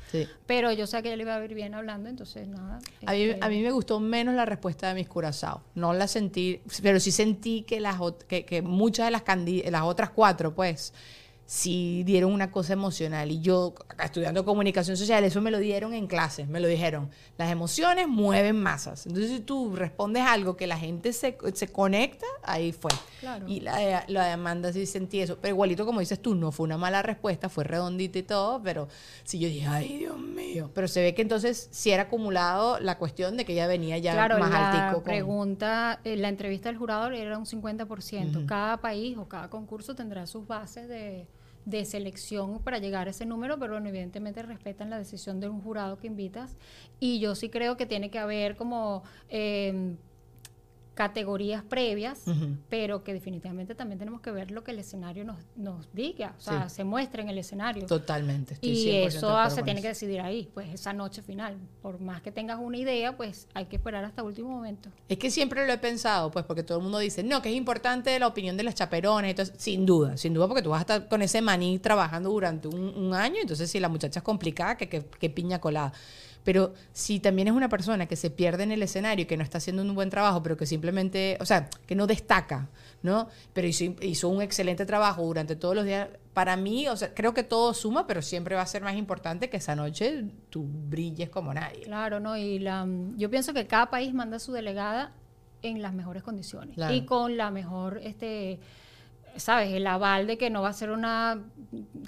Pero 0.45 0.71
yo 0.71 0.87
sé 0.87 1.01
que 1.01 1.09
ella 1.09 1.17
le 1.17 1.23
iba 1.23 1.35
a 1.35 1.43
ir 1.43 1.53
bien 1.53 1.73
hablando, 1.73 2.09
entonces 2.09 2.47
nada. 2.47 2.79
A, 3.05 3.11
mí, 3.11 3.23
este 3.23 3.45
a 3.45 3.49
mí 3.49 3.61
me 3.61 3.71
gustó 3.71 3.99
menos 3.99 4.35
la 4.35 4.45
respuesta 4.45 4.87
de 4.89 4.95
mis 4.95 5.07
curazados. 5.07 5.61
No 5.75 5.93
la 5.93 6.07
sentí, 6.07 6.61
pero 6.81 6.99
sí 6.99 7.11
sentí 7.11 7.63
que, 7.63 7.79
las, 7.79 7.99
que, 8.27 8.45
que 8.45 8.61
muchas 8.61 9.07
de 9.07 9.11
las, 9.11 9.23
las 9.71 9.83
otras 9.83 10.09
cuatro, 10.11 10.53
pues, 10.53 10.93
si 11.47 12.03
dieron 12.03 12.33
una 12.33 12.51
cosa 12.51 12.73
emocional. 12.73 13.31
Y 13.31 13.39
yo, 13.39 13.73
estudiando 14.03 14.43
comunicación 14.43 14.97
social, 14.97 15.23
eso 15.23 15.39
me 15.39 15.49
lo 15.49 15.59
dieron 15.59 15.93
en 15.93 16.05
clases, 16.05 16.49
me 16.49 16.59
lo 16.59 16.67
dijeron. 16.67 17.09
Las 17.37 17.49
emociones 17.49 18.09
mueven 18.09 18.61
masas. 18.61 19.07
Entonces, 19.07 19.31
si 19.31 19.39
tú 19.39 19.73
respondes 19.73 20.23
algo 20.23 20.57
que 20.57 20.67
la 20.67 20.77
gente 20.77 21.13
se, 21.13 21.37
se 21.53 21.69
conecta, 21.69 22.25
ahí 22.43 22.73
fue. 22.73 22.91
Y 23.47 23.61
la, 23.61 24.03
la 24.07 24.25
demanda 24.25 24.73
sí 24.73 24.85
sentí 24.85 25.21
eso. 25.21 25.37
Pero 25.41 25.53
igualito, 25.55 25.85
como 25.85 26.01
dices 26.01 26.21
tú, 26.21 26.35
no 26.35 26.51
fue 26.51 26.65
una 26.65 26.77
mala 26.77 27.01
respuesta, 27.01 27.47
fue 27.47 27.63
redondita 27.63 28.19
y 28.19 28.23
todo, 28.23 28.61
pero 28.61 28.89
sí 29.23 29.39
yo 29.39 29.47
dije, 29.47 29.67
ay, 29.67 29.99
Dios 29.99 30.19
mío. 30.19 30.69
Pero 30.73 30.89
se 30.89 31.01
ve 31.01 31.15
que 31.15 31.21
entonces 31.21 31.69
sí 31.71 31.91
era 31.91 32.03
acumulado 32.03 32.77
la 32.81 32.97
cuestión 32.97 33.37
de 33.37 33.45
que 33.45 33.53
ella 33.53 33.67
venía 33.67 33.97
ya 33.99 34.15
más 34.37 34.51
la 34.51 34.71
altico. 34.71 35.01
pregunta, 35.01 36.01
eh, 36.03 36.17
la 36.17 36.27
entrevista 36.27 36.67
del 36.67 36.77
jurado 36.77 37.09
era 37.09 37.37
un 37.37 37.45
50%. 37.45 38.45
Cada 38.45 38.81
país 38.81 39.17
o 39.17 39.29
cada 39.29 39.49
concurso 39.49 39.95
tendrá 39.95 40.27
sus 40.27 40.45
bases 40.45 40.89
de 40.89 41.25
de 41.67 41.83
selección 41.83 42.59
para 42.63 42.79
llegar 42.79 43.07
a 43.07 43.11
ese 43.11 43.25
número, 43.25 43.59
pero 43.59 43.73
bueno, 43.73 43.89
evidentemente 43.89 44.41
respetan 44.41 44.89
la 44.89 44.97
decisión 44.97 45.41
de 45.41 45.49
un 45.49 45.61
jurado 45.61 45.99
que 45.99 46.07
invitas. 46.07 46.55
Y 46.97 47.19
yo 47.19 47.35
sí 47.35 47.49
creo 47.49 47.75
que 47.75 47.85
tiene 47.85 48.09
que 48.09 48.19
haber 48.19 48.55
como 48.55 49.03
eh, 49.27 49.97
categorías 50.97 51.63
previas, 51.63 52.23
pero 52.69 53.03
que 53.03 53.13
definitivamente 53.13 53.75
también 53.75 53.99
tenemos 53.99 54.19
que 54.19 54.31
ver 54.31 54.49
lo 54.49 54.63
que 54.63 54.71
el 54.71 54.79
escenario 54.79 55.23
nos, 55.23 55.37
nos 55.55 55.87
diga, 55.93 56.33
o 56.35 56.41
sea, 56.41 56.69
se 56.69 56.83
muestra 56.83 57.21
en 57.21 57.29
el 57.29 57.37
escenario. 57.37 57.85
Totalmente. 57.85 58.57
y 58.61 58.89
eso 58.89 59.49
se 59.51 59.61
tiene 59.61 59.79
que 59.79 59.89
decidir 59.89 60.19
ahí, 60.21 60.49
pues 60.55 60.73
esa 60.73 60.93
noche 60.93 61.21
final. 61.21 61.55
Por 61.83 62.01
más 62.01 62.23
que 62.23 62.31
tengas 62.31 62.59
una 62.59 62.77
idea, 62.77 63.15
pues 63.15 63.47
hay 63.53 63.65
que 63.65 63.75
esperar 63.75 64.03
hasta 64.05 64.23
último 64.23 64.49
momento. 64.49 64.89
Es 65.07 65.19
que 65.19 65.29
siempre 65.29 65.67
lo 65.67 65.71
he 65.71 65.77
pensado, 65.77 66.31
pues 66.31 66.45
porque 66.45 66.63
todo 66.63 66.79
el 66.79 66.83
mundo 66.83 66.97
dice, 66.97 67.21
no, 67.21 67.43
que 67.43 67.49
es 67.49 67.55
importante 67.55 68.17
la 68.17 68.25
opinión 68.25 68.57
de 68.57 68.63
los 68.63 68.73
chaperones, 68.73 69.29
entonces, 69.29 69.53
sin 69.59 69.85
duda, 69.85 70.17
sin 70.17 70.33
duda, 70.33 70.47
porque 70.47 70.63
tú 70.63 70.71
vas 70.71 70.79
a 70.79 70.81
estar 70.81 71.07
con 71.07 71.21
ese 71.21 71.43
maní 71.43 71.77
trabajando 71.77 72.31
durante 72.31 72.67
un, 72.67 73.13
año, 73.13 73.37
entonces 73.39 73.69
si 73.69 73.79
la 73.79 73.87
muchacha 73.87 74.19
es 74.19 74.23
complicada, 74.23 74.77
que, 74.77 74.89
que 74.89 75.29
piña 75.29 75.59
colada. 75.59 75.93
Pero 76.47 76.73
si 76.93 77.19
también 77.19 77.49
es 77.49 77.53
una 77.53 77.67
persona 77.67 78.05
que 78.05 78.15
se 78.15 78.29
pierde 78.29 78.63
en 78.63 78.71
el 78.71 78.81
escenario 78.81 79.23
y 79.23 79.25
que 79.25 79.35
no 79.35 79.43
está 79.43 79.57
haciendo 79.57 79.81
un 79.81 79.93
buen 79.93 80.09
trabajo, 80.09 80.41
pero 80.41 80.55
que 80.55 80.65
simplemente, 80.65 81.37
o 81.41 81.45
sea, 81.45 81.69
que 81.85 81.93
no 81.93 82.07
destaca, 82.07 82.69
¿no? 83.03 83.27
Pero 83.51 83.67
hizo, 83.67 84.29
un 84.29 84.41
excelente 84.41 84.85
trabajo 84.85 85.23
durante 85.23 85.57
todos 85.57 85.75
los 85.75 85.83
días. 85.83 86.07
Para 86.31 86.55
mí, 86.55 86.87
o 86.87 86.95
sea, 86.95 87.13
creo 87.13 87.33
que 87.33 87.43
todo 87.43 87.73
suma, 87.73 88.07
pero 88.07 88.21
siempre 88.21 88.55
va 88.55 88.61
a 88.61 88.65
ser 88.65 88.81
más 88.81 88.95
importante 88.95 89.49
que 89.49 89.57
esa 89.57 89.75
noche 89.75 90.23
tú 90.49 90.65
brilles 90.65 91.29
como 91.29 91.53
nadie. 91.53 91.81
Claro, 91.81 92.21
¿no? 92.21 92.37
Y 92.37 92.59
la, 92.59 92.87
yo 93.17 93.29
pienso 93.29 93.53
que 93.53 93.67
cada 93.67 93.89
país 93.89 94.13
manda 94.13 94.37
a 94.37 94.39
su 94.39 94.53
delegada 94.53 95.11
en 95.63 95.81
las 95.81 95.93
mejores 95.93 96.23
condiciones 96.23 96.77
y 96.93 97.03
con 97.03 97.35
la 97.35 97.51
mejor 97.51 97.99
este 98.01 98.61
¿sabes? 99.37 99.73
El 99.73 99.87
aval 99.87 100.27
de 100.27 100.37
que 100.37 100.49
no 100.49 100.61
va 100.61 100.69
a 100.69 100.73
ser 100.73 100.91
una 100.91 101.43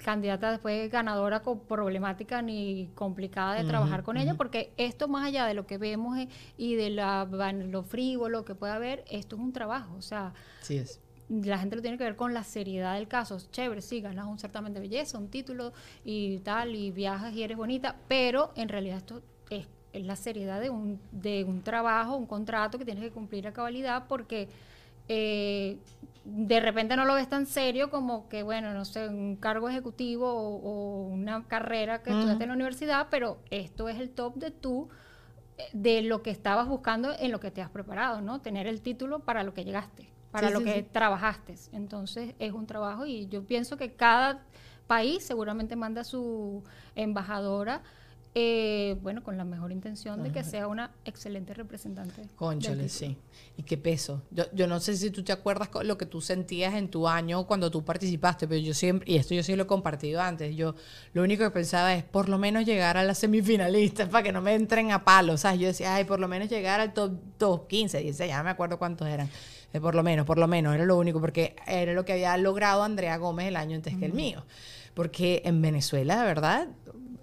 candidata 0.04 0.50
después 0.50 0.90
ganadora 0.90 1.40
con 1.40 1.60
problemática 1.60 2.42
ni 2.42 2.90
complicada 2.94 3.54
de 3.54 3.64
trabajar 3.64 4.02
con 4.02 4.16
ella, 4.16 4.34
porque 4.34 4.72
esto 4.76 5.08
más 5.08 5.26
allá 5.26 5.46
de 5.46 5.54
lo 5.54 5.66
que 5.66 5.78
vemos 5.78 6.18
eh, 6.18 6.28
y 6.56 6.74
de 6.74 6.90
la, 6.90 7.24
lo 7.24 7.82
frívolo 7.82 8.44
que 8.44 8.54
pueda 8.54 8.74
haber, 8.74 9.04
esto 9.10 9.36
es 9.36 9.42
un 9.42 9.52
trabajo, 9.52 9.94
o 9.96 10.02
sea... 10.02 10.32
Sí 10.62 10.76
es. 10.76 11.00
La 11.28 11.58
gente 11.58 11.76
lo 11.76 11.82
tiene 11.82 11.96
que 11.96 12.02
ver 12.02 12.16
con 12.16 12.34
la 12.34 12.42
seriedad 12.42 12.96
del 12.96 13.06
caso. 13.06 13.38
Chévere, 13.52 13.82
sí, 13.82 14.00
ganas 14.00 14.26
un 14.26 14.40
certamen 14.40 14.74
de 14.74 14.80
belleza, 14.80 15.16
un 15.16 15.28
título 15.28 15.72
y 16.04 16.38
tal, 16.40 16.74
y 16.74 16.90
viajas 16.90 17.32
y 17.34 17.44
eres 17.44 17.56
bonita, 17.56 17.94
pero 18.08 18.52
en 18.56 18.68
realidad 18.68 18.96
esto 18.96 19.22
es, 19.48 19.68
es 19.92 20.04
la 20.04 20.16
seriedad 20.16 20.60
de 20.60 20.70
un, 20.70 21.00
de 21.12 21.44
un 21.44 21.62
trabajo, 21.62 22.16
un 22.16 22.26
contrato 22.26 22.78
que 22.78 22.84
tienes 22.84 23.04
que 23.04 23.12
cumplir 23.12 23.46
a 23.46 23.52
cabalidad 23.52 24.08
porque 24.08 24.48
eh, 25.12 25.80
de 26.24 26.60
repente 26.60 26.94
no 26.94 27.04
lo 27.04 27.14
ves 27.14 27.28
tan 27.28 27.44
serio 27.44 27.90
como 27.90 28.28
que, 28.28 28.44
bueno, 28.44 28.72
no 28.72 28.84
sé, 28.84 29.08
un 29.08 29.34
cargo 29.34 29.68
ejecutivo 29.68 30.32
o, 30.32 31.02
una 31.08 31.42
carrera 31.48 32.00
que 32.04 32.10
estudiaste 32.10 32.44
en 32.44 32.50
la 32.50 32.54
universidad, 32.54 33.08
pero 33.10 33.40
esto 33.50 33.88
es 33.88 33.98
el 33.98 34.10
top 34.10 34.36
de 34.36 34.52
tú, 34.52 34.88
eh, 35.58 35.64
de 35.72 36.02
lo 36.02 36.22
que 36.22 36.30
estabas 36.30 36.68
buscando 36.68 37.12
en 37.18 37.32
lo 37.32 37.40
que 37.40 37.50
te 37.50 37.60
has 37.60 37.70
preparado, 37.70 38.20
¿no? 38.20 38.40
Tener 38.40 38.68
el 38.68 38.82
título 38.82 39.18
para 39.18 39.42
lo 39.42 39.52
que 39.52 39.64
llegaste, 39.64 40.08
para 40.30 40.50
lo 40.50 40.60
que 40.62 40.84
trabajaste. 40.84 41.56
Entonces 41.72 42.36
es 42.38 42.52
un 42.52 42.66
trabajo 42.66 43.04
y 43.04 43.26
yo 43.26 43.44
pienso 43.44 43.76
que 43.76 43.94
cada 43.94 44.44
país 44.86 45.24
seguramente 45.24 45.74
manda 45.74 46.02
a 46.02 46.04
su 46.04 46.62
embajadora 46.94 47.82
eh, 48.32 48.96
bueno, 49.02 49.24
con 49.24 49.36
la 49.36 49.44
mejor 49.44 49.72
intención 49.72 50.22
de 50.22 50.30
que 50.30 50.44
sea 50.44 50.68
una 50.68 50.92
excelente 51.04 51.52
representante. 51.52 52.22
Conchole, 52.36 52.88
sí. 52.88 53.16
Y 53.56 53.64
qué 53.64 53.76
peso. 53.76 54.22
Yo, 54.30 54.44
yo 54.52 54.68
no 54.68 54.78
sé 54.78 54.96
si 54.96 55.10
tú 55.10 55.24
te 55.24 55.32
acuerdas 55.32 55.68
lo 55.82 55.98
que 55.98 56.06
tú 56.06 56.20
sentías 56.20 56.74
en 56.74 56.88
tu 56.88 57.08
año 57.08 57.46
cuando 57.48 57.72
tú 57.72 57.84
participaste, 57.84 58.46
pero 58.46 58.60
yo 58.60 58.72
siempre, 58.72 59.10
y 59.10 59.16
esto 59.16 59.34
yo 59.34 59.42
sí 59.42 59.56
lo 59.56 59.64
he 59.64 59.66
compartido 59.66 60.20
antes, 60.20 60.54
yo 60.54 60.76
lo 61.12 61.24
único 61.24 61.42
que 61.42 61.50
pensaba 61.50 61.92
es 61.94 62.04
por 62.04 62.28
lo 62.28 62.38
menos 62.38 62.64
llegar 62.64 62.96
a 62.96 63.02
las 63.02 63.18
semifinalistas 63.18 64.08
para 64.08 64.22
que 64.22 64.30
no 64.30 64.40
me 64.40 64.54
entren 64.54 64.92
a 64.92 65.04
palos. 65.04 65.40
¿sabes? 65.40 65.58
Yo 65.58 65.66
decía, 65.66 65.96
ay, 65.96 66.04
por 66.04 66.20
lo 66.20 66.28
menos 66.28 66.48
llegar 66.48 66.78
al 66.78 66.92
top, 66.92 67.12
top 67.36 67.66
15, 67.66 67.98
16, 67.98 68.28
ya 68.28 68.42
me 68.44 68.50
acuerdo 68.50 68.78
cuántos 68.78 69.08
eran. 69.08 69.28
Eh, 69.72 69.80
por 69.80 69.94
lo 69.96 70.04
menos, 70.04 70.24
por 70.24 70.38
lo 70.38 70.46
menos, 70.46 70.74
era 70.74 70.84
lo 70.84 70.96
único, 70.96 71.20
porque 71.20 71.56
era 71.66 71.92
lo 71.94 72.04
que 72.04 72.12
había 72.12 72.36
logrado 72.36 72.84
Andrea 72.84 73.16
Gómez 73.16 73.48
el 73.48 73.56
año 73.56 73.76
antes 73.76 73.96
que 73.96 74.06
el 74.06 74.12
mío. 74.12 74.44
Porque 74.94 75.42
en 75.44 75.62
Venezuela, 75.62 76.20
de 76.20 76.26
verdad, 76.26 76.68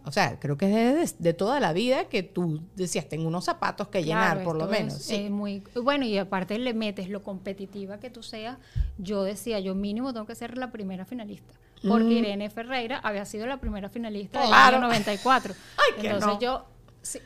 o 0.08 0.12
sea, 0.12 0.40
creo 0.40 0.58
que 0.58 0.66
es 1.02 1.18
de, 1.18 1.24
de, 1.24 1.34
toda 1.34 1.60
la 1.60 1.74
vida 1.74 2.06
que 2.06 2.24
tú 2.24 2.62
decías, 2.76 3.10
tengo 3.10 3.28
unos 3.28 3.44
zapatos 3.44 3.90
que 3.90 4.04
llenar, 4.04 4.42
por 4.42 4.56
lo 4.56 4.66
menos. 4.68 5.10
Es, 5.12 5.30
muy, 5.30 5.62
bueno, 5.84 6.06
y 6.06 6.18
aparte 6.18 6.58
le 6.58 6.74
metes 6.74 7.10
lo 7.10 7.24
competitiva 7.24 8.00
que 8.00 8.10
tú 8.10 8.24
seas. 8.24 8.58
Yo 8.98 9.24
decía, 9.24 9.60
yo 9.60 9.76
mínimo 9.76 10.14
tengo 10.14 10.26
que 10.26 10.36
ser 10.36 10.58
la 10.58 10.72
primera 10.72 11.04
finalista. 11.04 11.54
Porque 11.86 12.06
mm. 12.06 12.12
Irene 12.12 12.50
Ferreira 12.50 13.00
había 13.00 13.26
sido 13.26 13.46
la 13.48 13.60
primera 13.60 13.90
finalista 13.90 14.42
del 14.42 14.54
año 14.54 14.80
94. 14.80 15.54
Ay, 15.78 16.06
Entonces 16.06 16.40
yo, 16.40 16.66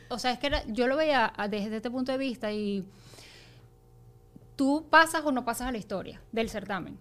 o 0.08 0.18
sea, 0.18 0.32
es 0.32 0.40
que 0.40 0.50
yo 0.66 0.88
lo 0.88 0.96
veía 0.96 1.32
desde 1.48 1.76
este 1.76 1.90
punto 1.90 2.10
de 2.10 2.18
vista 2.18 2.50
y 2.50 2.84
tú 4.56 4.86
pasas 4.90 5.24
o 5.24 5.30
no 5.30 5.44
pasas 5.44 5.68
a 5.68 5.72
la 5.72 5.78
historia 5.78 6.20
del 6.32 6.50
certamen. 6.50 6.98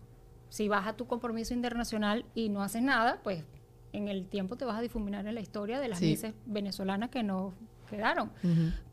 Si 0.49 0.67
vas 0.67 0.85
a 0.85 0.93
tu 0.93 1.07
compromiso 1.07 1.55
internacional 1.55 2.23
y 2.35 2.49
no 2.49 2.61
haces 2.61 2.83
nada, 2.83 3.19
pues 3.23 3.43
en 3.93 4.07
el 4.07 4.27
tiempo 4.27 4.55
te 4.55 4.65
vas 4.65 4.77
a 4.77 4.81
difuminar 4.81 5.25
en 5.27 5.35
la 5.35 5.41
historia 5.41 5.79
de 5.79 5.87
las 5.87 5.99
sí. 5.99 6.17
venezolanas 6.45 7.09
que 7.09 7.23
no 7.23 7.53
quedaron. 7.91 8.31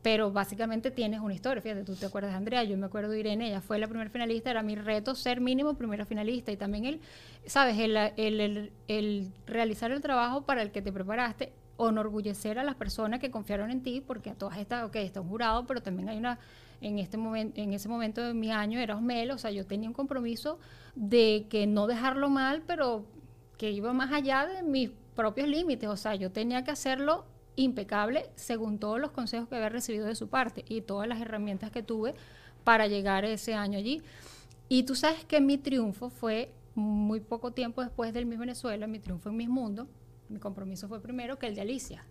Pero 0.01 0.31
básicamente 0.31 0.91
tienes 0.91 1.21
una 1.21 1.33
historia. 1.33 1.61
Fíjate, 1.61 1.83
tú 1.83 1.95
te 1.95 2.05
acuerdas 2.05 2.31
de 2.31 2.37
Andrea, 2.37 2.63
yo 2.63 2.77
me 2.77 2.85
acuerdo 2.85 3.11
de 3.11 3.19
Irene, 3.19 3.47
ella 3.47 3.61
fue 3.61 3.79
la 3.79 3.87
primera 3.87 4.09
finalista, 4.09 4.51
era 4.51 4.61
mi 4.61 4.75
reto 4.75 5.15
ser 5.15 5.41
mínimo 5.41 5.73
primera 5.75 6.05
finalista. 6.05 6.51
Y 6.51 6.57
también 6.57 6.85
el, 6.85 7.01
¿sabes? 7.45 7.77
El, 7.79 7.95
el, 7.95 8.71
el, 8.87 9.31
realizar 9.47 9.91
el 9.91 10.01
trabajo 10.01 10.41
para 10.41 10.61
el 10.61 10.71
que 10.71 10.81
te 10.81 10.91
preparaste, 10.91 11.53
enorgullecer 11.79 12.59
a 12.59 12.63
las 12.63 12.75
personas 12.75 13.19
que 13.19 13.31
confiaron 13.31 13.71
en 13.71 13.81
ti, 13.81 14.03
porque 14.05 14.31
a 14.31 14.35
todas 14.35 14.57
estas, 14.57 14.85
ok, 14.85 14.97
está 14.97 15.21
un 15.21 15.29
jurado, 15.29 15.65
pero 15.65 15.81
también 15.81 16.09
hay 16.09 16.17
una 16.17 16.37
en 16.81 16.97
este 16.97 17.17
momento 17.17 17.59
en 17.59 17.73
ese 17.73 17.89
momento 17.89 18.21
de 18.21 18.33
mi 18.33 18.51
año 18.51 18.79
era 18.79 18.95
Osmel, 18.95 19.31
o 19.31 19.37
sea, 19.37 19.51
yo 19.51 19.65
tenía 19.65 19.89
un 19.89 19.93
compromiso 19.93 20.59
de 20.95 21.45
que 21.49 21.67
no 21.67 21.87
dejarlo 21.87 22.29
mal, 22.29 22.63
pero 22.65 23.05
que 23.59 23.69
iba 23.71 23.91
más 23.91 24.11
allá 24.13 24.47
de 24.47 24.63
mis 24.63 24.89
propios 25.15 25.49
límites, 25.49 25.89
o 25.89 25.97
sea, 25.97 26.15
yo 26.15 26.31
tenía 26.31 26.63
que 26.63 26.71
hacerlo 26.71 27.25
impecable 27.57 28.29
según 28.35 28.79
todos 28.79 29.01
los 29.01 29.11
consejos 29.11 29.49
que 29.49 29.55
había 29.55 29.67
recibido 29.67 30.07
de 30.07 30.15
su 30.15 30.29
parte 30.29 30.63
y 30.69 30.79
todas 30.79 31.09
las 31.09 31.19
herramientas 31.19 31.69
que 31.69 31.83
tuve 31.83 32.15
para 32.63 32.87
llegar 32.87 33.25
ese 33.25 33.53
año 33.53 33.77
allí. 33.77 34.01
Y 34.69 34.83
tú 34.83 34.95
sabes 34.95 35.25
que 35.25 35.41
mi 35.41 35.57
triunfo 35.57 36.09
fue 36.09 36.53
muy 36.73 37.19
poco 37.19 37.51
tiempo 37.51 37.81
después 37.81 38.13
del 38.13 38.25
Miss 38.25 38.39
Venezuela, 38.39 38.87
mi 38.87 38.99
triunfo 38.99 39.27
en 39.27 39.35
Miss 39.35 39.49
Mundo, 39.49 39.89
mi 40.29 40.39
compromiso 40.39 40.87
fue 40.87 41.01
primero 41.01 41.37
que 41.37 41.47
el 41.47 41.55
de 41.55 41.61
Alicia. 41.61 42.05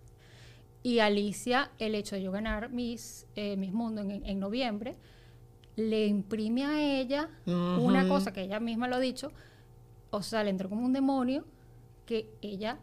Y 0.83 0.99
Alicia, 0.99 1.71
el 1.79 1.95
hecho 1.95 2.15
de 2.15 2.23
yo 2.23 2.31
ganar 2.31 2.69
Miss, 2.69 3.27
eh, 3.37 3.57
Mundo 3.57 4.03
en, 4.03 4.39
noviembre, 4.39 4.97
le 5.77 6.07
imprime 6.07 6.67
a 6.67 7.01
ella 7.01 7.31
una 7.47 8.07
cosa 8.07 8.35
que 8.35 8.43
ella 8.43 8.61
misma 8.61 8.87
lo 8.87 8.97
ha 8.97 9.01
dicho, 9.01 9.33
o 10.11 10.23
sea, 10.23 10.45
le 10.45 10.51
entró 10.51 10.69
como 10.69 10.85
un 10.85 10.93
demonio 10.93 11.45
que 12.07 12.31
ella 12.41 12.79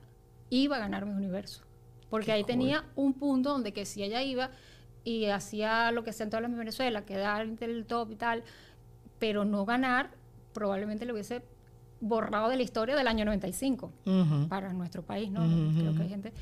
iba 0.49 0.75
a 0.75 0.79
ganar 0.79 1.05
Miss 1.05 1.15
Universo. 1.15 1.63
Porque 2.09 2.31
ahí 2.31 2.43
tenía 2.43 2.85
un 2.95 3.13
punto 3.13 3.49
donde 3.49 3.73
que 3.73 3.85
si 3.85 4.03
ella 4.03 4.21
iba 4.21 4.51
y 5.03 5.25
hacía 5.25 5.91
lo 5.91 6.03
que 6.03 6.11
hacían 6.11 6.29
todas 6.29 6.43
las 6.43 6.49
Miss 6.49 6.59
Venezuela, 6.59 7.05
quedar 7.05 7.45
en 7.45 7.57
el 7.61 7.85
top 7.85 8.11
y 8.11 8.15
tal, 8.15 8.43
pero 9.19 9.45
no 9.45 9.65
ganar, 9.65 10.11
probablemente 10.53 11.05
le 11.05 11.13
hubiese 11.13 11.43
borrado 11.99 12.49
de 12.49 12.57
la 12.57 12.63
historia 12.63 12.95
del 12.95 13.07
año 13.07 13.25
95 13.25 13.91
para 14.49 14.71
nuestro 14.73 15.01
país, 15.01 15.31
¿no? 15.31 15.41
Creo 15.75 15.95
que 15.95 16.03
hay 16.03 16.09
gente. 16.09 16.33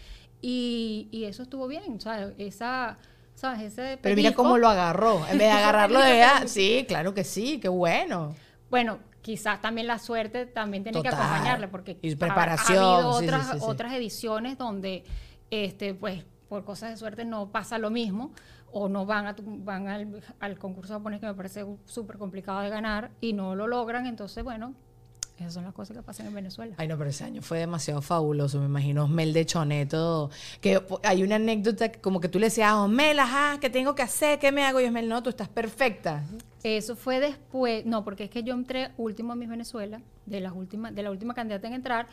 Y, 0.42 1.08
y 1.12 1.24
eso 1.24 1.44
estuvo 1.44 1.68
bien, 1.68 2.02
¿sabes? 2.02 2.34
Esa... 2.38 2.98
¿sabes? 3.36 3.62
Ese 3.62 3.98
Pero 4.02 4.16
mira 4.16 4.34
cómo 4.34 4.58
lo 4.58 4.68
agarró. 4.68 5.26
En 5.28 5.38
vez 5.38 5.48
de 5.48 5.52
agarrarlo 5.52 6.00
de 6.00 6.14
ella, 6.18 6.44
sí, 6.48 6.86
claro 6.88 7.14
que 7.14 7.24
sí, 7.24 7.60
qué 7.60 7.70
bueno. 7.70 8.36
Bueno, 8.70 9.00
quizás 9.24 9.62
también 9.62 9.88
la 9.88 9.98
suerte 9.98 10.46
también 10.46 10.84
tiene 10.84 11.02
que 11.02 11.08
acompañarle 11.08 11.68
porque 11.68 11.98
y 12.02 12.16
preparación, 12.16 12.78
ha, 12.78 12.96
habido 12.96 13.10
otras, 13.10 13.58
otras 13.62 13.94
ediciones 13.94 14.58
donde 14.58 15.04
este 15.50 15.96
pues 15.96 16.24
por 16.50 16.66
cosas 16.66 16.92
de 16.92 16.98
suerte 16.98 17.26
no 17.26 17.50
pasa 17.50 17.80
lo 17.80 17.90
mismo 17.90 18.32
o 18.72 18.90
no 18.90 19.06
van 19.06 19.28
a 19.28 19.36
van 19.40 19.88
al, 19.88 20.22
al 20.40 20.60
concurso 20.60 20.94
japonés 20.94 21.22
que 21.22 21.26
me 21.26 21.34
parece 21.34 21.66
súper 21.86 22.18
complicado 22.18 22.60
de 22.60 22.70
ganar 22.70 23.12
y 23.22 23.34
no 23.34 23.56
lo 23.56 23.68
logran. 23.68 24.06
Entonces 24.06 24.44
bueno 24.44 24.76
esas 25.38 25.56
son 25.56 25.64
las 25.64 25.74
cosas 25.74 25.98
que 25.98 26.04
pasan 26.04 26.28
en 26.28 26.34
Venezuela. 26.36 26.76
Ay, 26.78 26.88
no, 26.88 26.98
pero 26.98 27.10
ese 27.10 27.24
año 27.24 27.42
fue 27.42 27.58
demasiado 27.58 28.02
fabuloso. 28.02 28.60
Me 28.60 28.66
imagino 28.66 29.06
Osmel 29.06 29.34
de 29.34 29.46
Choneto. 29.46 30.30
Que 30.62 30.82
hay 31.04 31.24
una 31.24 31.36
anécdota 31.36 31.92
como 31.92 32.22
que 32.22 32.30
tú 32.30 32.40
le 32.40 32.48
decías, 32.48 32.74
Osmel, 32.74 33.20
ajá, 33.20 33.60
¿qué 33.60 33.70
tengo 33.70 33.96
que 33.96 34.04
hacer? 34.04 34.38
¿Qué 34.38 34.52
me 34.52 34.64
hago? 34.64 34.80
Y 34.80 34.86
Osmel, 34.86 35.10
no, 35.10 35.24
tú 35.24 35.30
estás 35.30 35.50
perfecta. 35.50 36.24
Eso 36.64 36.96
fue 36.96 37.20
después, 37.20 37.86
no, 37.86 38.04
porque 38.04 38.26
es 38.26 38.30
que 38.30 38.44
yo 38.44 38.54
entré 38.54 38.92
último 38.98 39.34
a 39.34 39.36
Miss 39.36 39.50
Venezuela, 39.50 40.02
de, 40.26 40.40
las 40.40 40.54
últimas, 40.54 40.94
de 40.94 41.04
la 41.04 41.10
última 41.10 41.34
candidata 41.34 41.68
en 41.68 41.74
entrar. 41.74 42.08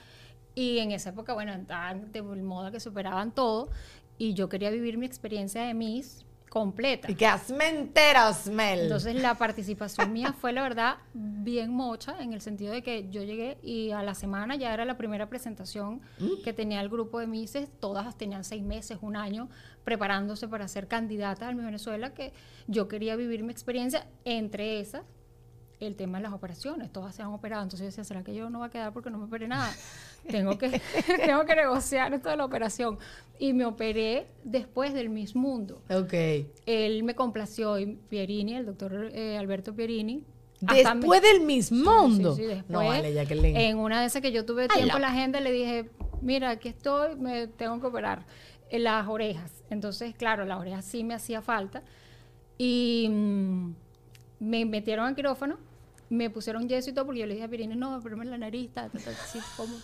Y 0.55 0.79
en 0.79 0.91
esa 0.91 1.11
época, 1.11 1.35
bueno, 1.35 1.53
estaban 1.53 2.11
de 2.13 2.23
moda 2.23 2.71
que 2.71 2.81
superaban 2.81 3.33
todo. 3.33 3.69
Y 4.17 4.35
yo 4.35 4.49
quería 4.49 4.71
vivir 4.71 4.99
mi 4.99 5.07
experiencia 5.07 5.63
de 5.63 5.75
Miss 5.75 6.25
completa. 6.51 7.11
Y 7.11 7.15
que 7.15 7.27
hazme 7.27 7.69
entera, 7.69 8.29
Osmel. 8.29 8.81
Entonces 8.81 9.15
la 9.15 9.37
participación 9.37 10.13
mía 10.13 10.35
fue 10.39 10.53
la 10.53 10.63
verdad 10.63 10.97
bien 11.15 11.73
mocha 11.73 12.17
en 12.21 12.33
el 12.33 12.41
sentido 12.41 12.73
de 12.73 12.83
que 12.83 13.09
yo 13.09 13.23
llegué 13.23 13.57
y 13.63 13.93
a 13.93 14.03
la 14.03 14.15
semana 14.15 14.57
ya 14.57 14.75
era 14.75 14.85
la 14.85 14.99
primera 14.99 15.31
presentación 15.31 16.03
mm. 16.19 16.43
que 16.43 16.53
tenía 16.53 16.81
el 16.81 16.89
grupo 16.89 17.21
de 17.21 17.29
Mises, 17.29 17.71
todas 17.79 18.19
tenían 18.19 18.43
seis 18.43 18.65
meses, 18.65 18.99
un 19.01 19.17
año 19.17 19.49
preparándose 19.85 20.49
para 20.49 20.67
ser 20.67 20.89
candidatas 20.89 21.49
a 21.49 21.53
mi 21.53 21.65
Venezuela, 21.65 22.13
que 22.15 22.33
yo 22.67 22.89
quería 22.89 23.15
vivir 23.15 23.45
mi 23.45 23.53
experiencia 23.53 24.09
entre 24.25 24.81
esas 24.81 25.05
el 25.81 25.97
tema 25.97 26.19
de 26.19 26.25
las 26.25 26.33
operaciones, 26.33 26.93
todas 26.93 27.15
se 27.15 27.23
han 27.23 27.29
operado, 27.29 27.63
entonces 27.63 27.81
yo 27.81 27.87
decía, 27.87 28.05
¿será 28.05 28.23
que 28.23 28.35
yo 28.35 28.51
no 28.51 28.61
va 28.61 28.67
a 28.67 28.71
quedar 28.71 28.93
porque 28.93 29.09
no 29.09 29.19
me 29.19 29.25
operé 29.25 29.49
nada? 29.49 29.73
tengo 30.29 30.59
que, 30.59 30.81
tengo 31.25 31.45
que 31.45 31.55
negociar 31.55 32.13
esto 32.15 32.29
de 32.29 32.37
la 32.37 32.45
operación. 32.45 32.99
Y 33.39 33.53
me 33.53 33.65
operé 33.65 34.27
después 34.45 34.93
del 34.93 35.09
Miss 35.09 35.35
Mundo. 35.35 35.83
Ok. 35.89 36.13
Él 36.67 37.03
me 37.05 37.15
complació, 37.15 37.79
y 37.79 37.87
Pierini, 38.09 38.57
el 38.57 38.67
doctor 38.67 39.11
eh, 39.13 39.39
Alberto 39.39 39.75
Pierini. 39.75 40.25
Después 40.61 41.23
del 41.23 41.41
Miss 41.41 41.73
Mundo. 41.73 42.35
Sí, 42.35 42.43
sí, 42.43 42.49
después, 42.49 42.69
no 42.69 42.87
vale, 42.87 43.15
Jacqueline. 43.15 43.57
En 43.57 43.79
una 43.79 44.01
de 44.01 44.07
esas 44.07 44.21
que 44.21 44.31
yo 44.31 44.45
tuve 44.45 44.69
tiempo 44.69 44.97
en 44.97 45.03
la 45.03 45.09
agenda, 45.09 45.41
le 45.41 45.53
dije, 45.53 45.91
mira, 46.21 46.51
aquí 46.51 46.69
estoy, 46.69 47.17
me 47.17 47.47
tengo 47.47 47.81
que 47.81 47.87
operar. 47.87 48.27
En 48.69 48.85
las 48.85 49.09
orejas. 49.09 49.65
Entonces, 49.71 50.15
claro, 50.15 50.45
las 50.45 50.61
orejas 50.61 50.85
sí 50.85 51.03
me 51.03 51.15
hacía 51.15 51.41
falta. 51.41 51.83
Y 52.59 53.09
mm, 53.11 53.75
me 54.39 54.65
metieron 54.67 55.07
al 55.07 55.15
quirófano 55.15 55.70
me 56.11 56.29
pusieron 56.29 56.69
yeso 56.69 56.91
y 56.91 56.93
todo 56.93 57.07
porque 57.07 57.21
yo 57.21 57.27
le 57.27 57.35
dije 57.35 57.47
a 57.47 57.49
Pirine, 57.49 57.77
no, 57.77 58.01
pero 58.03 58.17
la 58.17 58.37
nariz, 58.37 58.69
está, 58.69 58.91
así 58.93 59.39
como 59.57 59.75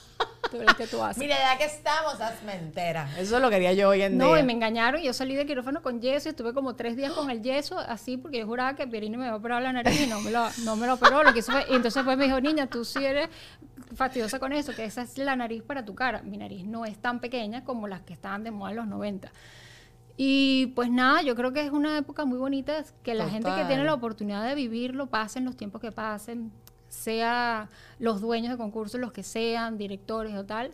tú 0.50 0.58
que 0.76 0.86
tú 0.88 1.00
haces. 1.02 1.18
Mira, 1.18 1.36
ya 1.38 1.56
que 1.56 1.64
estamos, 1.64 2.20
hazme 2.20 2.56
entera. 2.56 3.08
Eso 3.16 3.38
lo 3.38 3.48
quería 3.48 3.72
yo 3.72 3.90
hoy 3.90 4.02
en 4.02 4.18
día. 4.18 4.26
No, 4.26 4.36
y 4.36 4.42
me 4.42 4.52
engañaron 4.52 5.00
y 5.00 5.04
yo 5.04 5.12
salí 5.12 5.36
de 5.36 5.46
quirófano 5.46 5.82
con 5.82 6.00
yeso 6.00 6.28
y 6.28 6.30
estuve 6.30 6.52
como 6.52 6.74
tres 6.74 6.96
días 6.96 7.12
con 7.12 7.30
el 7.30 7.42
yeso, 7.42 7.78
así, 7.78 8.16
porque 8.16 8.40
yo 8.40 8.46
juraba 8.46 8.74
que 8.74 8.88
Pirine 8.88 9.16
me 9.16 9.26
iba 9.26 9.34
a 9.34 9.36
operar 9.36 9.62
la 9.62 9.72
nariz 9.72 10.00
y 10.00 10.08
no 10.08 10.20
me 10.20 10.32
lo, 10.32 10.48
no 10.64 10.74
me 10.74 10.88
lo 10.88 10.94
operó. 10.94 11.22
Lo 11.22 11.32
que 11.32 11.38
hizo 11.38 11.52
fue, 11.52 11.64
y 11.70 11.76
entonces 11.76 12.02
pues 12.02 12.18
me 12.18 12.24
dijo, 12.24 12.40
niña, 12.40 12.66
tú 12.66 12.84
sí 12.84 13.04
eres 13.04 13.28
fastidiosa 13.94 14.40
con 14.40 14.52
eso, 14.52 14.74
que 14.74 14.84
esa 14.84 15.02
es 15.02 15.18
la 15.18 15.36
nariz 15.36 15.62
para 15.62 15.84
tu 15.84 15.94
cara. 15.94 16.22
Mi 16.22 16.38
nariz 16.38 16.64
no 16.64 16.84
es 16.84 16.98
tan 16.98 17.20
pequeña 17.20 17.62
como 17.64 17.86
las 17.86 18.00
que 18.00 18.14
estaban 18.14 18.42
de 18.42 18.50
moda 18.50 18.70
en 18.70 18.76
los 18.78 18.86
90. 18.88 19.30
Y 20.16 20.68
pues 20.68 20.90
nada, 20.90 21.22
yo 21.22 21.34
creo 21.34 21.52
que 21.52 21.64
es 21.64 21.70
una 21.70 21.98
época 21.98 22.24
muy 22.24 22.38
bonita, 22.38 22.84
que 23.02 23.14
la 23.14 23.28
gente 23.28 23.50
que 23.54 23.64
tiene 23.66 23.84
la 23.84 23.94
oportunidad 23.94 24.46
de 24.46 24.54
vivirlo, 24.54 25.08
pasen 25.08 25.44
los 25.44 25.56
tiempos 25.56 25.80
que 25.80 25.92
pasen, 25.92 26.52
sea 26.88 27.68
los 27.98 28.20
dueños 28.20 28.50
de 28.52 28.56
concursos, 28.56 29.00
los 29.00 29.12
que 29.12 29.22
sean, 29.22 29.76
directores 29.76 30.34
o 30.34 30.44
tal, 30.44 30.72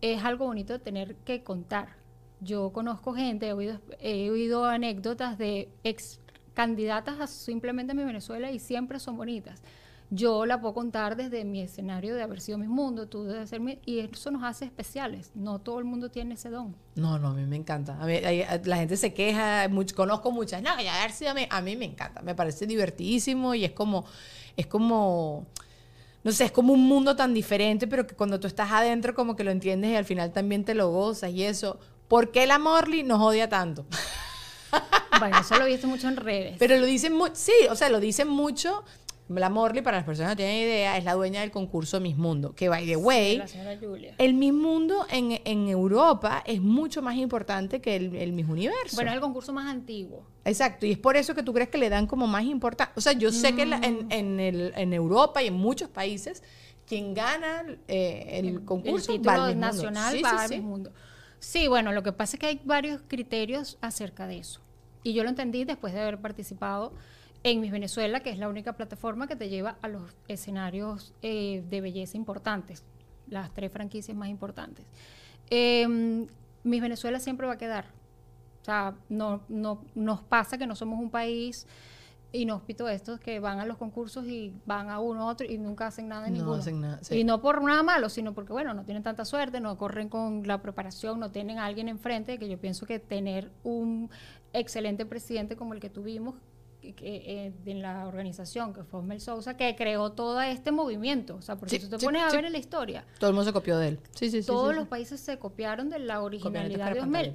es 0.00 0.24
algo 0.24 0.46
bonito 0.46 0.72
de 0.72 0.80
tener 0.80 1.14
que 1.16 1.42
contar. 1.42 2.00
Yo 2.40 2.72
conozco 2.72 3.14
gente, 3.14 3.48
he 3.48 3.52
oído, 3.52 3.80
he 4.00 4.30
oído 4.30 4.64
anécdotas 4.64 5.38
de 5.38 5.68
ex 5.84 6.20
candidatas 6.54 7.20
a 7.20 7.26
simplemente 7.26 7.92
a 7.92 7.94
mi 7.94 8.02
Venezuela 8.02 8.50
y 8.50 8.58
siempre 8.58 8.98
son 8.98 9.16
bonitas 9.16 9.62
yo 10.10 10.44
la 10.44 10.60
puedo 10.60 10.74
contar 10.74 11.16
desde 11.16 11.44
mi 11.44 11.62
escenario 11.62 12.16
de 12.16 12.22
haber 12.22 12.40
sido 12.40 12.58
mi 12.58 12.66
mundo, 12.66 13.06
tú 13.06 13.24
debes 13.24 13.48
ser 13.48 13.60
mi, 13.60 13.78
y 13.86 14.00
eso 14.00 14.32
nos 14.32 14.42
hace 14.42 14.64
especiales. 14.64 15.30
No 15.34 15.60
todo 15.60 15.78
el 15.78 15.84
mundo 15.84 16.10
tiene 16.10 16.34
ese 16.34 16.50
don. 16.50 16.74
No, 16.96 17.18
no, 17.20 17.28
a 17.28 17.34
mí 17.34 17.46
me 17.46 17.54
encanta. 17.54 17.96
A 18.00 18.06
mí, 18.06 18.20
la 18.64 18.76
gente 18.76 18.96
se 18.96 19.14
queja, 19.14 19.68
conozco 19.94 20.32
muchas, 20.32 20.62
no, 20.62 20.70
ya 20.82 20.98
haber 20.98 21.12
sido 21.12 21.30
a 21.30 21.34
mí, 21.34 21.46
a 21.48 21.60
mí 21.60 21.76
me 21.76 21.84
encanta. 21.84 22.22
Me 22.22 22.34
parece 22.34 22.66
divertidísimo 22.66 23.54
y 23.54 23.64
es 23.64 23.70
como, 23.70 24.04
es 24.56 24.66
como, 24.66 25.46
no 26.24 26.32
sé, 26.32 26.46
es 26.46 26.52
como 26.52 26.72
un 26.72 26.88
mundo 26.88 27.14
tan 27.14 27.32
diferente, 27.32 27.86
pero 27.86 28.04
que 28.06 28.16
cuando 28.16 28.40
tú 28.40 28.48
estás 28.48 28.72
adentro 28.72 29.14
como 29.14 29.36
que 29.36 29.44
lo 29.44 29.52
entiendes 29.52 29.92
y 29.92 29.96
al 29.96 30.04
final 30.04 30.32
también 30.32 30.64
te 30.64 30.74
lo 30.74 30.90
gozas 30.90 31.30
y 31.30 31.44
eso. 31.44 31.78
¿Por 32.08 32.32
qué 32.32 32.48
la 32.48 32.58
Morley 32.58 33.04
nos 33.04 33.20
odia 33.20 33.48
tanto? 33.48 33.86
Bueno, 35.20 35.38
eso 35.38 35.56
lo 35.56 35.66
viste 35.66 35.86
mucho 35.86 36.08
en 36.08 36.16
redes. 36.16 36.56
Pero 36.58 36.78
lo 36.78 36.86
dicen 36.86 37.12
mucho, 37.12 37.34
sí, 37.34 37.52
o 37.70 37.76
sea, 37.76 37.90
lo 37.90 38.00
dicen 38.00 38.26
mucho 38.26 38.84
la 39.38 39.48
Morley, 39.48 39.82
para 39.82 39.98
las 39.98 40.06
personas 40.06 40.30
que 40.30 40.42
no 40.42 40.48
tienen 40.48 40.68
idea, 40.68 40.96
es 40.96 41.04
la 41.04 41.14
dueña 41.14 41.42
del 41.42 41.52
concurso 41.52 42.00
Miss 42.00 42.16
Mundo. 42.16 42.52
Que, 42.54 42.68
by 42.68 42.84
the 42.84 42.96
way, 42.96 43.40
el 44.18 44.34
Miss 44.34 44.52
Mundo 44.52 45.06
en, 45.08 45.68
Europa 45.68 46.42
es 46.44 46.60
mucho 46.60 47.00
más 47.00 47.16
importante 47.16 47.80
que 47.80 47.94
el, 47.94 48.32
Miss 48.32 48.48
Universo. 48.48 48.96
Bueno, 48.96 49.10
es 49.10 49.14
el 49.14 49.20
concurso 49.20 49.52
más 49.52 49.66
antiguo. 49.66 50.26
Exacto, 50.44 50.86
y 50.86 50.92
es 50.92 50.98
por 50.98 51.16
eso 51.16 51.34
que 51.34 51.44
tú 51.44 51.52
crees 51.52 51.68
que 51.68 51.78
le 51.78 51.88
dan 51.88 52.06
como 52.06 52.26
más 52.26 52.44
importancia. 52.44 52.92
O 52.96 53.00
sea, 53.00 53.12
yo 53.12 53.30
sé 53.30 53.54
que 53.54 53.62
en, 53.62 54.10
en, 54.10 54.92
Europa 54.92 55.42
y 55.42 55.46
en 55.46 55.54
muchos 55.54 55.88
países, 55.88 56.42
quien 56.86 57.14
gana 57.14 57.64
eh, 57.86 58.40
el, 58.42 58.64
concurso 58.64 59.12
el 59.12 59.26
va 59.26 59.54
nacional 59.54 60.20
va 60.24 60.42
al 60.42 60.62
Mundo. 60.62 60.92
Sí, 61.38 61.68
bueno, 61.68 61.92
lo 61.92 62.02
que 62.02 62.12
pasa 62.12 62.36
es 62.36 62.40
que 62.40 62.46
hay 62.46 62.60
varios 62.64 63.00
criterios 63.06 63.78
acerca 63.80 64.26
de 64.26 64.38
eso. 64.38 64.60
Y 65.02 65.12
yo 65.12 65.22
lo 65.22 65.28
entendí 65.28 65.64
después 65.64 65.94
de 65.94 66.00
haber 66.00 66.20
participado 66.20 66.92
en 67.42 67.60
Miss 67.60 67.70
Venezuela, 67.70 68.20
que 68.20 68.30
es 68.30 68.38
la 68.38 68.48
única 68.48 68.74
plataforma 68.74 69.26
que 69.26 69.36
te 69.36 69.48
lleva 69.48 69.76
a 69.82 69.88
los 69.88 70.02
escenarios 70.28 71.14
eh, 71.22 71.64
de 71.68 71.80
belleza 71.80 72.16
importantes, 72.16 72.84
las 73.28 73.52
tres 73.52 73.72
franquicias 73.72 74.16
más 74.16 74.28
importantes. 74.28 74.84
Eh, 75.48 76.26
Miss 76.62 76.82
Venezuela 76.82 77.18
siempre 77.20 77.46
va 77.46 77.54
a 77.54 77.58
quedar. 77.58 77.86
O 78.60 78.64
sea, 78.64 78.94
no, 79.08 79.42
no, 79.48 79.84
nos 79.94 80.20
pasa 80.20 80.58
que 80.58 80.66
no 80.66 80.76
somos 80.76 81.00
un 81.00 81.10
país 81.10 81.66
inhóspito 82.32 82.88
estos 82.88 83.18
que 83.18 83.40
van 83.40 83.58
a 83.58 83.66
los 83.66 83.76
concursos 83.76 84.26
y 84.26 84.54
van 84.64 84.90
a 84.90 85.00
uno 85.00 85.22
a 85.22 85.32
otro 85.32 85.46
y 85.46 85.58
nunca 85.58 85.86
hacen 85.86 86.08
nada 86.08 86.28
en 86.28 86.34
ninguno. 86.34 86.54
Hacen 86.54 86.80
nada, 86.80 87.00
Y 87.10 87.24
no 87.24 87.40
por 87.40 87.62
nada 87.62 87.82
malo, 87.82 88.08
sino 88.08 88.34
porque, 88.34 88.52
bueno, 88.52 88.74
no 88.74 88.84
tienen 88.84 89.02
tanta 89.02 89.24
suerte, 89.24 89.60
no 89.60 89.76
corren 89.76 90.08
con 90.08 90.46
la 90.46 90.62
preparación, 90.62 91.18
no 91.18 91.30
tienen 91.30 91.58
a 91.58 91.66
alguien 91.66 91.88
enfrente, 91.88 92.38
que 92.38 92.48
yo 92.48 92.58
pienso 92.58 92.86
que 92.86 92.98
tener 92.98 93.50
un 93.64 94.10
excelente 94.52 95.06
presidente 95.06 95.56
como 95.56 95.74
el 95.74 95.80
que 95.80 95.90
tuvimos, 95.90 96.34
eh, 97.00 97.52
en 97.66 97.82
la 97.82 98.06
organización, 98.06 98.72
que 98.72 98.84
fue 98.84 99.00
Osmel 99.00 99.20
Sousa, 99.20 99.56
que 99.56 99.74
creó 99.76 100.12
todo 100.12 100.40
este 100.40 100.72
movimiento. 100.72 101.36
O 101.36 101.42
sea, 101.42 101.56
porque 101.56 101.78
si 101.78 101.86
tú 101.86 101.96
te 101.96 102.04
pones 102.04 102.22
a 102.22 102.30
ver 102.30 102.44
en 102.44 102.52
la 102.52 102.58
historia. 102.58 103.04
Todo 103.18 103.30
el 103.30 103.34
mundo 103.34 103.48
se 103.48 103.52
copió 103.52 103.78
de 103.78 103.88
él. 103.88 104.00
Sí, 104.14 104.30
sí, 104.30 104.42
Todos 104.42 104.74
los 104.74 104.88
países 104.88 105.20
se 105.20 105.38
copiaron 105.38 105.90
de 105.90 105.98
la 105.98 106.22
originalidad 106.22 106.92
de 106.92 107.00
Osmel. 107.00 107.34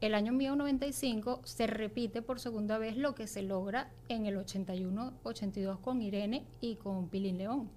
El 0.00 0.14
año 0.14 0.32
1995 0.32 1.42
se 1.44 1.66
repite 1.66 2.22
por 2.22 2.40
segunda 2.40 2.78
vez 2.78 2.96
lo 2.96 3.14
que 3.14 3.26
se 3.26 3.42
logra 3.42 3.90
en 4.08 4.24
el 4.24 4.38
81-82 4.38 5.78
con 5.80 6.00
Irene 6.00 6.44
y 6.62 6.76
con 6.76 7.08
Pilín 7.08 7.36
León. 7.36 7.70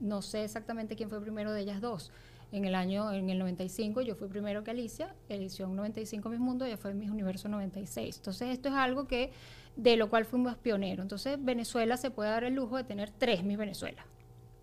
No 0.00 0.22
sé 0.22 0.44
exactamente 0.44 0.96
quién 0.96 1.10
fue 1.10 1.20
primero 1.20 1.52
de 1.52 1.60
ellas 1.60 1.80
dos. 1.80 2.10
En 2.52 2.64
el 2.64 2.74
año, 2.74 3.10
en 3.12 3.30
el 3.30 3.38
95, 3.38 4.02
yo 4.02 4.14
fui 4.14 4.28
primero 4.28 4.64
que 4.64 4.70
Alicia, 4.70 5.14
edición 5.28 5.76
95 5.76 6.28
Mis 6.28 6.40
Mundo, 6.40 6.64
ella 6.64 6.76
fue 6.76 6.92
Mis 6.92 7.10
Universo 7.10 7.48
96. 7.48 8.16
Entonces, 8.16 8.48
esto 8.48 8.68
es 8.68 8.74
algo 8.74 9.06
que 9.06 9.32
de 9.76 9.96
lo 9.96 10.10
cual 10.10 10.24
fuimos 10.24 10.56
pioneros. 10.56 11.04
Entonces, 11.04 11.42
Venezuela 11.42 11.96
se 11.96 12.10
puede 12.10 12.30
dar 12.30 12.44
el 12.44 12.54
lujo 12.54 12.76
de 12.76 12.84
tener 12.84 13.10
tres 13.10 13.42
mis 13.44 13.58
Venezuela. 13.58 14.04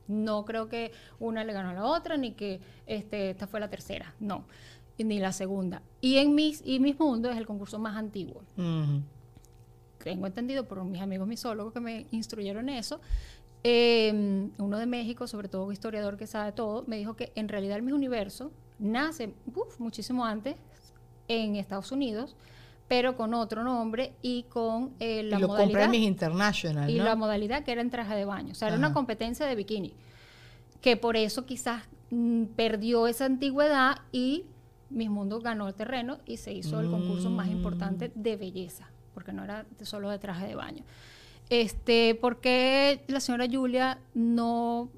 No 0.07 0.43
creo 0.45 0.69
que 0.69 0.91
una 1.19 1.43
le 1.43 1.53
ganó 1.53 1.69
a 1.69 1.73
la 1.73 1.85
otra, 1.85 2.17
ni 2.17 2.31
que 2.31 2.59
este, 2.87 3.29
esta 3.29 3.47
fue 3.47 3.59
la 3.59 3.69
tercera, 3.69 4.15
no, 4.19 4.45
ni 4.97 5.19
la 5.19 5.31
segunda. 5.31 5.83
Y 6.01 6.17
en 6.17 6.33
mis, 6.33 6.63
y 6.65 6.79
mis 6.79 6.99
mundos 6.99 7.31
es 7.31 7.37
el 7.37 7.45
concurso 7.45 7.77
más 7.77 7.95
antiguo. 7.95 8.43
Tengo 10.03 10.27
entendido 10.27 10.65
por 10.65 10.83
mis 10.83 11.01
amigos 11.01 11.27
misólogos 11.27 11.73
que 11.73 11.79
me 11.79 12.07
instruyeron 12.11 12.69
eso. 12.69 12.99
Em, 13.63 14.51
uno 14.57 14.77
de 14.77 14.85
México, 14.85 15.27
sobre 15.27 15.49
todo 15.49 15.65
un 15.65 15.73
historiador 15.73 16.17
que 16.17 16.25
sabe 16.25 16.53
todo, 16.53 16.85
me 16.87 16.97
dijo 16.97 17.15
que 17.15 17.31
en 17.35 17.49
realidad 17.49 17.75
el 17.75 17.83
Miss 17.83 17.93
Universo 17.93 18.51
nace 18.79 19.33
muchísimo 19.77 20.25
antes 20.25 20.55
en 21.27 21.55
Estados 21.55 21.91
Unidos 21.91 22.35
pero 22.89 23.15
con 23.15 23.35
otro 23.35 23.63
nombre 23.63 24.13
y 24.23 24.43
con 24.49 24.93
eh, 24.99 25.21
la 25.23 25.37
y 25.37 25.41
lo 25.41 25.47
modalidad. 25.47 25.93
International. 25.93 26.89
Y 26.89 26.97
la 26.97 27.15
modalidad 27.15 27.63
que 27.63 27.71
era 27.71 27.81
en 27.81 27.91
traje 27.91 28.15
de 28.15 28.25
baño. 28.25 28.51
O 28.51 28.55
sea, 28.55 28.67
era 28.67 28.77
una 28.77 28.93
competencia 28.93 29.45
de 29.45 29.55
bikini. 29.55 29.93
Que 30.81 30.97
por 30.97 31.15
eso 31.15 31.45
quizás 31.45 31.83
mm, 32.09 32.45
perdió 32.55 33.05
esa 33.05 33.25
antigüedad 33.25 33.99
y 34.11 34.45
Miss 34.89 35.09
Mundo 35.09 35.39
ganó 35.39 35.67
el 35.67 35.75
terreno 35.75 36.17
y 36.25 36.37
se 36.37 36.51
hizo 36.51 36.79
el 36.79 36.89
concurso 36.89 37.29
más 37.29 37.47
importante 37.47 38.09
mm. 38.09 38.21
de 38.21 38.37
belleza, 38.37 38.89
porque 39.13 39.33
no 39.33 39.43
era 39.43 39.65
solo 39.83 40.09
de 40.09 40.17
traje 40.17 40.47
de 40.47 40.55
baño. 40.55 40.83
Este, 41.51 42.15
¿Por 42.15 42.41
qué 42.41 43.03
la 43.07 43.19
señora 43.19 43.45
Julia 43.51 43.99
no, 44.15 44.89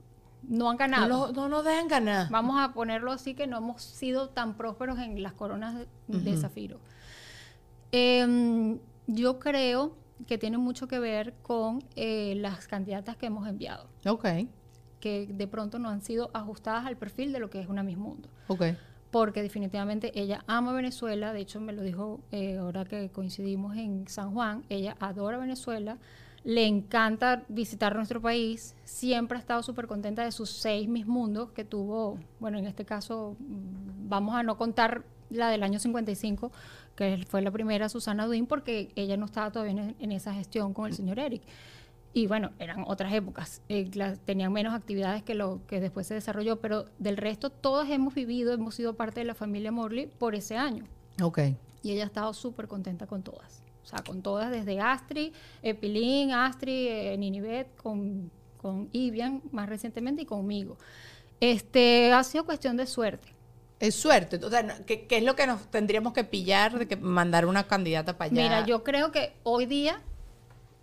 no 0.47 0.69
han 0.69 0.77
ganado? 0.77 1.33
No, 1.33 1.49
nos 1.49 1.65
dejan 1.65 1.89
ganar. 1.89 2.29
Vamos 2.29 2.55
a 2.57 2.73
ponerlo 2.73 3.11
así 3.11 3.33
que 3.33 3.47
no 3.47 3.57
hemos 3.57 3.81
sido 3.81 4.29
tan 4.29 4.55
prósperos 4.55 4.97
en 4.99 5.21
las 5.21 5.33
coronas 5.33 5.75
de 6.07 6.37
zafiro. 6.37 6.79
Em, 7.91 8.79
yo 9.07 9.39
creo 9.39 9.95
que 10.27 10.37
tiene 10.37 10.57
mucho 10.57 10.87
que 10.87 10.99
ver 10.99 11.33
con 11.41 11.83
eh, 11.95 12.35
las 12.37 12.67
candidatas 12.67 13.17
que 13.17 13.25
hemos 13.25 13.47
enviado. 13.47 13.87
Ok. 14.05 14.25
Que 14.99 15.27
de 15.27 15.47
pronto 15.47 15.79
no 15.79 15.89
han 15.89 16.01
sido 16.01 16.29
ajustadas 16.33 16.85
al 16.85 16.97
perfil 16.97 17.31
de 17.31 17.39
lo 17.39 17.49
que 17.49 17.59
es 17.59 17.67
una 17.67 17.83
Miss 17.83 17.97
Mundo. 17.97 18.29
Ok. 18.47 18.63
Porque 19.09 19.41
definitivamente 19.41 20.17
ella 20.19 20.43
ama 20.47 20.71
Venezuela, 20.73 21.33
de 21.33 21.41
hecho 21.41 21.59
me 21.59 21.73
lo 21.73 21.81
dijo 21.81 22.21
eh, 22.31 22.57
ahora 22.57 22.85
que 22.85 23.09
coincidimos 23.09 23.75
en 23.75 24.07
San 24.07 24.33
Juan, 24.33 24.63
ella 24.69 24.95
adora 24.99 25.37
Venezuela, 25.37 25.97
le 26.43 26.65
encanta 26.65 27.43
visitar 27.49 27.95
nuestro 27.95 28.21
país, 28.21 28.75
siempre 28.85 29.37
ha 29.37 29.41
estado 29.41 29.63
súper 29.63 29.87
contenta 29.87 30.23
de 30.23 30.31
sus 30.31 30.49
seis 30.49 30.87
Miss 30.87 31.05
Mundos 31.05 31.51
que 31.51 31.65
tuvo, 31.65 32.17
bueno, 32.39 32.57
en 32.57 32.65
este 32.65 32.85
caso 32.85 33.35
mm, 33.39 34.07
vamos 34.07 34.35
a 34.35 34.43
no 34.43 34.57
contar 34.57 35.03
la 35.29 35.49
del 35.49 35.63
año 35.63 35.79
55, 35.79 36.51
que 36.95 37.25
fue 37.27 37.41
la 37.41 37.51
primera 37.51 37.89
Susana 37.89 38.25
Duin, 38.25 38.45
porque 38.45 38.91
ella 38.95 39.17
no 39.17 39.25
estaba 39.25 39.51
todavía 39.51 39.93
en, 39.99 40.11
esa 40.11 40.33
gestión 40.33 40.73
con 40.73 40.87
el 40.87 40.93
señor 40.93 41.19
Eric. 41.19 41.41
Y 42.13 42.27
bueno, 42.27 42.51
eran 42.59 42.83
otras 42.87 43.13
épocas, 43.13 43.61
eh, 43.69 43.89
tenían 44.25 44.51
menos 44.51 44.73
actividades 44.73 45.23
que 45.23 45.33
lo 45.33 45.61
que 45.67 45.79
después 45.79 46.07
se 46.07 46.13
desarrolló, 46.13 46.59
pero 46.59 46.85
del 46.99 47.15
resto 47.15 47.49
todas 47.49 47.89
hemos 47.89 48.13
vivido, 48.13 48.53
hemos 48.53 48.75
sido 48.75 48.95
parte 48.95 49.21
de 49.21 49.25
la 49.25 49.33
familia 49.33 49.71
Morley 49.71 50.07
por 50.07 50.35
ese 50.35 50.57
año. 50.57 50.85
Ok. 51.21 51.39
Y 51.83 51.91
ella 51.91 52.03
ha 52.03 52.07
estado 52.07 52.33
súper 52.33 52.67
contenta 52.67 53.07
con 53.07 53.23
todas. 53.23 53.63
O 53.83 53.87
sea, 53.87 53.99
con 54.05 54.21
todas, 54.21 54.51
desde 54.51 54.79
Astri, 54.79 55.31
Epilín, 55.63 56.31
Astri, 56.31 56.87
eh, 56.87 57.17
Ninibet, 57.17 57.75
con, 57.77 58.29
con 58.57 58.89
Ivian 58.91 59.41
más 59.51 59.69
recientemente 59.69 60.23
y 60.23 60.25
conmigo. 60.25 60.77
Este, 61.39 62.13
ha 62.13 62.23
sido 62.23 62.45
cuestión 62.45 62.77
de 62.77 62.85
suerte. 62.85 63.33
Es 63.81 63.95
suerte. 63.95 64.39
O 64.45 64.49
sea, 64.49 64.63
¿qué, 64.85 65.07
es 65.09 65.23
lo 65.23 65.35
que 65.35 65.47
nos 65.47 65.65
tendríamos 65.71 66.13
que 66.13 66.23
pillar 66.23 66.77
de 66.77 66.87
que 66.87 66.95
mandar 66.95 67.47
una 67.47 67.65
candidata 67.65 68.15
para 68.15 68.31
allá? 68.31 68.43
Mira, 68.43 68.65
yo 68.65 68.83
creo 68.83 69.11
que 69.11 69.33
hoy 69.41 69.65
día 69.65 69.99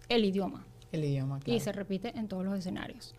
el 0.09 0.25
idioma. 0.25 0.67
El 0.91 1.05
idioma, 1.05 1.39
claro. 1.39 1.57
Y 1.57 1.61
se 1.61 1.71
repite 1.71 2.19
en 2.19 2.27
todos 2.27 2.45
los 2.45 2.59
escenarios. 2.59 3.15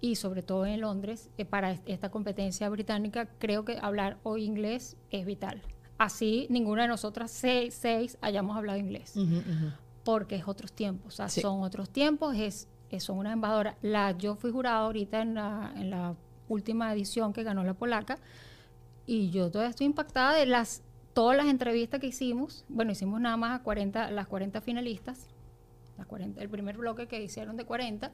Y 0.00 0.16
sobre 0.16 0.42
todo 0.42 0.66
en 0.66 0.80
Londres, 0.80 1.30
eh, 1.38 1.44
para 1.44 1.78
esta 1.86 2.10
competencia 2.10 2.68
británica, 2.68 3.28
creo 3.38 3.64
que 3.64 3.78
hablar 3.80 4.18
hoy 4.24 4.42
inglés 4.42 4.96
es 5.12 5.24
vital. 5.24 5.62
Así, 5.98 6.48
ninguna 6.50 6.82
de 6.82 6.88
nosotras 6.88 7.30
seis, 7.30 7.78
seis 7.80 8.18
hayamos 8.22 8.56
hablado 8.56 8.80
inglés. 8.80 9.14
Porque 10.02 10.34
es 10.34 10.48
otros 10.48 10.72
tiempos. 10.72 11.14
O 11.14 11.16
sea, 11.16 11.28
son 11.28 11.62
otros 11.62 11.90
tiempos, 11.90 12.34
es, 12.36 12.66
son 12.98 13.18
una 13.18 13.32
embajadora. 13.32 13.76
La, 13.82 14.18
yo 14.18 14.34
fui 14.34 14.50
jurada 14.50 14.78
ahorita 14.78 15.22
en 15.22 15.34
la, 15.34 15.72
en 15.76 15.90
la 15.90 16.16
última 16.48 16.92
edición 16.92 17.32
que 17.32 17.44
ganó 17.44 17.62
la 17.62 17.74
polaca 17.74 18.18
y 19.06 19.30
yo 19.30 19.50
todavía 19.50 19.70
estoy 19.70 19.86
impactada 19.86 20.34
de 20.34 20.46
las 20.46 20.82
todas 21.12 21.36
las 21.36 21.46
entrevistas 21.46 22.00
que 22.00 22.06
hicimos. 22.06 22.64
Bueno, 22.68 22.92
hicimos 22.92 23.20
nada 23.20 23.36
más 23.36 23.60
a 23.60 23.62
40, 23.62 24.10
las 24.10 24.26
40 24.26 24.60
finalistas, 24.60 25.26
las 25.98 26.06
40, 26.06 26.40
el 26.40 26.48
primer 26.48 26.76
bloque 26.76 27.06
que 27.06 27.22
hicieron 27.22 27.56
de 27.56 27.64
40. 27.64 28.12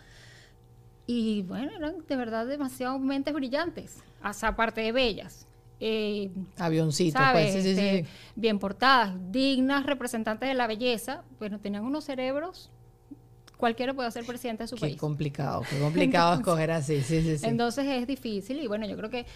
Y 1.06 1.42
bueno, 1.42 1.72
eran 1.76 2.04
de 2.06 2.16
verdad 2.16 2.46
demasiado 2.46 2.98
mentes 2.98 3.32
brillantes, 3.32 4.02
hasta 4.20 4.48
aparte 4.48 4.80
de 4.80 4.92
bellas. 4.92 5.46
Eh, 5.80 6.30
Avioncitos, 6.58 7.22
pues, 7.32 7.52
sí, 7.52 7.62
sí, 7.62 7.76
sí. 7.76 7.80
Este, 7.80 8.06
bien 8.34 8.58
portadas, 8.58 9.14
dignas 9.30 9.86
representantes 9.86 10.48
de 10.48 10.54
la 10.54 10.66
belleza, 10.66 11.22
bueno, 11.38 11.60
tenían 11.60 11.84
unos 11.84 12.04
cerebros 12.04 12.70
cualquiera 13.58 13.92
puede 13.92 14.10
ser 14.10 14.24
presidente 14.24 14.64
de 14.64 14.68
su 14.68 14.76
país. 14.76 14.94
Qué 14.94 14.98
complicado, 14.98 15.62
qué 15.68 15.78
complicado 15.78 16.34
escoger 16.38 16.70
así, 16.70 17.02
sí, 17.02 17.20
sí, 17.22 17.38
sí. 17.38 17.46
Entonces 17.46 17.84
es 17.86 18.06
difícil 18.06 18.60
y 18.60 18.66
bueno, 18.66 18.86
yo 18.86 18.96
creo 18.96 19.10
que 19.10 19.26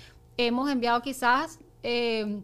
hemos 0.47 0.71
enviado 0.71 1.01
quizás, 1.03 1.59
eh, 1.83 2.43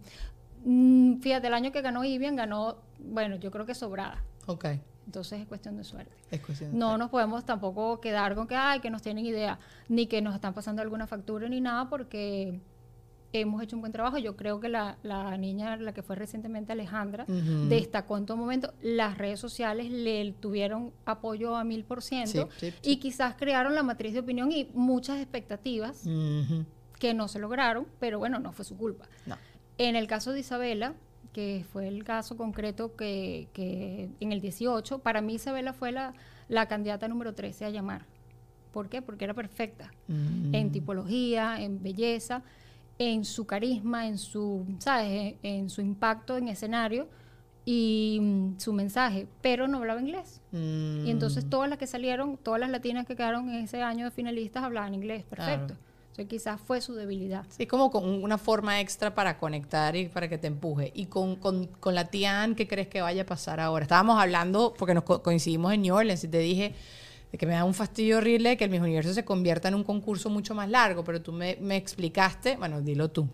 mm, 0.65 1.21
fíjate, 1.21 1.47
el 1.47 1.55
año 1.55 1.73
que 1.73 1.83
ganó 1.83 2.05
Ivian 2.05 2.37
ganó, 2.37 2.77
bueno, 2.99 3.37
yo 3.37 3.51
creo 3.51 3.67
que 3.67 3.75
sobrada. 3.75 4.23
Ok. 4.47 4.67
Entonces 5.07 5.41
es 5.41 5.47
cuestión 5.47 5.77
de 5.77 5.85
suerte. 5.85 6.15
Es 6.31 6.41
cuestión 6.43 6.73
de 6.73 6.77
no 6.77 6.99
nos 6.99 7.09
podemos 7.09 7.45
tampoco 7.45 8.01
quedar 8.01 8.35
con 8.35 8.47
que, 8.47 8.57
ay, 8.57 8.81
que 8.81 8.91
nos 8.91 9.01
tienen 9.01 9.25
idea, 9.25 9.59
ni 9.89 10.07
que 10.07 10.21
nos 10.21 10.35
están 10.35 10.53
pasando 10.53 10.83
alguna 10.83 11.07
factura 11.07 11.49
ni 11.49 11.63
nada, 11.63 11.89
porque 11.89 12.61
hemos 13.33 13.63
hecho 13.63 13.77
un 13.77 13.81
buen 13.81 13.93
trabajo. 13.93 14.19
Yo 14.19 14.37
creo 14.37 14.61
que 14.61 14.69
la, 14.69 14.97
niña, 15.39 15.77
la 15.77 15.93
que 15.93 16.03
fue 16.03 16.17
recientemente 16.17 16.73
Alejandra, 16.73 17.25
destacó 17.69 18.17
en 18.19 18.27
todo 18.27 18.37
momento. 18.37 18.73
Las 18.83 19.19
redes 19.19 19.41
sociales 19.41 19.91
le 19.91 20.33
tuvieron 20.33 20.93
apoyo 21.05 21.57
a 21.57 21.65
mil 21.65 21.85
por 21.85 22.03
ciento 22.03 22.49
y 22.83 22.99
quizás 22.99 23.35
crearon 23.35 23.75
la 23.75 23.83
matriz 23.83 24.13
de 24.13 24.21
opinión 24.21 24.53
y 24.53 24.69
muchas 24.75 25.21
expectativas 25.21 26.05
que 26.99 27.15
no 27.15 27.29
se 27.29 27.39
lograron, 27.39 27.87
pero 27.99 28.19
bueno, 28.19 28.39
no 28.39 28.53
fue 28.53 28.65
su 28.65 28.77
culpa. 28.77 29.07
En 29.79 29.97
el 29.97 30.07
caso 30.07 30.33
de 30.33 30.41
Isabela, 30.41 30.95
que 31.33 31.65
fue 31.73 31.89
el 31.89 32.05
caso 32.05 32.37
concreto 32.37 32.97
que, 32.97 33.49
que 33.53 34.09
en 34.21 34.33
el 34.33 34.41
18, 34.41 34.99
para 35.01 35.21
mí 35.21 35.35
Isabela 35.35 35.73
fue 35.73 35.93
la, 35.93 36.15
la 36.49 36.67
candidata 36.67 37.07
número 37.09 37.35
13 37.35 37.67
a 37.67 37.71
llamar. 37.71 38.07
¿Por 38.73 38.89
qué? 38.89 39.03
Porque 39.03 39.25
era 39.25 39.35
perfecta 39.35 39.91
en 40.09 40.73
tipología, 40.73 41.61
en 41.61 41.83
belleza 41.83 42.43
en 42.99 43.25
su 43.25 43.47
carisma, 43.47 44.07
en 44.07 44.19
su, 44.19 44.67
¿sabes? 44.79 45.37
En, 45.43 45.71
su 45.71 45.81
impacto 45.81 46.37
en 46.37 46.49
escenario 46.49 47.09
y 47.65 48.19
mm, 48.21 48.59
su 48.59 48.73
mensaje, 48.73 49.29
pero 49.41 49.69
no 49.69 49.79
hablaba 49.79 50.01
inglés. 50.01 50.41
Y 50.53 51.11
entonces 51.11 51.45
mm. 51.45 51.49
todas 51.49 51.71
las 51.71 51.79
que 51.79 51.87
salieron, 51.87 52.37
todas 52.37 52.61
las 52.61 52.71
latinas 52.71 53.07
que 53.07 53.15
quedaron 53.15 53.49
en 53.51 53.65
ese 53.65 53.83
año 53.83 54.05
de 54.07 54.11
finalistas 54.11 54.65
hablaban 54.65 54.95
inglés, 54.95 55.25
perfecto. 55.25 55.75
Entonces 56.19 56.41
quizás 56.41 56.61
fue 56.61 56.81
su 56.81 56.95
debilidad. 56.95 57.47
Sí, 57.49 57.67
como 57.67 57.93
con 57.93 58.05
una 58.05 58.39
forma 58.39 58.81
extra 58.81 59.15
para 59.15 59.39
conectar 59.39 59.95
y 59.95 60.09
para 60.09 60.29
que 60.29 60.37
te 60.37 60.49
empuje. 60.49 60.91
Y 60.93 61.07
con, 61.07 61.37
con, 61.37 61.67
con 61.67 61.95
la 61.95 62.07
Tian, 62.07 62.57
¿qué 62.57 62.67
crees 62.67 62.89
que 62.89 63.01
vaya 63.01 63.23
a 63.23 63.27
pasar 63.27 63.61
ahora? 63.61 63.85
Estábamos 63.85 64.21
hablando, 64.21 64.75
porque 64.77 64.95
nos 64.95 65.05
coincidimos 65.05 65.73
en 65.73 65.83
New 65.83 65.95
Orleans 65.95 66.25
y 66.25 66.29
te 66.29 66.39
dije 66.39 66.75
de 67.31 67.37
que 67.37 67.47
me 67.47 67.53
da 67.53 67.65
un 67.65 67.75
fastidio 67.75 68.19
horrible 68.19 68.57
que 68.57 68.65
el 68.65 68.71
mismo 68.71 68.87
universo 68.87 69.13
se 69.13 69.25
convierta 69.25 69.69
en 69.69 69.75
un 69.75 69.85
concurso 69.85 70.31
mucho 70.31 70.55
más 70.55 70.69
largo, 70.69 71.05
pero 71.05 71.21
tú 71.21 71.33
me, 71.33 71.59
me 71.61 71.77
explicaste, 71.77 72.57
bueno, 72.57 72.81
dilo 72.81 73.11
tú, 73.11 73.29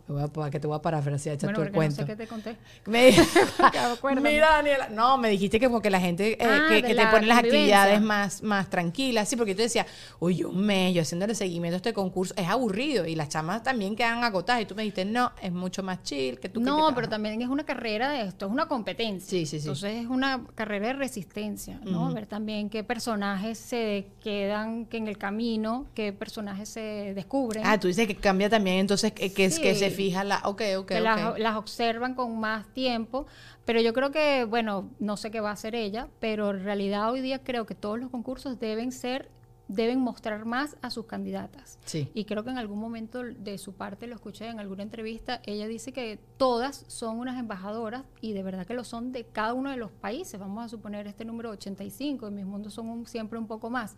que 0.50 0.60
te 0.60 0.66
voy 0.66 0.76
a 0.76 0.82
parafrasear, 0.82 1.36
echar 1.36 1.52
bueno, 1.52 1.66
tu 1.70 1.74
cuento. 1.74 2.02
No 2.02 2.06
sé 2.06 2.12
qué 2.12 2.16
te 2.16 2.26
conté. 2.26 2.56
Me, 2.86 3.12
mira, 4.20 4.50
Daniela, 4.50 4.88
no, 4.88 5.16
me 5.16 5.28
dijiste 5.28 5.60
que 5.60 5.66
como 5.66 5.80
que 5.80 5.90
la 5.90 6.00
gente, 6.00 6.32
eh, 6.32 6.38
ah, 6.40 6.66
que, 6.68 6.82
te 6.82 7.06
pone 7.06 7.26
las 7.26 7.38
actividades 7.38 8.00
más, 8.00 8.42
más 8.42 8.68
tranquilas, 8.68 9.28
sí, 9.28 9.36
porque 9.36 9.52
yo 9.52 9.56
te 9.56 9.62
decía, 9.62 9.86
uy, 10.20 10.44
un 10.44 10.64
mes, 10.64 10.94
yo 10.94 11.02
haciéndole 11.02 11.34
seguimiento 11.34 11.76
a 11.76 11.78
este 11.78 11.92
concurso, 11.92 12.34
es 12.36 12.48
aburrido, 12.48 13.06
y 13.06 13.14
las 13.14 13.28
chamas 13.28 13.62
también 13.62 13.96
quedan 13.96 14.24
agotadas, 14.24 14.62
y 14.62 14.66
tú 14.66 14.74
me 14.74 14.82
dijiste, 14.82 15.04
no, 15.04 15.32
es 15.40 15.52
mucho 15.52 15.82
más 15.82 16.02
chill, 16.02 16.38
que 16.40 16.48
tú 16.48 16.60
No, 16.60 16.94
pero 16.94 17.08
también 17.08 17.40
es 17.40 17.48
una 17.48 17.64
carrera 17.64 18.10
de 18.10 18.22
esto, 18.22 18.46
es 18.46 18.52
una 18.52 18.66
competencia. 18.66 19.28
Sí, 19.28 19.46
sí, 19.46 19.60
sí. 19.60 19.68
Entonces 19.68 20.04
es 20.04 20.06
una 20.06 20.44
carrera 20.54 20.88
de 20.88 20.92
resistencia, 20.94 21.80
¿no? 21.84 22.12
Ver 22.12 22.26
también 22.26 22.68
qué 22.68 22.84
personajes 22.84 23.58
se 23.58 23.83
quedan 24.22 24.86
que 24.86 24.96
en 24.96 25.08
el 25.08 25.18
camino, 25.18 25.86
qué 25.94 26.12
personajes 26.12 26.68
se 26.68 27.12
descubren. 27.14 27.62
Ah, 27.66 27.78
tú 27.78 27.88
dices 27.88 28.06
que 28.06 28.16
cambia 28.16 28.48
también, 28.48 28.78
entonces 28.78 29.12
que, 29.12 29.32
que, 29.32 29.48
que 29.48 29.74
se 29.74 29.90
fija 29.90 30.24
la... 30.24 30.40
Ok, 30.44 30.62
ok, 30.78 30.86
que 30.86 31.00
Las, 31.00 31.56
observan 31.56 32.14
con 32.14 32.38
más 32.38 32.66
tiempo, 32.72 33.26
pero 33.64 33.80
yo 33.80 33.92
creo 33.92 34.10
que, 34.10 34.44
bueno, 34.44 34.90
no 34.98 35.16
sé 35.16 35.30
qué 35.30 35.40
va 35.40 35.50
a 35.50 35.54
hacer 35.54 35.74
ella, 35.74 36.08
pero 36.20 36.50
en 36.50 36.64
realidad 36.64 37.10
hoy 37.10 37.20
día 37.20 37.40
creo 37.40 37.66
que 37.66 37.74
todos 37.74 37.98
los 37.98 38.10
concursos 38.10 38.58
deben 38.58 38.92
ser 38.92 39.30
deben 39.68 40.00
mostrar 40.00 40.44
más 40.44 40.76
a 40.82 40.90
sus 40.90 41.06
candidatas. 41.06 41.78
Sí. 41.84 42.10
Y 42.14 42.24
creo 42.24 42.44
que 42.44 42.50
en 42.50 42.58
algún 42.58 42.78
momento 42.78 43.22
de 43.22 43.58
su 43.58 43.72
parte, 43.72 44.06
lo 44.06 44.14
escuché 44.14 44.48
en 44.48 44.60
alguna 44.60 44.82
entrevista, 44.82 45.40
ella 45.44 45.66
dice 45.66 45.92
que 45.92 46.18
todas 46.36 46.84
son 46.88 47.18
unas 47.18 47.38
embajadoras 47.38 48.04
y 48.20 48.32
de 48.32 48.42
verdad 48.42 48.66
que 48.66 48.74
lo 48.74 48.84
son 48.84 49.12
de 49.12 49.24
cada 49.24 49.54
uno 49.54 49.70
de 49.70 49.76
los 49.76 49.90
países. 49.90 50.38
Vamos 50.38 50.64
a 50.64 50.68
suponer 50.68 51.06
este 51.06 51.24
número 51.24 51.50
85, 51.50 52.28
en 52.28 52.34
mis 52.34 52.44
mundos 52.44 52.74
son 52.74 53.06
siempre 53.06 53.38
un 53.38 53.46
poco 53.46 53.70
más, 53.70 53.96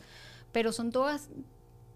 pero 0.52 0.72
son 0.72 0.90
todas 0.90 1.30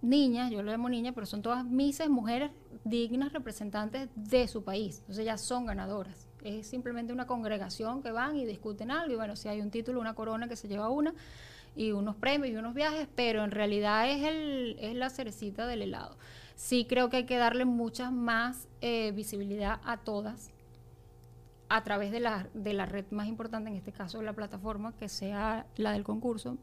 niñas, 0.03 0.51
yo 0.51 0.63
lo 0.63 0.71
llamo 0.71 0.89
niñas, 0.89 1.13
pero 1.15 1.27
son 1.27 1.43
todas 1.43 1.65
mises, 1.65 2.09
mujeres 2.09 2.51
dignas 2.85 3.33
representantes 3.33 4.09
de 4.15 4.49
su 4.49 4.65
país. 4.65 4.99
Entonces 5.01 5.25
ya 5.25 5.39
son 5.39 5.67
ganadoras. 5.67 6.29
Es 6.43 6.67
simplemente 6.67 7.13
una 7.13 7.27
congregación 7.27 8.03
que 8.03 8.13
van 8.13 8.37
y 8.37 8.47
discuten 8.47 8.91
algo 8.91 9.13
y 9.13 9.17
bueno, 9.17 9.37
si 9.37 9.49
hay 9.49 9.61
un 9.61 9.71
título, 9.71 10.01
una 10.01 10.15
corona 10.15 10.49
que 10.49 10.57
se 10.57 10.69
lleva 10.69 10.89
una, 10.89 11.15
y 11.77 11.93
unos 11.93 12.17
premios 12.17 12.53
y 12.53 12.57
unos 12.57 12.75
viajes, 12.75 13.09
pero 13.15 13.45
en 13.45 13.51
realidad 13.51 14.11
es, 14.11 14.25
el, 14.25 14.77
es 14.81 14.95
la 14.95 15.11
cerecita 15.11 15.67
del 15.67 15.83
helado. 15.83 16.17
Sí 16.55 16.85
creo 16.85 17.09
que 17.09 17.19
hay 17.19 17.25
que 17.25 17.37
darle 17.37 17.65
mucha 17.65 18.11
más 18.11 18.69
eh, 18.81 19.13
visibilidad 19.15 19.81
a 19.85 19.99
todas 19.99 20.53
a 21.69 21.85
través 21.85 22.11
de 22.11 22.21
la, 22.21 22.49
de 22.53 22.75
la 22.75 22.85
red 22.85 23.05
más 23.11 23.29
importante, 23.29 23.71
en 23.71 23.77
este 23.77 23.93
caso 23.93 24.21
la 24.23 24.33
plataforma, 24.33 24.95
que 24.97 25.09
sea 25.09 25.67
la 25.77 25.93
del 25.93 26.03
concurso. 26.03 26.59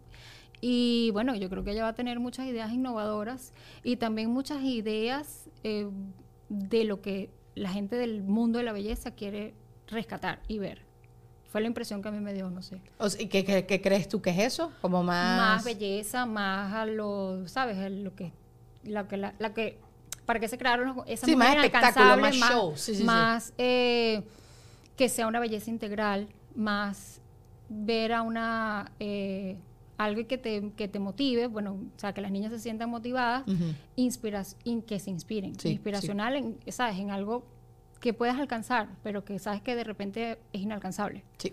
Y 0.60 1.12
bueno, 1.12 1.36
yo 1.36 1.50
creo 1.50 1.64
que 1.64 1.72
ella 1.72 1.84
va 1.84 1.90
a 1.90 1.96
tener 1.96 2.20
muchas 2.20 2.48
ideas 2.48 2.72
innovadoras 2.72 3.54
y 3.84 3.98
también 3.98 4.32
muchas 4.32 4.64
ideas 4.64 5.50
eh, 5.64 5.88
de 6.50 6.84
lo 6.84 7.02
que 7.02 7.30
la 7.56 7.70
gente 7.70 7.96
del 7.96 8.24
mundo 8.24 8.60
de 8.60 8.66
la 8.66 8.74
belleza 8.74 9.12
quiere 9.12 9.54
rescatar 9.88 10.42
y 10.48 10.60
ver. 10.60 10.87
Fue 11.58 11.64
la 11.64 11.70
impresión 11.70 12.04
que 12.04 12.10
a 12.10 12.12
mí 12.12 12.20
me 12.20 12.36
dio, 12.36 12.52
no 12.52 12.62
sé. 12.62 12.80
¿Y 13.18 13.26
qué, 13.30 13.44
qué, 13.44 13.82
crees 13.82 14.08
tú 14.08 14.22
que 14.22 14.30
es 14.30 14.38
eso? 14.38 14.72
Como 14.80 15.02
más... 15.02 15.40
Más 15.40 15.66
belleza, 15.66 16.28
más 16.28 16.72
a 16.72 16.86
lo, 16.86 17.48
¿sabes? 17.48 17.80
A 17.80 17.90
lo 17.90 18.14
que, 18.14 18.32
la 18.84 19.08
que, 19.08 19.18
la, 19.18 19.34
que, 19.56 19.80
para 20.28 20.40
qué 20.40 20.48
se 20.48 20.60
crearon 20.60 21.02
esas 21.08 21.28
sí, 21.28 21.36
más 21.36 21.56
espectáculo, 21.56 22.18
más, 22.18 22.36
show. 22.36 22.74
Sí, 22.76 23.04
más 23.04 23.54
eh, 23.58 24.22
que 24.96 25.10
sea 25.10 25.26
una 25.26 25.40
belleza 25.40 25.72
integral, 25.72 26.28
más 26.54 27.22
ver 27.70 28.14
a 28.14 28.22
una... 28.22 28.92
Eh, 29.00 29.58
algo 29.98 30.28
que 30.28 30.38
te, 30.38 30.74
que 30.78 30.88
te 30.88 31.00
motive, 31.00 31.48
bueno, 31.48 31.72
o 31.72 32.00
sea, 32.00 32.14
que 32.14 32.22
las 32.22 32.30
niñas 32.30 32.52
se 32.52 32.60
sientan 32.60 32.92
motivadas, 32.92 33.46
inspiras, 33.96 34.58
que 34.86 35.00
se 35.00 35.10
inspiren, 35.10 35.56
inspiracional, 35.64 36.36
en, 36.36 36.60
¿sabes? 36.68 37.00
En 37.00 37.10
algo 37.10 37.48
que 38.08 38.14
puedas 38.14 38.40
alcanzar, 38.40 38.88
pero 39.04 39.26
que 39.26 39.38
sabes 39.38 39.62
que 39.62 39.76
de 39.76 39.84
repente 39.84 40.40
es 40.54 40.62
inalcanzable. 40.62 41.24
Sí. 41.38 41.52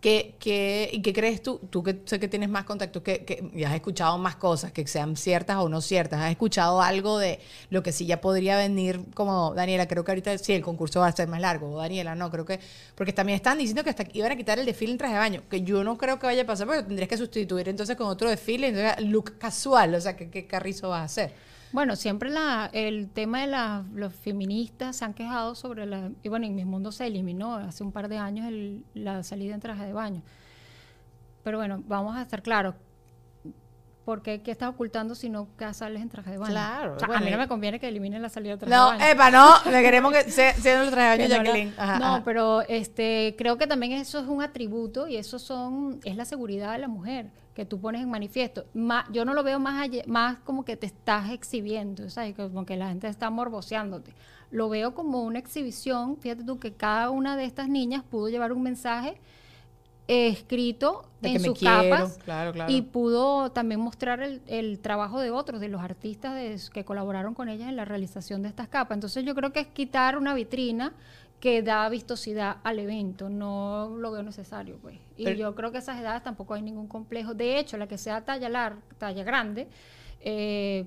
¿Qué, 0.00 0.36
qué, 0.38 0.88
¿Y 0.92 1.02
qué 1.02 1.12
crees 1.12 1.42
tú? 1.42 1.58
Tú 1.70 1.82
que 1.82 2.02
sé 2.04 2.20
que 2.20 2.28
tienes 2.28 2.48
más 2.48 2.64
contacto, 2.64 3.02
que, 3.02 3.24
que 3.24 3.50
y 3.54 3.64
has 3.64 3.74
escuchado 3.74 4.18
más 4.18 4.36
cosas, 4.36 4.70
que 4.70 4.86
sean 4.86 5.16
ciertas 5.16 5.56
o 5.56 5.68
no 5.68 5.80
ciertas. 5.80 6.20
¿Has 6.20 6.30
escuchado 6.30 6.80
algo 6.80 7.18
de 7.18 7.40
lo 7.70 7.82
que 7.82 7.90
sí 7.90 8.06
ya 8.06 8.20
podría 8.20 8.56
venir 8.56 9.00
como, 9.14 9.52
Daniela, 9.54 9.88
creo 9.88 10.04
que 10.04 10.12
ahorita 10.12 10.38
sí, 10.38 10.52
el 10.52 10.62
concurso 10.62 11.00
va 11.00 11.08
a 11.08 11.12
ser 11.12 11.26
más 11.26 11.40
largo, 11.40 11.70
o 11.72 11.78
Daniela, 11.78 12.14
no, 12.14 12.30
creo 12.30 12.44
que, 12.44 12.60
porque 12.94 13.12
también 13.12 13.36
están 13.36 13.58
diciendo 13.58 13.82
que 13.82 13.90
hasta 13.90 14.04
iban 14.12 14.30
a 14.30 14.36
quitar 14.36 14.58
el 14.58 14.66
desfile 14.66 14.92
en 14.92 14.98
traje 14.98 15.14
de 15.14 15.20
baño, 15.20 15.42
que 15.50 15.62
yo 15.62 15.82
no 15.82 15.98
creo 15.98 16.18
que 16.18 16.26
vaya 16.26 16.42
a 16.42 16.46
pasar, 16.46 16.66
porque 16.66 16.82
tendrías 16.82 17.08
que 17.08 17.16
sustituir 17.16 17.68
entonces 17.68 17.96
con 17.96 18.06
otro 18.06 18.28
desfile, 18.28 18.68
entonces 18.68 19.06
look 19.06 19.38
casual, 19.38 19.94
o 19.94 20.00
sea, 20.00 20.16
¿qué, 20.16 20.28
qué 20.30 20.46
carrizo 20.46 20.90
vas 20.90 21.00
a 21.00 21.04
hacer? 21.04 21.53
Bueno, 21.74 21.96
siempre 21.96 22.30
la, 22.30 22.70
el 22.72 23.10
tema 23.10 23.40
de 23.40 23.48
la, 23.48 23.84
los 23.92 24.14
feministas 24.14 24.94
se 24.94 25.04
han 25.04 25.12
quejado 25.12 25.56
sobre 25.56 25.86
la... 25.86 26.12
Y 26.22 26.28
bueno, 26.28 26.46
en 26.46 26.54
mi 26.54 26.64
mundo 26.64 26.92
se 26.92 27.04
eliminó 27.04 27.56
hace 27.56 27.82
un 27.82 27.90
par 27.90 28.06
de 28.06 28.16
años 28.16 28.46
el, 28.46 28.84
la 28.94 29.24
salida 29.24 29.56
en 29.56 29.60
traje 29.60 29.84
de 29.84 29.92
baño. 29.92 30.22
Pero 31.42 31.58
bueno, 31.58 31.82
vamos 31.84 32.14
a 32.16 32.22
estar 32.22 32.42
claros. 32.42 32.76
¿Por 34.04 34.22
qué, 34.22 34.40
qué 34.40 34.52
estás 34.52 34.68
ocultando 34.68 35.16
si 35.16 35.28
no 35.28 35.48
sales 35.72 36.00
en 36.00 36.08
traje 36.08 36.30
de 36.30 36.38
baño? 36.38 36.52
Claro. 36.52 36.96
a 37.12 37.18
mí 37.18 37.30
no 37.32 37.38
me 37.38 37.48
conviene 37.48 37.80
que 37.80 37.88
eliminen 37.88 38.22
la 38.22 38.28
salida 38.28 38.52
de 38.52 38.58
traje 38.58 38.72
no, 38.72 38.92
de 38.92 38.98
baño. 38.98 39.10
epa, 39.10 39.30
no. 39.32 39.70
Le 39.72 39.82
queremos 39.82 40.12
que 40.12 40.30
sea, 40.30 40.50
el 40.50 40.90
traje 40.92 41.22
de 41.22 41.28
baño 41.28 41.44
Jacqueline. 41.44 41.74
no, 41.98 42.22
pero 42.24 42.62
este, 42.68 43.34
creo 43.36 43.58
que 43.58 43.66
también 43.66 43.94
eso 43.94 44.20
es 44.20 44.28
un 44.28 44.44
atributo 44.44 45.08
y 45.08 45.16
eso 45.16 45.40
son, 45.40 45.98
es 46.04 46.14
la 46.14 46.24
seguridad 46.24 46.70
de 46.70 46.78
la 46.78 46.88
mujer 46.88 47.32
que 47.54 47.64
tú 47.64 47.80
pones 47.80 48.02
en 48.02 48.10
manifiesto. 48.10 48.64
yo 49.12 49.24
no 49.24 49.32
lo 49.32 49.42
veo 49.42 49.58
más, 49.60 49.88
más 50.06 50.38
como 50.40 50.64
que 50.64 50.76
te 50.76 50.86
estás 50.86 51.30
exhibiendo, 51.30 52.10
¿sabes? 52.10 52.34
Como 52.34 52.66
que 52.66 52.76
la 52.76 52.88
gente 52.88 53.06
está 53.06 53.30
morboseándote. 53.30 54.12
Lo 54.50 54.68
veo 54.68 54.94
como 54.94 55.22
una 55.22 55.38
exhibición. 55.38 56.16
Fíjate 56.16 56.44
tú 56.44 56.58
que 56.58 56.72
cada 56.72 57.10
una 57.10 57.36
de 57.36 57.44
estas 57.44 57.68
niñas 57.68 58.02
pudo 58.02 58.28
llevar 58.28 58.52
un 58.52 58.62
mensaje 58.62 59.20
escrito 60.06 61.06
en 61.22 61.40
sus 61.40 61.58
capas 61.58 62.18
y 62.68 62.82
pudo 62.82 63.50
también 63.52 63.80
mostrar 63.80 64.20
el, 64.22 64.78
trabajo 64.80 65.20
de 65.20 65.30
otros, 65.30 65.60
de 65.60 65.68
los 65.68 65.80
artistas 65.80 66.68
que 66.70 66.84
colaboraron 66.84 67.32
con 67.32 67.48
ellas 67.48 67.68
en 67.68 67.76
la 67.76 67.86
realización 67.86 68.42
de 68.42 68.48
estas 68.48 68.68
capas. 68.68 68.96
Entonces 68.96 69.24
yo 69.24 69.34
creo 69.34 69.52
que 69.52 69.60
es 69.60 69.66
quitar 69.68 70.18
una 70.18 70.34
vitrina 70.34 70.92
que 71.44 71.60
da 71.60 71.86
vistosidad 71.90 72.56
al 72.64 72.78
evento, 72.78 73.28
no 73.28 73.94
lo 73.98 74.10
veo 74.12 74.22
necesario, 74.22 74.78
pues. 74.80 74.98
Y 75.14 75.36
yo 75.36 75.54
creo 75.54 75.70
que 75.72 75.76
esas 75.76 76.00
edades 76.00 76.22
tampoco 76.22 76.54
hay 76.54 76.62
ningún 76.62 76.88
complejo. 76.88 77.34
De 77.34 77.58
hecho, 77.58 77.76
la 77.76 77.86
que 77.86 77.98
sea 77.98 78.24
talla 78.24 78.48
larga, 78.48 78.80
talla 78.96 79.22
grande, 79.24 79.68
eh, 80.20 80.86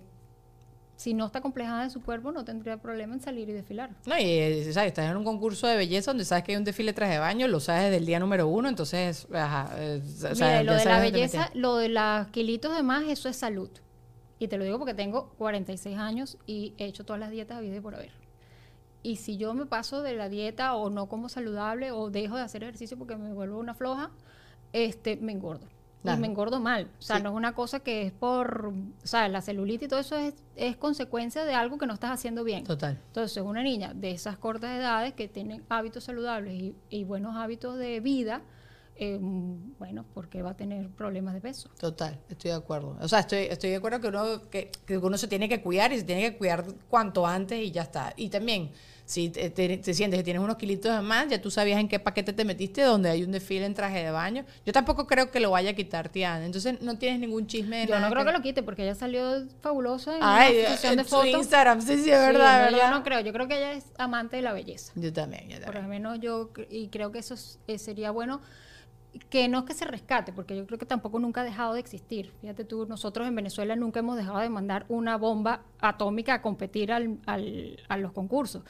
si 0.95 1.13
no 1.13 1.27
está 1.27 1.41
complejada 1.41 1.83
en 1.83 1.91
su 1.91 2.01
cuerpo, 2.01 2.31
no 2.31 2.43
tendría 2.43 2.77
problema 2.77 3.13
en 3.13 3.21
salir 3.21 3.47
y 3.49 3.51
desfilar. 3.51 3.91
No, 4.07 4.17
y 4.17 4.23
eh, 4.23 4.73
¿sabes? 4.73 4.87
estás 4.87 5.11
en 5.11 5.17
un 5.17 5.23
concurso 5.23 5.67
de 5.67 5.77
belleza 5.77 6.09
donde 6.09 6.25
sabes 6.25 6.43
que 6.43 6.53
hay 6.53 6.57
un 6.57 6.63
desfile 6.63 6.91
traje 6.91 7.13
de 7.13 7.19
baño, 7.19 7.47
lo 7.47 7.59
sabes 7.59 7.83
desde 7.83 7.97
el 7.97 8.07
día 8.07 8.19
número 8.19 8.47
uno, 8.47 8.67
entonces, 8.67 9.27
ajá, 9.31 9.75
eh, 9.77 10.01
lo 10.65 10.73
de 10.73 10.85
la 10.85 10.99
belleza, 10.99 11.51
lo 11.53 11.75
de 11.75 11.89
los 11.89 12.29
kilitos 12.29 12.75
de 12.75 12.81
más, 12.81 13.03
eso 13.03 13.29
es 13.29 13.35
salud. 13.35 13.69
Y 14.39 14.47
te 14.47 14.57
lo 14.57 14.63
digo 14.63 14.79
porque 14.79 14.95
tengo 14.95 15.35
46 15.37 15.99
años 15.99 16.39
y 16.47 16.73
he 16.79 16.85
hecho 16.85 17.05
todas 17.05 17.19
las 17.19 17.29
dietas 17.29 17.59
a 17.59 17.61
vida 17.61 17.75
y 17.75 17.79
por 17.79 17.93
haber. 17.93 18.26
Y 19.03 19.17
si 19.17 19.37
yo 19.37 19.53
me 19.53 19.65
paso 19.65 20.01
de 20.01 20.15
la 20.15 20.29
dieta 20.29 20.75
o 20.75 20.89
no 20.89 21.07
como 21.07 21.29
saludable 21.29 21.91
o 21.91 22.09
dejo 22.09 22.35
de 22.35 22.41
hacer 22.41 22.63
ejercicio 22.63 22.97
porque 22.97 23.15
me 23.15 23.33
vuelvo 23.33 23.59
una 23.59 23.73
floja, 23.73 24.11
este, 24.73 25.17
me 25.17 25.31
engordo. 25.31 25.67
Y 26.03 26.17
me 26.19 26.27
engordo 26.27 26.59
mal. 26.59 26.89
O 26.99 27.01
sea, 27.01 27.19
no 27.19 27.29
es 27.29 27.35
una 27.35 27.53
cosa 27.53 27.81
que 27.81 28.03
es 28.03 28.13
por, 28.13 28.67
o 28.67 29.07
sea, 29.07 29.27
la 29.27 29.41
celulitis 29.41 29.87
y 29.87 29.89
todo 29.89 29.99
eso 29.99 30.15
es, 30.15 30.35
es 30.55 30.77
consecuencia 30.77 31.43
de 31.43 31.53
algo 31.53 31.77
que 31.77 31.85
no 31.85 31.93
estás 31.93 32.11
haciendo 32.11 32.43
bien. 32.43 32.63
Total. 32.63 32.97
Entonces, 33.07 33.43
una 33.43 33.61
niña 33.61 33.93
de 33.93 34.11
esas 34.11 34.37
cortas 34.37 34.71
edades 34.77 35.13
que 35.13 35.27
tiene 35.27 35.61
hábitos 35.67 36.05
saludables 36.05 36.53
y, 36.53 36.75
y 36.89 37.03
buenos 37.03 37.35
hábitos 37.35 37.77
de 37.77 37.99
vida, 37.99 38.41
eh, 38.99 39.17
bueno, 39.21 40.05
porque 40.13 40.41
va 40.41 40.51
a 40.51 40.57
tener 40.57 40.89
problemas 40.89 41.33
de 41.33 41.41
peso. 41.41 41.69
Total, 41.79 42.19
estoy 42.29 42.51
de 42.51 42.57
acuerdo. 42.57 42.97
O 42.99 43.07
sea, 43.07 43.19
estoy, 43.19 43.43
estoy 43.43 43.71
de 43.71 43.75
acuerdo 43.77 44.01
que 44.01 44.07
uno, 44.07 44.49
que, 44.49 44.71
que 44.85 44.97
uno 44.97 45.17
se 45.17 45.27
tiene 45.27 45.47
que 45.47 45.61
cuidar 45.61 45.93
y 45.93 45.99
se 45.99 46.03
tiene 46.03 46.21
que 46.21 46.37
cuidar 46.37 46.65
cuanto 46.89 47.25
antes 47.25 47.59
y 47.59 47.71
ya 47.71 47.83
está. 47.83 48.13
Y 48.17 48.29
también 48.29 48.71
si 49.07 49.29
te, 49.29 49.93
sientes 49.93 50.19
que 50.19 50.23
tienes 50.23 50.43
unos 50.43 50.57
kilitos 50.57 50.93
de 50.93 51.01
más, 51.01 51.29
ya 51.29 51.41
tú 51.41 51.49
sabías 51.49 51.79
en 51.79 51.87
qué 51.87 51.97
paquete 51.97 52.33
te 52.33 52.43
metiste, 52.43 52.81
donde 52.81 53.09
hay 53.09 53.23
un 53.23 53.31
desfile 53.31 53.65
en 53.65 53.73
traje 53.73 54.03
de 54.03 54.11
baño. 54.11 54.43
Yo 54.65 54.73
tampoco 54.73 55.07
creo 55.07 55.31
que 55.31 55.39
lo 55.39 55.51
vaya 55.51 55.69
a 55.69 55.73
quitar 55.73 56.09
Tiana. 56.09 56.45
Entonces 56.45 56.81
no 56.81 56.97
tienes 56.97 57.21
ningún 57.21 57.47
chisme 57.47 57.77
de 57.77 57.87
Yo 57.87 57.97
no 58.01 58.09
creo 58.09 58.25
que... 58.25 58.33
lo 58.33 58.41
quite 58.41 58.63
porque 58.63 58.83
ella 58.83 58.95
salió 58.95 59.47
fabulosa 59.61 60.17
en 60.17 60.23
Ay, 60.23 60.57
de 60.57 61.03
fotos. 61.05 61.25
Instagram, 61.25 61.81
sí, 61.81 62.03
sí, 62.03 62.11
es 62.11 62.19
verdad, 62.19 62.65
verdad. 62.65 62.79
Yo 62.79 62.91
no 62.91 63.03
creo, 63.03 63.21
yo 63.21 63.31
creo 63.31 63.47
que 63.47 63.55
ella 63.55 63.71
es 63.71 63.85
amante 63.97 64.35
de 64.35 64.41
la 64.41 64.51
belleza. 64.51 64.91
Yo 64.95 65.13
también, 65.13 65.47
yo 65.47 65.61
Por 65.61 65.75
lo 65.75 65.83
menos 65.83 66.19
yo, 66.19 66.51
y 66.69 66.89
creo 66.89 67.13
que 67.13 67.19
eso 67.19 67.35
eh, 67.67 67.77
sería 67.77 68.11
bueno 68.11 68.41
que 69.19 69.47
no 69.47 69.59
es 69.59 69.65
que 69.65 69.73
se 69.73 69.85
rescate, 69.85 70.33
porque 70.33 70.55
yo 70.55 70.65
creo 70.65 70.79
que 70.79 70.85
tampoco 70.85 71.19
nunca 71.19 71.41
ha 71.41 71.43
dejado 71.43 71.73
de 71.73 71.79
existir. 71.79 72.31
Fíjate 72.41 72.63
tú, 72.63 72.85
nosotros 72.85 73.27
en 73.27 73.35
Venezuela 73.35 73.75
nunca 73.75 73.99
hemos 73.99 74.17
dejado 74.17 74.39
de 74.39 74.49
mandar 74.49 74.85
una 74.89 75.17
bomba 75.17 75.61
atómica 75.79 76.35
a 76.35 76.41
competir 76.41 76.91
al, 76.91 77.17
al, 77.25 77.79
a 77.87 77.97
los 77.97 78.11
concursos 78.11 78.63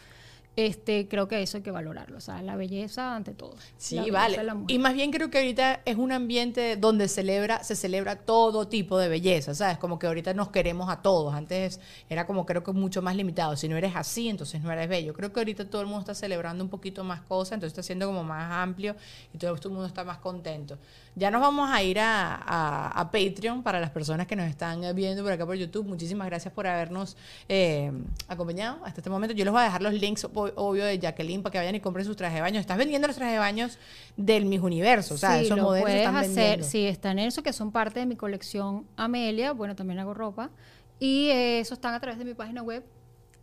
este, 0.57 1.07
creo 1.07 1.27
que 1.27 1.39
eso 1.43 1.57
hay 1.57 1.63
que 1.63 1.69
valorarlo, 1.69 2.17
o 2.17 2.19
sea, 2.19 2.41
la 2.41 2.55
belleza 2.55 3.15
ante 3.15 3.35
todo. 3.35 3.55
Sí, 3.77 4.09
vale. 4.09 4.39
Y 4.67 4.79
más 4.79 4.95
bien 4.95 5.11
creo 5.11 5.29
que 5.29 5.37
ahorita 5.37 5.81
es 5.85 5.97
un 5.97 6.11
ambiente 6.11 6.77
donde 6.77 7.07
celebra, 7.07 7.63
se 7.63 7.75
celebra 7.75 8.15
todo 8.15 8.67
tipo 8.67 8.97
de 8.97 9.07
belleza, 9.07 9.53
¿sabes? 9.53 9.77
Como 9.77 9.99
que 9.99 10.07
ahorita 10.07 10.33
nos 10.33 10.49
queremos 10.49 10.89
a 10.89 11.03
todos. 11.03 11.35
Antes 11.35 11.79
era 12.09 12.25
como 12.25 12.47
creo 12.47 12.63
que 12.63 12.71
mucho 12.71 13.03
más 13.03 13.15
limitado. 13.15 13.55
Si 13.55 13.69
no 13.69 13.77
eres 13.77 13.95
así, 13.95 14.29
entonces 14.29 14.59
no 14.63 14.71
eres 14.71 14.89
bello. 14.89 15.13
Creo 15.13 15.31
que 15.31 15.39
ahorita 15.39 15.69
todo 15.69 15.83
el 15.83 15.87
mundo 15.87 15.99
está 15.99 16.15
celebrando 16.15 16.63
un 16.63 16.71
poquito 16.71 17.03
más 17.03 17.21
cosas, 17.21 17.53
entonces 17.53 17.73
está 17.73 17.83
siendo 17.83 18.07
como 18.07 18.23
más 18.23 18.51
amplio 18.51 18.95
y 19.35 19.37
todo 19.37 19.53
el 19.53 19.69
mundo 19.69 19.85
está 19.85 20.03
más 20.03 20.17
contento. 20.17 20.79
Ya 21.17 21.31
nos 21.31 21.41
vamos 21.41 21.67
a 21.71 21.81
ir 21.81 21.97
a, 21.99 22.91
a, 22.91 23.11
Patreon 23.11 23.63
para 23.63 23.79
las 23.79 23.89
personas 23.89 24.27
que 24.27 24.35
nos 24.35 24.47
están 24.47 24.81
viendo 24.95 25.23
por 25.23 25.31
acá 25.31 25.47
por 25.47 25.55
YouTube. 25.55 25.83
Muchísimas 25.83 26.27
gracias 26.27 26.53
por 26.53 26.67
habernos 26.67 27.17
eh, 27.49 27.91
acompañado 28.27 28.85
hasta 28.85 29.01
este 29.01 29.09
momento. 29.09 29.33
Yo 29.33 29.43
les 29.43 29.51
voy 29.51 29.61
a 29.61 29.65
dejar 29.65 29.81
los 29.81 29.93
links, 29.93 30.27
obvio, 30.31 30.85
de 30.85 30.99
Jacqueline 30.99 31.41
para 31.41 31.53
que 31.53 31.57
vayan 31.57 31.73
y 31.73 31.79
compren 31.79 32.05
sus 32.05 32.15
trajes 32.15 32.35
de 32.35 32.41
baño. 32.41 32.59
Estás 32.59 32.77
vendiendo 32.77 33.07
los 33.07 33.15
trajes 33.15 33.33
de 33.33 33.39
baños 33.39 33.79
del 34.15 34.45
Mis 34.45 34.61
Universo, 34.61 35.15
o 35.15 35.17
sea, 35.17 35.41
esos 35.41 35.57
modelos 35.57 35.89
están 35.89 36.15
hacer, 36.17 36.35
vendiendo. 36.35 36.67
Sí, 36.67 36.85
están 36.85 37.17
en 37.17 37.29
eso, 37.29 37.41
que 37.41 37.51
son 37.51 37.71
parte 37.71 37.99
de 37.99 38.05
mi 38.05 38.15
colección 38.15 38.85
Amelia. 38.95 39.53
Bueno, 39.53 39.75
también 39.75 39.97
hago 39.97 40.13
ropa. 40.13 40.51
Y 40.99 41.29
eso 41.31 41.73
están 41.73 41.95
a 41.95 41.99
través 41.99 42.19
de 42.19 42.25
mi 42.25 42.35
página 42.35 42.61
web 42.61 42.83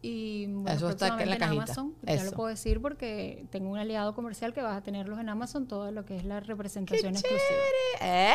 y 0.06 0.44
bueno, 0.48 0.70
Eso 0.70 0.90
está 0.90 1.18
en 1.22 1.30
la 1.30 1.38
cajita. 1.38 1.62
Amazon, 1.62 1.94
ya 2.02 2.22
lo 2.24 2.32
puedo 2.32 2.50
decir 2.50 2.82
porque 2.82 3.46
tengo 3.48 3.70
un 3.70 3.78
aliado 3.78 4.14
comercial 4.14 4.52
que 4.52 4.60
vas 4.60 4.76
a 4.76 4.82
tenerlos 4.82 5.18
en 5.18 5.30
Amazon, 5.30 5.66
todo 5.66 5.90
lo 5.92 6.04
que 6.04 6.14
es 6.14 6.26
la 6.26 6.40
representación 6.40 7.14
exclusiva. 7.14 7.58
¡Eh! 8.02 8.34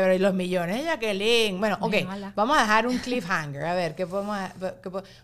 Pero 0.00 0.14
y 0.14 0.18
los 0.20 0.32
millones, 0.32 0.84
Jacqueline. 0.84 1.58
Bueno, 1.58 1.76
ok, 1.80 1.94
vamos 2.36 2.56
a 2.56 2.60
dejar 2.60 2.86
un 2.86 2.98
cliffhanger. 2.98 3.64
A 3.64 3.74
ver, 3.74 3.96
¿qué 3.96 4.06
podemos, 4.06 4.38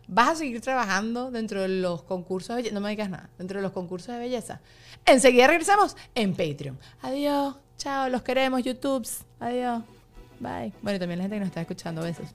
¿Vas 0.09 0.31
a 0.31 0.35
seguir 0.35 0.61
trabajando 0.61 1.31
dentro 1.31 1.63
de 1.63 1.69
los 1.69 2.03
concursos 2.03 2.49
de 2.49 2.63
belleza? 2.63 2.75
No 2.75 2.81
me 2.81 2.91
digas 2.91 3.09
nada. 3.09 3.31
Dentro 3.39 3.61
de 3.61 3.63
los 3.63 3.71
concursos 3.71 4.13
de 4.15 4.19
belleza. 4.19 4.61
Enseguida 5.05 5.47
regresamos 5.47 5.97
en 6.17 6.35
Patreon. 6.35 6.77
Adiós. 7.03 7.55
Chao, 7.79 8.09
los 8.09 8.23
queremos, 8.23 8.65
YouTubes. 8.65 9.25
Adiós. 9.39 9.85
Bye. 10.41 10.73
Bueno, 10.83 10.97
y 10.97 10.99
también 10.99 11.19
la 11.19 11.23
gente 11.23 11.37
que 11.37 11.41
nos 11.41 11.49
está 11.51 11.61
escuchando. 11.61 12.03
Besos. 12.03 12.35